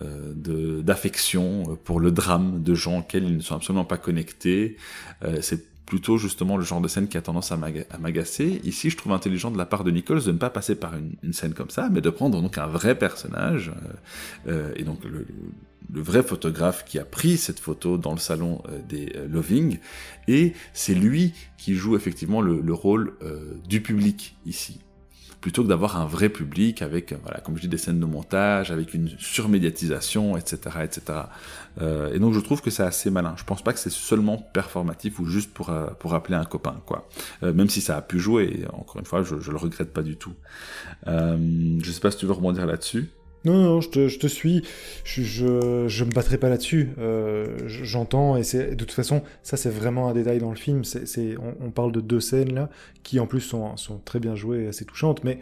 d'affection 0.00 1.78
pour 1.84 2.00
le 2.00 2.10
drame 2.10 2.62
de 2.62 2.74
gens 2.74 3.00
auxquels 3.00 3.24
ils 3.24 3.36
ne 3.36 3.42
sont 3.42 3.56
absolument 3.56 3.84
pas 3.84 3.98
connectés. 3.98 4.76
c'est 5.40 5.70
plutôt 5.90 6.18
justement 6.18 6.56
le 6.56 6.62
genre 6.62 6.80
de 6.80 6.86
scène 6.86 7.08
qui 7.08 7.18
a 7.18 7.20
tendance 7.20 7.50
à 7.50 7.56
m'agacer. 7.98 8.60
Ici, 8.62 8.90
je 8.90 8.96
trouve 8.96 9.12
intelligent 9.12 9.50
de 9.50 9.58
la 9.58 9.66
part 9.66 9.82
de 9.82 9.90
Nichols 9.90 10.22
de 10.22 10.30
ne 10.30 10.38
pas 10.38 10.48
passer 10.48 10.76
par 10.76 10.92
une, 10.94 11.32
scène 11.32 11.52
comme 11.52 11.68
ça, 11.68 11.88
mais 11.90 12.00
de 12.00 12.10
prendre 12.10 12.40
donc 12.40 12.58
un 12.58 12.68
vrai 12.68 12.96
personnage, 12.96 13.72
euh, 14.46 14.52
euh, 14.52 14.72
et 14.76 14.84
donc 14.84 15.04
le, 15.04 15.26
vrai 15.92 16.22
photographe 16.22 16.84
qui 16.84 17.00
a 17.00 17.04
pris 17.04 17.36
cette 17.36 17.58
photo 17.58 17.98
dans 17.98 18.12
le 18.12 18.20
salon 18.20 18.62
euh, 18.68 18.78
des 18.88 19.12
Loving, 19.28 19.78
et 20.28 20.52
c'est 20.72 20.94
lui 20.94 21.34
qui 21.58 21.74
joue 21.74 21.96
effectivement 21.96 22.40
le, 22.40 22.72
rôle 22.72 23.14
du 23.68 23.80
public 23.80 24.36
ici 24.46 24.78
plutôt 25.40 25.62
que 25.62 25.68
d'avoir 25.68 26.00
un 26.00 26.04
vrai 26.04 26.28
public 26.28 26.82
avec, 26.82 27.14
voilà, 27.22 27.40
comme 27.40 27.56
je 27.56 27.62
dis, 27.62 27.68
des 27.68 27.78
scènes 27.78 28.00
de 28.00 28.06
montage, 28.06 28.70
avec 28.70 28.94
une 28.94 29.08
surmédiatisation, 29.18 30.36
etc., 30.36 30.58
etc. 30.82 31.20
Euh, 31.80 32.12
et 32.12 32.18
donc 32.18 32.34
je 32.34 32.40
trouve 32.40 32.60
que 32.60 32.70
c'est 32.70 32.82
assez 32.82 33.10
malin. 33.10 33.34
Je 33.36 33.44
pense 33.44 33.62
pas 33.62 33.72
que 33.72 33.78
c'est 33.78 33.90
seulement 33.90 34.36
performatif 34.36 35.18
ou 35.18 35.26
juste 35.26 35.52
pour, 35.52 35.70
euh, 35.70 35.86
pour 35.98 36.14
appeler 36.14 36.36
un 36.36 36.44
copain, 36.44 36.80
quoi. 36.84 37.08
Euh, 37.42 37.52
même 37.52 37.70
si 37.70 37.80
ça 37.80 37.96
a 37.96 38.02
pu 38.02 38.18
jouer, 38.18 38.64
encore 38.72 38.98
une 38.98 39.06
fois, 39.06 39.22
je, 39.22 39.40
je 39.40 39.50
le 39.50 39.56
regrette 39.56 39.92
pas 39.92 40.02
du 40.02 40.16
tout. 40.16 40.34
je 41.06 41.90
sais 41.90 42.00
pas 42.00 42.10
si 42.10 42.18
tu 42.18 42.26
veux 42.26 42.32
rebondir 42.32 42.66
là-dessus. 42.66 43.10
Non, 43.44 43.54
non, 43.54 43.80
je 43.80 43.88
te, 43.88 44.08
je 44.08 44.18
te 44.18 44.26
suis. 44.26 44.62
Je, 45.04 45.22
je, 45.88 46.04
me 46.04 46.10
battrai 46.10 46.36
pas 46.36 46.48
là-dessus. 46.48 46.90
J'entends, 47.66 48.36
et 48.36 48.42
c'est 48.42 48.70
de 48.70 48.84
toute 48.84 48.92
façon, 48.92 49.22
ça 49.42 49.56
c'est 49.56 49.70
vraiment 49.70 50.08
un 50.08 50.12
détail 50.12 50.38
dans 50.38 50.50
le 50.50 50.56
film. 50.56 50.84
C'est, 50.84 51.36
on, 51.38 51.54
on, 51.66 51.70
parle 51.70 51.92
de 51.92 52.00
deux 52.00 52.20
scènes 52.20 52.54
là, 52.54 52.68
qui 53.02 53.18
en 53.18 53.26
plus 53.26 53.40
sont, 53.40 53.76
sont 53.76 53.98
très 53.98 54.20
bien 54.20 54.34
jouées, 54.34 54.68
assez 54.68 54.84
touchantes. 54.84 55.24
Mais 55.24 55.40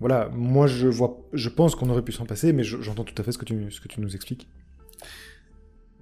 voilà, 0.00 0.30
moi 0.34 0.66
je 0.66 0.88
vois, 0.88 1.18
je 1.32 1.48
pense 1.48 1.74
qu'on 1.74 1.90
aurait 1.90 2.02
pu 2.02 2.12
s'en 2.12 2.26
passer, 2.26 2.52
mais 2.52 2.64
j'entends 2.64 3.04
tout 3.04 3.14
à 3.18 3.22
fait 3.22 3.32
ce 3.32 3.38
que 3.38 3.44
tu, 3.44 3.70
ce 3.70 3.80
que 3.80 3.88
tu 3.88 4.00
nous 4.00 4.14
expliques. 4.14 4.48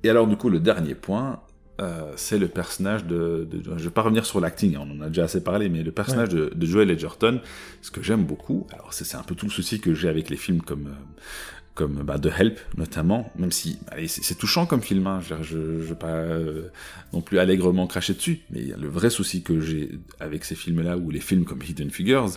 Et 0.02 0.10
alors, 0.10 0.26
du 0.26 0.36
coup, 0.36 0.50
le 0.50 0.60
dernier 0.60 0.94
point, 0.94 1.40
euh, 1.80 2.12
c'est 2.16 2.38
le 2.38 2.48
personnage 2.48 3.04
de, 3.04 3.48
Je 3.52 3.70
ne 3.70 3.78
vais 3.78 3.90
pas 3.90 4.02
revenir 4.02 4.24
sur 4.24 4.40
l'acting, 4.40 4.76
on 4.76 4.90
en 4.90 5.00
a 5.02 5.08
déjà 5.08 5.24
assez 5.24 5.42
parlé, 5.42 5.68
mais 5.68 5.82
le 5.82 5.92
personnage 5.92 6.30
de, 6.30 6.66
Joel 6.66 6.90
Edgerton, 6.90 7.40
ce 7.82 7.90
que 7.90 8.02
j'aime 8.02 8.24
beaucoup, 8.24 8.66
alors 8.72 8.92
c'est 8.92 9.16
un 9.16 9.22
peu 9.22 9.34
tout 9.34 9.46
le 9.46 9.52
souci 9.52 9.80
que 9.80 9.94
j'ai 9.94 10.08
avec 10.08 10.30
les 10.30 10.36
films 10.36 10.62
comme. 10.62 10.86
Euh, 10.86 11.22
comme 11.74 12.02
bah, 12.04 12.18
The 12.18 12.30
Help 12.38 12.58
notamment, 12.78 13.30
même 13.36 13.52
si 13.52 13.78
c'est 14.06 14.38
touchant 14.38 14.64
comme 14.64 14.80
film, 14.80 15.06
hein, 15.06 15.20
je 15.20 15.58
ne 15.58 15.82
vais 15.82 15.94
pas 15.94 16.06
euh, 16.06 16.70
non 17.12 17.20
plus 17.20 17.38
allègrement 17.38 17.86
cracher 17.86 18.14
dessus, 18.14 18.40
mais 18.48 18.62
le 18.62 18.88
vrai 18.88 19.10
souci 19.10 19.42
que 19.42 19.60
j'ai 19.60 19.90
avec 20.18 20.46
ces 20.46 20.54
films-là, 20.54 20.96
ou 20.96 21.10
les 21.10 21.20
films 21.20 21.44
comme 21.44 21.60
Hidden 21.62 21.90
Figures, 21.90 22.30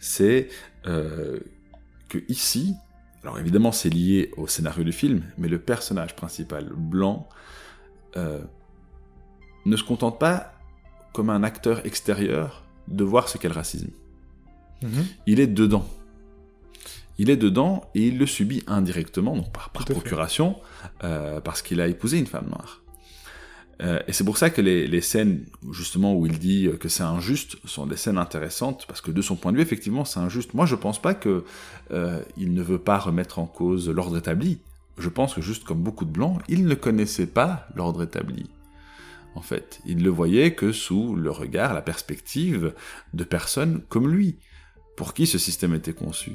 c'est 0.00 0.48
que 0.84 2.24
ici, 2.28 2.74
alors 3.22 3.38
évidemment, 3.38 3.70
c'est 3.70 3.90
lié 3.90 4.30
au 4.38 4.46
scénario 4.46 4.82
du 4.82 4.92
film, 4.92 5.22
mais 5.36 5.48
le 5.48 5.58
personnage 5.58 6.16
principal, 6.16 6.70
blanc, 6.74 7.28
euh, 8.16 8.38
ne 9.66 9.76
se 9.76 9.84
contente 9.84 10.18
pas, 10.18 10.52
comme 11.12 11.30
un 11.30 11.42
acteur 11.42 11.84
extérieur, 11.84 12.64
de 12.88 13.04
voir 13.04 13.28
ce 13.28 13.36
qu'est 13.36 13.48
le 13.48 13.54
racisme. 13.54 13.90
Mhm. 14.82 15.04
Il 15.26 15.40
est 15.40 15.46
dedans. 15.46 15.86
Il 17.18 17.30
est 17.30 17.36
dedans 17.36 17.90
et 17.94 18.08
il 18.08 18.18
le 18.18 18.26
subit 18.26 18.62
indirectement, 18.66 19.34
donc 19.36 19.52
par, 19.52 19.70
procuration, 19.70 20.56
euh, 21.02 21.40
parce 21.40 21.62
qu'il 21.62 21.80
a 21.80 21.88
épousé 21.88 22.18
une 22.18 22.26
femme 22.26 22.48
noire. 22.48 22.82
Euh, 23.82 24.00
et 24.06 24.12
c'est 24.12 24.24
pour 24.24 24.38
ça 24.38 24.50
que 24.50 24.60
les, 24.60 25.00
scènes, 25.00 25.44
justement, 25.72 26.14
où 26.14 26.26
il 26.26 26.38
dit 26.38 26.68
que 26.78 26.88
c'est 26.88 27.02
injuste, 27.02 27.56
sont 27.64 27.86
des 27.86 27.96
scènes 27.96 28.18
intéressantes, 28.18 28.86
parce 28.86 29.00
que 29.00 29.10
de 29.10 29.22
son 29.22 29.36
point 29.36 29.52
de 29.52 29.56
vue, 29.56 29.62
effectivement, 29.62 30.04
c'est 30.04 30.20
injuste. 30.20 30.54
Moi, 30.54 30.66
je 30.66 30.76
pense 30.76 31.00
pas 31.00 31.14
que 31.14 31.44
euh, 31.90 32.22
il 32.36 32.54
ne 32.54 32.62
veut 32.62 32.78
pas 32.78 32.98
remettre 32.98 33.38
en 33.38 33.46
cause 33.46 33.88
l'ordre 33.88 34.18
établi. 34.18 34.58
Je 34.98 35.08
pense 35.08 35.34
que, 35.34 35.40
juste 35.40 35.64
comme 35.64 35.82
beaucoup 35.82 36.04
de 36.04 36.12
blancs, 36.12 36.40
il 36.48 36.66
ne 36.66 36.74
connaissait 36.74 37.26
pas 37.26 37.66
l'ordre 37.74 38.02
établi. 38.02 38.46
En 39.36 39.42
fait, 39.42 39.80
il 39.86 40.02
le 40.02 40.10
voyait 40.10 40.54
que 40.54 40.72
sous 40.72 41.14
le 41.14 41.30
regard, 41.30 41.74
la 41.74 41.82
perspective 41.82 42.72
de 43.12 43.24
personnes 43.24 43.82
comme 43.88 44.10
lui, 44.10 44.38
pour 44.96 45.12
qui 45.12 45.26
ce 45.26 45.38
système 45.38 45.74
était 45.74 45.92
conçu. 45.92 46.32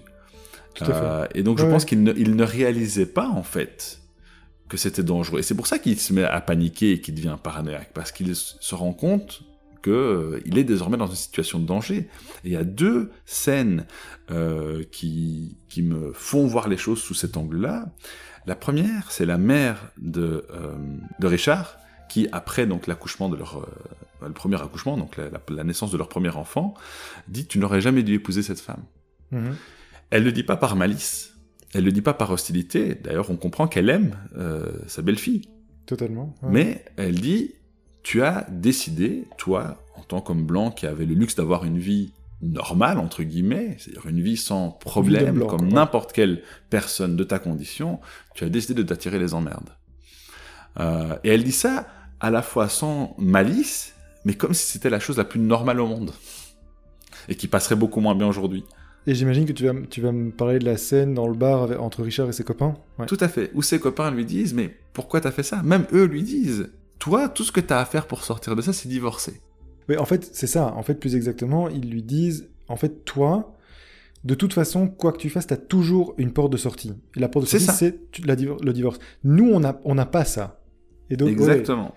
Euh, 0.83 1.27
et 1.33 1.43
donc, 1.43 1.59
je 1.59 1.65
pense 1.65 1.83
qu'il 1.83 2.03
ne, 2.03 2.13
ne 2.13 2.43
réalisait 2.43 3.07
pas, 3.07 3.27
en 3.27 3.43
fait, 3.43 3.99
que 4.69 4.77
c'était 4.77 5.03
dangereux. 5.03 5.39
Et 5.39 5.43
c'est 5.43 5.55
pour 5.55 5.67
ça 5.67 5.79
qu'il 5.79 5.99
se 5.99 6.13
met 6.13 6.23
à 6.23 6.39
paniquer 6.41 6.91
et 6.91 7.01
qu'il 7.01 7.15
devient 7.15 7.37
paranoïaque, 7.41 7.91
parce 7.93 8.11
qu'il 8.11 8.35
se 8.35 8.75
rend 8.75 8.93
compte 8.93 9.43
qu'il 9.83 9.91
euh, 9.93 10.39
est 10.45 10.63
désormais 10.63 10.97
dans 10.97 11.07
une 11.07 11.15
situation 11.15 11.59
de 11.59 11.65
danger. 11.65 12.07
Et 12.43 12.49
il 12.49 12.51
y 12.51 12.55
a 12.55 12.63
deux 12.63 13.11
scènes 13.25 13.85
euh, 14.29 14.83
qui, 14.91 15.57
qui 15.69 15.81
me 15.81 16.13
font 16.13 16.45
voir 16.45 16.67
les 16.67 16.77
choses 16.77 17.01
sous 17.01 17.15
cet 17.15 17.35
angle-là. 17.35 17.87
La 18.45 18.55
première, 18.55 19.11
c'est 19.11 19.25
la 19.25 19.37
mère 19.37 19.91
de, 19.97 20.45
euh, 20.51 20.75
de 21.19 21.27
Richard, 21.27 21.77
qui 22.11 22.27
après 22.33 22.67
donc 22.67 22.87
l'accouchement 22.87 23.29
de 23.29 23.37
leur 23.37 23.65
le 24.27 24.33
premier 24.33 24.61
accouchement, 24.61 24.97
donc 24.97 25.17
la, 25.49 25.63
naissance 25.63 25.91
de 25.91 25.97
leur 25.97 26.09
premier 26.09 26.29
enfant, 26.29 26.73
dit 27.27 27.47
tu 27.47 27.57
n'aurais 27.57 27.81
jamais 27.81 28.03
dû 28.03 28.13
épouser 28.13 28.43
cette 28.43 28.59
femme. 28.59 28.83
Mhm. 29.31 29.55
Elle 30.09 30.23
ne 30.23 30.31
dit 30.31 30.43
pas 30.43 30.57
par 30.57 30.75
malice, 30.75 31.35
elle 31.73 31.85
le 31.85 31.91
dit 31.91 32.01
pas 32.01 32.13
par 32.13 32.29
hostilité. 32.31 32.95
D'ailleurs, 32.95 33.31
on 33.31 33.37
comprend 33.37 33.67
qu'elle 33.67 33.89
aime 33.89 34.17
euh, 34.37 34.71
sa 34.87 35.01
belle-fille. 35.01 35.43
Totalement. 35.85 36.35
Mais 36.43 36.85
elle 36.97 37.19
dit, 37.19 37.55
tu 38.03 38.21
as 38.21 38.45
décidé, 38.51 39.27
toi, 39.37 39.77
en 39.95 40.03
tant 40.03 40.21
qu'homme 40.21 40.45
blanc 40.45 40.71
qui 40.71 40.85
avait 40.85 41.05
le 41.05 41.15
luxe 41.15 41.35
d'avoir 41.35 41.63
une 41.63 41.79
vie 41.79 42.11
normale, 42.41 42.97
entre 42.97 43.23
guillemets, 43.23 43.77
c'est-à-dire 43.79 44.07
une 44.07 44.21
vie 44.21 44.37
sans 44.37 44.71
problème, 44.71 45.45
comme 45.45 45.67
n'importe 45.67 46.11
quelle 46.11 46.41
personne 46.69 47.15
de 47.15 47.23
ta 47.23 47.39
condition, 47.39 47.99
tu 48.35 48.43
as 48.43 48.49
décidé 48.49 48.73
de 48.73 48.83
t'attirer 48.83 49.19
les 49.19 49.33
emmerdes. 49.33 49.69
Euh, 50.79 51.17
et 51.23 51.29
elle 51.29 51.43
dit 51.43 51.51
ça 51.51 51.87
à 52.21 52.29
la 52.29 52.43
fois 52.43 52.69
sans 52.69 53.15
malice, 53.17 53.95
mais 54.23 54.35
comme 54.35 54.53
si 54.53 54.71
c'était 54.71 54.91
la 54.91 54.99
chose 54.99 55.17
la 55.17 55.25
plus 55.25 55.39
normale 55.39 55.81
au 55.81 55.87
monde. 55.87 56.11
Et 57.27 57.35
qui 57.35 57.47
passerait 57.47 57.75
beaucoup 57.75 57.99
moins 57.99 58.15
bien 58.15 58.27
aujourd'hui. 58.27 58.63
Et 59.07 59.15
j'imagine 59.15 59.45
que 59.45 59.51
tu 59.51 59.65
vas, 59.65 59.73
tu 59.89 60.01
vas 60.01 60.11
me 60.11 60.31
parler 60.31 60.59
de 60.59 60.65
la 60.65 60.77
scène 60.77 61.15
dans 61.15 61.27
le 61.27 61.33
bar 61.33 61.69
entre 61.81 62.03
Richard 62.03 62.29
et 62.29 62.33
ses 62.33 62.43
copains. 62.43 62.75
Tout 63.07 63.17
à 63.19 63.27
fait. 63.27 63.49
Où 63.55 63.63
ses 63.63 63.79
copains 63.79 64.11
lui 64.11 64.25
disent 64.25 64.53
Mais 64.53 64.75
pourquoi 64.93 65.21
t'as 65.21 65.31
fait 65.31 65.43
ça? 65.43 65.63
Même 65.63 65.85
eux 65.91 66.05
lui 66.05 66.21
disent 66.21 66.69
Toi, 66.99 67.27
tout 67.27 67.43
ce 67.43 67.51
que 67.51 67.59
t'as 67.59 67.79
à 67.79 67.85
faire 67.85 68.05
pour 68.05 68.23
sortir 68.23 68.55
de 68.55 68.61
ça, 68.61 68.73
c'est 68.73 68.87
divorcer. 68.87 69.41
Oui, 69.89 69.97
en 69.97 70.05
fait, 70.05 70.29
c'est 70.31 70.47
ça. 70.47 70.73
En 70.75 70.83
fait, 70.83 70.95
plus 70.95 71.15
exactement, 71.15 71.67
ils 71.69 71.89
lui 71.89 72.03
disent 72.03 72.49
En 72.67 72.75
fait, 72.75 73.03
toi, 73.03 73.55
de 74.23 74.35
toute 74.35 74.53
façon, 74.53 74.87
quoi 74.87 75.11
que 75.11 75.17
tu 75.17 75.31
fasses, 75.31 75.47
t'as 75.47 75.57
toujours 75.57 76.13
une 76.19 76.31
porte 76.31 76.51
de 76.51 76.57
sortie. 76.57 76.93
Et 77.15 77.19
la 77.19 77.27
porte 77.27 77.45
de 77.45 77.49
sortie, 77.49 77.75
c'est 77.75 77.99
le 78.23 78.71
divorce. 78.71 78.99
Nous, 79.23 79.49
on 79.51 79.59
n'a 79.59 79.79
on 79.83 79.95
pas 80.05 80.25
ça. 80.25 80.61
Et 81.09 81.17
donc, 81.17 81.29
Exactement 81.29 81.95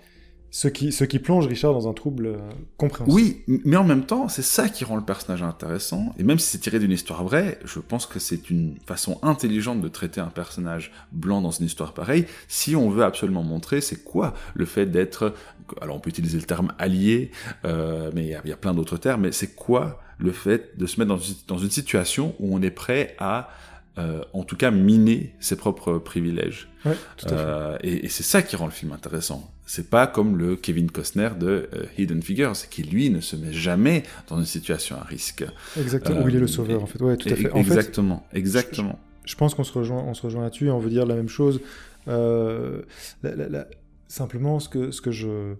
Ce 0.55 0.69
qui, 0.69 0.93
ce 0.93 1.03
qui 1.03 1.19
plonge 1.19 1.47
Richard 1.47 1.73
dans 1.73 1.89
un 1.89 1.93
trouble 1.93 2.27
euh, 2.27 2.37
compréhensible. 2.77 3.13
Oui, 3.13 3.43
mais 3.65 3.75
en 3.75 3.83
même 3.83 4.05
temps, 4.05 4.29
c'est 4.29 4.41
ça 4.41 4.69
qui 4.69 4.85
rend 4.85 4.95
le 4.95 5.03
personnage 5.03 5.43
intéressant. 5.43 6.15
Et 6.17 6.23
même 6.23 6.39
si 6.39 6.47
c'est 6.47 6.59
tiré 6.59 6.79
d'une 6.79 6.93
histoire 6.93 7.25
vraie, 7.25 7.59
je 7.65 7.79
pense 7.79 8.05
que 8.05 8.19
c'est 8.19 8.49
une 8.49 8.77
façon 8.87 9.19
intelligente 9.21 9.81
de 9.81 9.89
traiter 9.89 10.21
un 10.21 10.29
personnage 10.29 10.93
blanc 11.11 11.41
dans 11.41 11.51
une 11.51 11.65
histoire 11.65 11.93
pareille. 11.93 12.25
Si 12.47 12.73
on 12.73 12.89
veut 12.89 13.03
absolument 13.03 13.43
montrer, 13.43 13.81
c'est 13.81 14.01
quoi 14.05 14.33
le 14.53 14.63
fait 14.63 14.85
d'être, 14.85 15.33
alors 15.81 15.97
on 15.97 15.99
peut 15.99 16.09
utiliser 16.09 16.37
le 16.37 16.45
terme 16.45 16.71
allié, 16.79 17.31
euh, 17.65 18.09
mais 18.15 18.23
il 18.23 18.49
y, 18.49 18.53
a 18.53 18.55
plein 18.55 18.73
d'autres 18.73 18.95
termes, 18.95 19.23
mais 19.23 19.33
c'est 19.33 19.55
quoi 19.55 19.99
le 20.19 20.31
fait 20.31 20.77
de 20.77 20.85
se 20.85 21.01
mettre 21.01 21.09
dans 21.09 21.17
une, 21.17 21.35
dans 21.49 21.57
une 21.57 21.69
situation 21.69 22.33
où 22.39 22.55
on 22.55 22.61
est 22.61 22.71
prêt 22.71 23.17
à 23.19 23.49
euh, 23.97 24.23
en 24.31 24.43
tout 24.43 24.55
cas 24.55 24.71
miner 24.71 25.35
ses 25.41 25.57
propres 25.57 25.97
privilèges. 25.97 26.69
Ouais, 26.85 26.95
tout 27.17 27.25
à 27.25 27.29
fait. 27.29 27.35
Euh, 27.37 27.77
et, 27.81 28.05
et 28.05 28.09
c'est 28.09 28.23
ça 28.23 28.41
qui 28.41 28.55
rend 28.55 28.67
le 28.67 28.71
film 28.71 28.93
intéressant. 28.93 29.51
C'est 29.65 29.89
pas 29.89 30.05
comme 30.05 30.37
le 30.37 30.55
Kevin 30.55 30.91
Costner 30.91 31.29
de 31.39 31.67
euh, 31.73 31.85
Hidden 31.97 32.21
Figures, 32.21 32.53
qui 32.69 32.83
lui 32.83 33.09
ne 33.09 33.19
se 33.19 33.35
met 33.35 33.51
jamais 33.51 34.03
dans 34.27 34.37
une 34.37 34.45
situation 34.45 34.95
à 34.97 35.03
risque. 35.03 35.43
Exactement, 35.79 36.21
où 36.21 36.29
il 36.29 36.35
est 36.35 36.39
le 36.39 36.47
sauveur, 36.47 36.83
en 36.83 36.85
fait. 36.85 37.01
Ouais, 37.01 37.17
tout 37.17 37.29
à 37.29 37.35
fait. 37.35 37.51
En 37.51 37.57
exactement, 37.57 38.27
fait, 38.31 38.37
exactement. 38.37 38.99
Je, 39.23 39.31
je, 39.31 39.35
pense 39.35 39.55
qu'on 39.55 39.63
se 39.63 39.73
rejoint, 39.73 40.03
on 40.03 40.13
se 40.13 40.21
rejoint 40.21 40.43
là-dessus 40.43 40.67
et 40.67 40.71
on 40.71 40.79
veut 40.79 40.91
dire 40.91 41.05
la 41.05 41.15
même 41.15 41.29
chose. 41.29 41.61
Euh, 42.07 42.83
la, 43.23 43.35
la, 43.35 43.49
la... 43.49 43.67
Simplement, 44.07 44.59
ce 44.59 44.69
que, 44.69 44.91
ce 44.91 45.01
que 45.01 45.11
je 45.11 45.55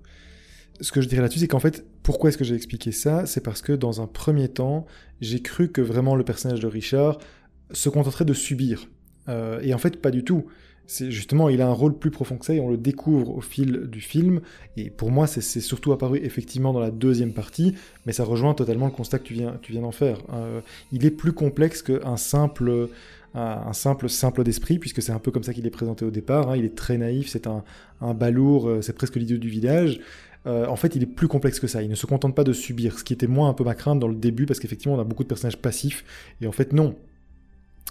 ce 0.82 0.92
que 0.92 1.02
je 1.02 1.08
dirais 1.08 1.22
là-dessus, 1.22 1.40
c'est 1.40 1.48
qu'en 1.48 1.60
fait, 1.60 1.86
pourquoi 2.04 2.30
est-ce 2.30 2.38
que 2.38 2.44
j'ai 2.44 2.56
expliqué 2.56 2.92
ça? 2.92 3.26
C'est 3.26 3.42
parce 3.42 3.62
que 3.62 3.74
dans 3.74 4.02
un 4.02 4.08
premier 4.08 4.50
temps, 4.50 4.86
j'ai 5.22 5.42
cru 5.42 5.72
que 5.72 5.82
vraiment 5.82 6.16
le 6.16 6.24
personnage 6.24 6.60
de 6.60 6.68
Richard 6.68 7.20
se 7.72 7.90
contenterait 7.90 8.26
de 8.26 8.34
subir. 8.34 8.88
Euh, 9.30 9.60
et 9.62 9.74
en 9.74 9.78
fait, 9.78 10.02
pas 10.02 10.12
du 10.12 10.24
tout. 10.24 10.46
C'est 10.88 11.10
justement, 11.10 11.50
il 11.50 11.62
a 11.62 11.68
un 11.68 11.74
rôle 11.74 11.98
plus 11.98 12.12
profond 12.12 12.38
que 12.38 12.46
ça 12.46 12.54
et 12.54 12.60
on 12.60 12.70
le 12.70 12.78
découvre 12.78 13.36
au 13.36 13.42
fil 13.42 13.88
du 13.88 14.02
film. 14.02 14.42
Et 14.78 14.90
pour 14.90 15.12
moi, 15.12 15.28
c'est 15.28 15.62
surtout 15.62 15.92
apparu 15.94 16.20
effectivement 16.24 16.74
dans 16.74 16.80
la 16.80 16.92
deuxième 16.92 17.34
partie, 17.34 17.76
mais 18.06 18.14
ça 18.14 18.24
rejoint 18.24 18.54
totalement 18.54 18.86
le 18.86 18.92
constat 18.92 19.20
que 19.20 19.24
tu 19.24 19.34
viens, 19.34 19.58
tu 19.62 19.72
viens 19.72 19.82
d'en 19.82 19.92
faire. 19.92 20.20
Euh, 20.34 20.62
il 20.92 21.06
est 21.06 21.12
plus 21.12 21.34
complexe 21.34 21.82
qu'un 21.82 22.18
simple, 22.18 22.90
un 23.34 23.74
simple 23.74 24.10
simple 24.10 24.44
d'esprit, 24.44 24.78
puisque 24.80 25.02
c'est 25.02 25.12
un 25.12 25.20
peu 25.20 25.32
comme 25.32 25.44
ça 25.44 25.54
qu'il 25.54 25.66
est 25.66 25.72
présenté 25.72 26.06
au 26.06 26.12
départ. 26.12 26.52
Hein. 26.52 26.58
Il 26.58 26.66
est 26.66 26.76
très 26.76 26.98
naïf, 26.98 27.30
c'est 27.30 27.48
un, 27.48 27.64
un 28.02 28.14
balourd, 28.14 28.70
euh, 28.70 28.82
c'est 28.82 28.94
presque 28.94 29.16
l'idiot 29.16 29.38
du 29.38 29.50
village. 29.50 30.00
Euh, 30.48 30.68
en 30.68 30.76
fait, 30.76 30.96
il 30.96 31.02
est 31.02 31.08
plus 31.08 31.28
complexe 31.28 31.60
que 31.60 31.68
ça. 31.68 31.82
Il 31.82 31.90
ne 31.90 31.96
se 31.96 32.06
contente 32.06 32.36
pas 32.36 32.44
de 32.44 32.54
subir, 32.54 33.00
ce 33.00 33.04
qui 33.04 33.14
était 33.14 33.28
moins 33.28 33.50
un 33.50 33.54
peu 33.54 33.64
ma 33.64 33.74
crainte 33.74 34.00
dans 34.00 34.08
le 34.08 34.16
début, 34.16 34.46
parce 34.46 34.60
qu'effectivement, 34.60 34.96
on 34.96 35.00
a 35.00 35.04
beaucoup 35.04 35.24
de 35.24 35.28
personnages 35.28 35.58
passifs. 35.58 36.06
Et 36.42 36.48
en 36.48 36.52
fait, 36.52 36.74
non 36.74 36.96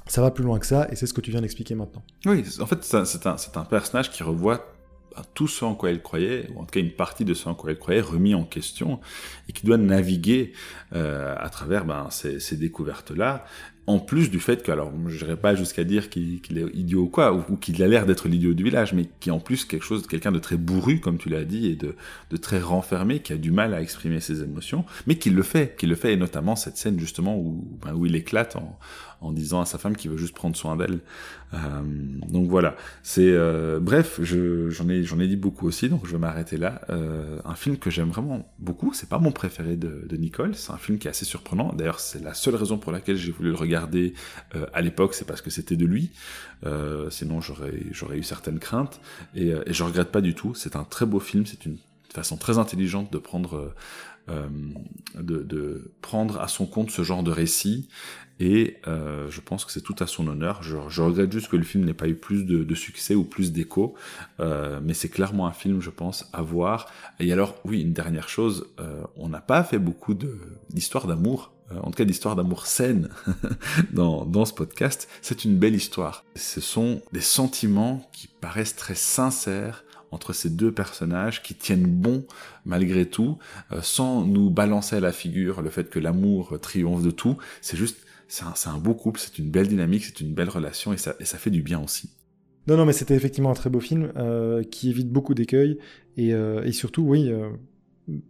ça 0.07 0.21
va 0.21 0.31
plus 0.31 0.45
loin 0.45 0.59
que 0.59 0.67
ça, 0.67 0.87
et 0.91 0.97
c'est 0.97 1.07
ce 1.07 1.15
que 1.15 1.21
tu 1.21 1.31
viens 1.31 1.41
d'expliquer 1.41 1.75
maintenant. 1.75 2.03
Oui, 2.27 2.45
en 2.61 2.67
fait, 2.67 2.85
c'est 2.85 3.27
un, 3.27 3.65
personnage 3.65 4.11
qui 4.11 4.23
revoit 4.23 4.71
tout 5.33 5.47
ce 5.47 5.65
en 5.65 5.75
quoi 5.75 5.91
il 5.91 6.03
croyait, 6.03 6.49
ou 6.55 6.61
en 6.61 6.65
tout 6.65 6.73
cas 6.73 6.81
une 6.81 6.93
partie 6.93 7.25
de 7.25 7.35
ce 7.35 7.49
en 7.49 7.55
quoi 7.55 7.71
il 7.71 7.79
croyait, 7.79 8.01
remis 8.01 8.35
en 8.35 8.45
question, 8.45 9.01
et 9.49 9.53
qui 9.53 9.65
doit 9.65 9.77
naviguer 9.77 10.53
euh, 10.93 11.35
à 11.39 11.49
travers 11.51 11.85
ben, 11.85 12.09
ces 12.11 12.57
découvertes-là, 12.57 13.45
en 13.87 13.99
plus 13.99 14.31
du 14.31 14.41
fait 14.41 14.63
que, 14.63 14.73
alors 14.73 14.93
je 15.09 15.23
n'irai 15.23 15.37
pas 15.37 15.55
jusqu'à 15.55 15.85
dire 15.85 16.09
qu'il 16.09 16.41
qu 16.41 16.59
est 16.59 16.75
idiot 16.75 17.03
ou 17.03 17.09
quoi, 17.09 17.35
ou, 17.35 17.57
qu'il 17.57 17.83
a 17.83 17.87
l'air 17.87 18.07
d'être 18.07 18.29
l'idiot 18.29 18.55
du 18.55 18.65
village, 18.65 18.95
mais 18.95 19.09
qui 19.21 19.29
est 19.29 19.33
en 19.33 19.41
plus 19.41 19.65
quelque 19.67 19.85
chose, 19.85 20.07
quelqu'un 20.07 20.33
de 20.33 20.39
très 20.39 20.57
bourru, 20.57 21.01
comme 21.01 21.19
tu 21.19 21.29
l'as 21.29 21.45
dit, 21.45 21.67
et 21.69 21.77
de, 21.77 21.95
très 22.39 22.61
renfermé, 22.61 23.21
qui 23.21 23.33
a 23.33 23.37
du 23.37 23.51
mal 23.51 23.75
à 23.75 23.83
exprimer 23.83 24.21
ses 24.21 24.43
émotions, 24.43 24.85
mais 25.07 25.17
qui 25.17 25.31
le 25.31 25.43
fait, 25.43 25.77
qui 25.77 25.87
le 25.87 25.95
fait, 25.95 26.15
et 26.15 26.17
notamment 26.17 26.57
cette 26.57 26.77
scène 26.77 26.99
justement 26.99 27.37
où, 27.37 27.65
ben, 27.83 27.95
il 28.05 28.17
éclate 28.17 28.57
en, 28.57 29.33
disant 29.33 29.63
à 29.63 29.65
sa 29.65 29.79
femme 29.79 29.97
qu'il 29.97 30.11
veut 30.11 30.19
juste 30.19 30.35
prendre 30.35 30.55
soin 30.55 30.77
d'elle. 30.77 31.01
Euh, 31.55 31.59
donc 32.29 32.51
voilà, 32.51 32.77
c'est 33.03 33.31
euh, 33.31 33.81
bref, 33.81 34.21
j'en 34.23 34.89
ai 34.91 35.03
j'en 35.03 35.19
ai 35.19 35.27
dit 35.27 35.37
beaucoup 35.37 35.67
aussi, 35.67 35.89
donc 35.89 36.07
je 36.07 36.13
vais 36.13 36.19
m'arrêter 36.19 36.59
là. 36.59 36.83
Euh, 36.91 37.39
un 37.47 37.55
film 37.55 37.79
que 37.79 37.89
j'aime 37.89 38.11
vraiment 38.11 38.53
beaucoup, 38.59 38.93
c'est 38.93 39.09
pas 39.09 39.19
mon 39.19 39.33
préféré 39.33 39.77
de, 39.77 40.05
de 40.07 40.17
Nicole, 40.19 40.55
c'est 40.55 40.73
un 40.73 40.77
film 40.77 40.99
qui 40.99 41.07
est 41.07 41.11
assez 41.11 41.25
surprenant. 41.25 41.73
D'ailleurs, 41.73 42.01
c'est 42.01 42.23
la 42.23 42.35
seule 42.35 42.57
raison 42.57 42.77
pour 42.77 42.93
laquelle 42.93 43.17
j'ai 43.17 43.33
voulu 43.33 43.49
le 43.49 43.57
regarder 43.57 43.74
euh, 43.75 44.67
à 44.73 44.81
l'époque, 44.81 45.15
c'est 45.15 45.27
parce 45.27 45.41
que 45.41 45.51
c'était 45.51 45.77
de 45.77 45.87
lui. 45.87 46.11
Euh, 46.65 47.11
sinon, 47.11 47.41
j'aurais 47.41 48.17
eu 48.17 48.23
certaines 48.23 48.59
craintes 48.59 49.01
et, 49.35 49.49
et 49.49 49.73
je 49.73 49.83
regrette 49.83 50.11
pas 50.11 50.21
du 50.21 50.35
tout. 50.35 50.55
C'est 50.55 50.77
un 50.77 50.85
très 50.85 51.07
beau 51.07 51.21
film, 51.21 51.47
c'est 51.47 51.67
une 51.67 51.79
façon 52.13 52.37
très 52.37 52.59
intelligente 52.59 53.13
de 53.13 53.19
prendre 53.19 53.75
euh, 54.31 54.49
de, 55.21 55.93
prendre 56.01 56.41
à 56.41 56.49
son 56.49 56.65
compte 56.65 56.91
ce 56.91 57.03
genre 57.03 57.23
de 57.23 57.31
récit 57.31 57.91
et 58.41 58.79
euh, 58.89 59.31
je 59.31 59.41
pense 59.43 59.67
que 59.67 59.71
c'est 59.71 59.83
tout 59.83 59.95
à 59.99 60.07
son 60.07 60.27
honneur. 60.27 60.63
Je, 60.63 60.77
regrette 61.03 61.31
juste 61.31 61.49
que 61.49 61.57
le 61.57 61.63
film 61.63 61.85
n'ait 61.85 61.95
pas 61.95 62.09
eu 62.09 62.15
plus 62.15 62.45
de, 62.45 62.75
succès 62.75 63.15
ou 63.15 63.25
plus 63.25 63.53
d'écho, 63.53 63.95
euh, 64.41 64.81
mais 64.83 64.95
c'est 64.95 65.11
clairement 65.11 65.47
un 65.47 65.53
film, 65.53 65.81
je 65.81 65.91
pense, 65.91 66.29
à 66.33 66.41
voir. 66.41 66.87
Et 67.21 67.33
alors, 67.33 67.61
oui, 67.65 67.83
une 67.83 67.93
dernière 67.93 68.29
chose, 68.31 68.67
euh, 68.81 69.05
on 69.17 69.29
n'a 69.29 69.41
pas 69.41 69.63
fait 69.63 69.79
beaucoup 69.79 70.15
d'histoires 70.71 71.07
d'amour, 71.07 71.53
euh, 71.53 71.54
en 71.83 71.91
tout 71.91 71.97
cas 71.97 72.05
d'histoires 72.05 72.37
d'amour 72.37 72.67
saines 72.67 73.09
dans, 73.93 74.25
dans 74.25 74.45
ce 74.45 74.53
podcast. 74.53 75.09
C'est 75.23 75.45
une 75.45 75.57
belle 75.57 75.75
histoire. 75.75 76.25
Ce 76.37 76.61
sont 76.61 77.03
des 77.13 77.21
sentiments 77.21 78.09
qui 78.13 78.29
paraissent 78.29 78.77
très 78.77 78.95
sincères 78.95 79.85
entre 80.11 80.33
ces 80.33 80.49
deux 80.51 80.71
personnages 80.71 81.43
qui 81.43 81.55
tiennent 81.55 81.87
bon 81.87 82.25
malgré 82.65 83.05
tout, 83.07 83.39
euh, 83.73 83.81
sans 83.83 84.25
nous 84.25 84.49
balancer 84.49 84.97
à 84.97 85.01
la 85.01 85.13
figure 85.13 85.61
le 85.61 85.71
fait 85.71 85.91
que 85.91 85.99
l'amour 85.99 86.59
triomphe 86.61 87.03
de 87.03 87.11
tout. 87.11 87.37
C'est 87.61 87.77
juste 87.77 87.99
c'est 88.29 88.69
un, 88.69 88.79
beau 88.79 88.95
couple, 88.95 89.21
c'est 89.21 89.39
une 89.39 89.51
belle 89.51 89.69
dynamique, 89.69 90.05
c'est 90.05 90.21
une 90.21 90.35
belle 90.35 90.49
relation 90.49 90.93
et 90.93 90.97
ça, 90.97 91.15
fait 91.21 91.51
du 91.51 91.63
bien 91.63 91.81
aussi. 91.83 92.11
Non, 92.67 92.77
non, 92.77 92.87
mais 92.87 92.93
c'était 92.93 93.15
effectivement 93.15 93.51
un 93.51 93.55
très 93.55 93.71
beau 93.71 93.81
film 93.81 94.13
euh, 94.17 94.63
qui 94.63 94.91
évite 94.91 95.11
beaucoup 95.11 95.35
d'écueils 95.35 95.79
et, 96.17 96.33
euh, 96.33 96.71
surtout, 96.73 97.03
oui, 97.03 97.31
euh, 97.31 97.51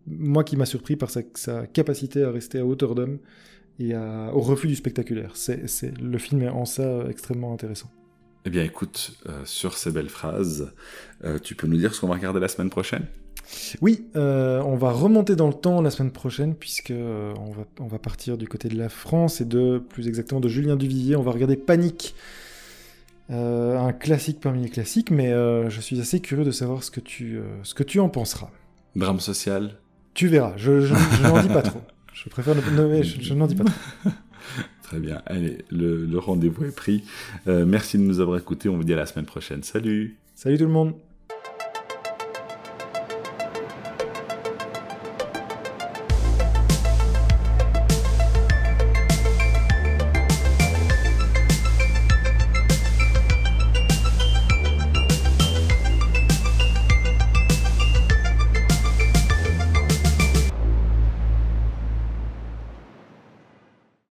moi 0.07 0.45
qui 0.45 0.57
m'a 0.57 0.67
surpris 0.67 0.97
par 0.97 1.11
sa, 1.11 1.23
sa, 1.35 1.67
capacité 1.67 2.23
à 2.23 2.31
rester 2.31 2.59
à 2.59 2.67
hauteur 2.67 2.95
d'homme 2.95 3.19
et 3.79 3.95
à, 3.95 4.31
au 4.35 4.41
refus 4.41 4.69
du 4.69 4.77
spectaculaire. 4.77 5.33
C'est, 5.35 5.67
le 6.01 6.19
film 6.19 6.43
est 6.43 6.49
en 6.49 6.65
ça 6.65 7.05
extrêmement 7.09 7.53
intéressant. 7.53 7.91
Eh 8.47 8.51
bien, 8.51 8.63
écoute, 8.63 9.13
euh, 9.27 9.41
sur 9.45 9.77
ces 9.79 9.91
belles 9.91 10.11
phrases, 10.11 10.73
euh, 11.25 11.39
tu 11.39 11.55
peux 11.55 11.67
nous 11.67 11.79
dire 11.79 11.95
ce 11.95 12.01
qu'on 12.01 12.09
va 12.09 12.15
regarder 12.15 12.41
la 12.41 12.49
semaine 12.49 12.69
prochaine? 12.69 13.07
Oui, 13.81 14.07
euh, 14.17 14.61
on 14.63 14.77
va 14.77 14.91
remonter 14.91 15.35
dans 15.35 15.49
le 15.49 15.55
temps 15.55 15.81
la 15.81 15.91
semaine 15.91 16.13
prochaine 16.13 16.55
puisque 16.55 16.93
on, 16.93 17.51
va, 17.53 17.65
on 17.81 17.87
va 17.87 17.99
partir 17.99 18.37
du 18.37 18.49
côté 18.49 18.69
de 18.69 18.77
la 18.77 18.89
France 18.89 19.41
et 19.41 19.45
de 19.45 19.79
plus 19.79 20.09
exactement 20.09 20.41
de 20.41 20.49
Julien 20.49 20.77
Duvillier. 20.77 21.17
On 21.17 21.23
va 21.23 21.31
regarder 21.31 21.57
Panique, 21.57 22.15
un 23.29 23.93
classique 23.93 24.41
parmi 24.41 24.63
les 24.63 24.71
classiques, 24.71 25.11
mais 25.11 25.31
je 25.31 25.81
suis 25.81 26.01
assez 26.01 26.21
curieux 26.21 26.45
de 26.45 26.51
savoir 26.51 26.83
ce 26.83 26.91
que 26.91 27.01
tu, 27.01 27.39
ce 27.63 27.75
que 27.75 27.83
tu 27.83 28.01
en 28.01 28.09
penseras. 28.09 28.51
Drame 28.97 29.21
social. 29.21 29.77
Tu 30.15 30.29
verras. 30.29 30.55
Je, 30.57 30.81
je, 30.81 30.95
je 30.95 31.23
n'en 31.23 31.41
dis 31.43 31.49
pas 31.49 31.63
trop. 31.63 31.81
Je 32.13 32.29
préfère 32.31 32.55
ne, 32.55 32.61
nommer. 32.77 33.03
Je, 33.03 33.21
je 33.21 33.35
n'en 33.35 33.47
dis 33.47 33.57
pas 33.57 33.65
trop. 33.65 34.11
Très 34.83 35.01
bien. 35.01 35.21
Allez, 35.27 35.65
le, 35.71 36.07
le 36.07 36.19
rendez-vous 36.19 36.65
est 36.65 36.75
pris. 36.75 37.05
merci 37.47 37.99
de 37.99 38.03
nous 38.05 38.21
avoir 38.21 38.39
écoutés. 38.39 38.69
On 38.69 38.77
vous 38.77 38.85
dit 38.85 38.93
à 38.93 38.97
la 38.97 39.07
semaine 39.07 39.27
prochaine. 39.27 39.63
Salut. 39.65 40.17
Salut 40.35 40.57
tout 40.57 40.65
le 40.65 40.71
monde. 40.71 40.95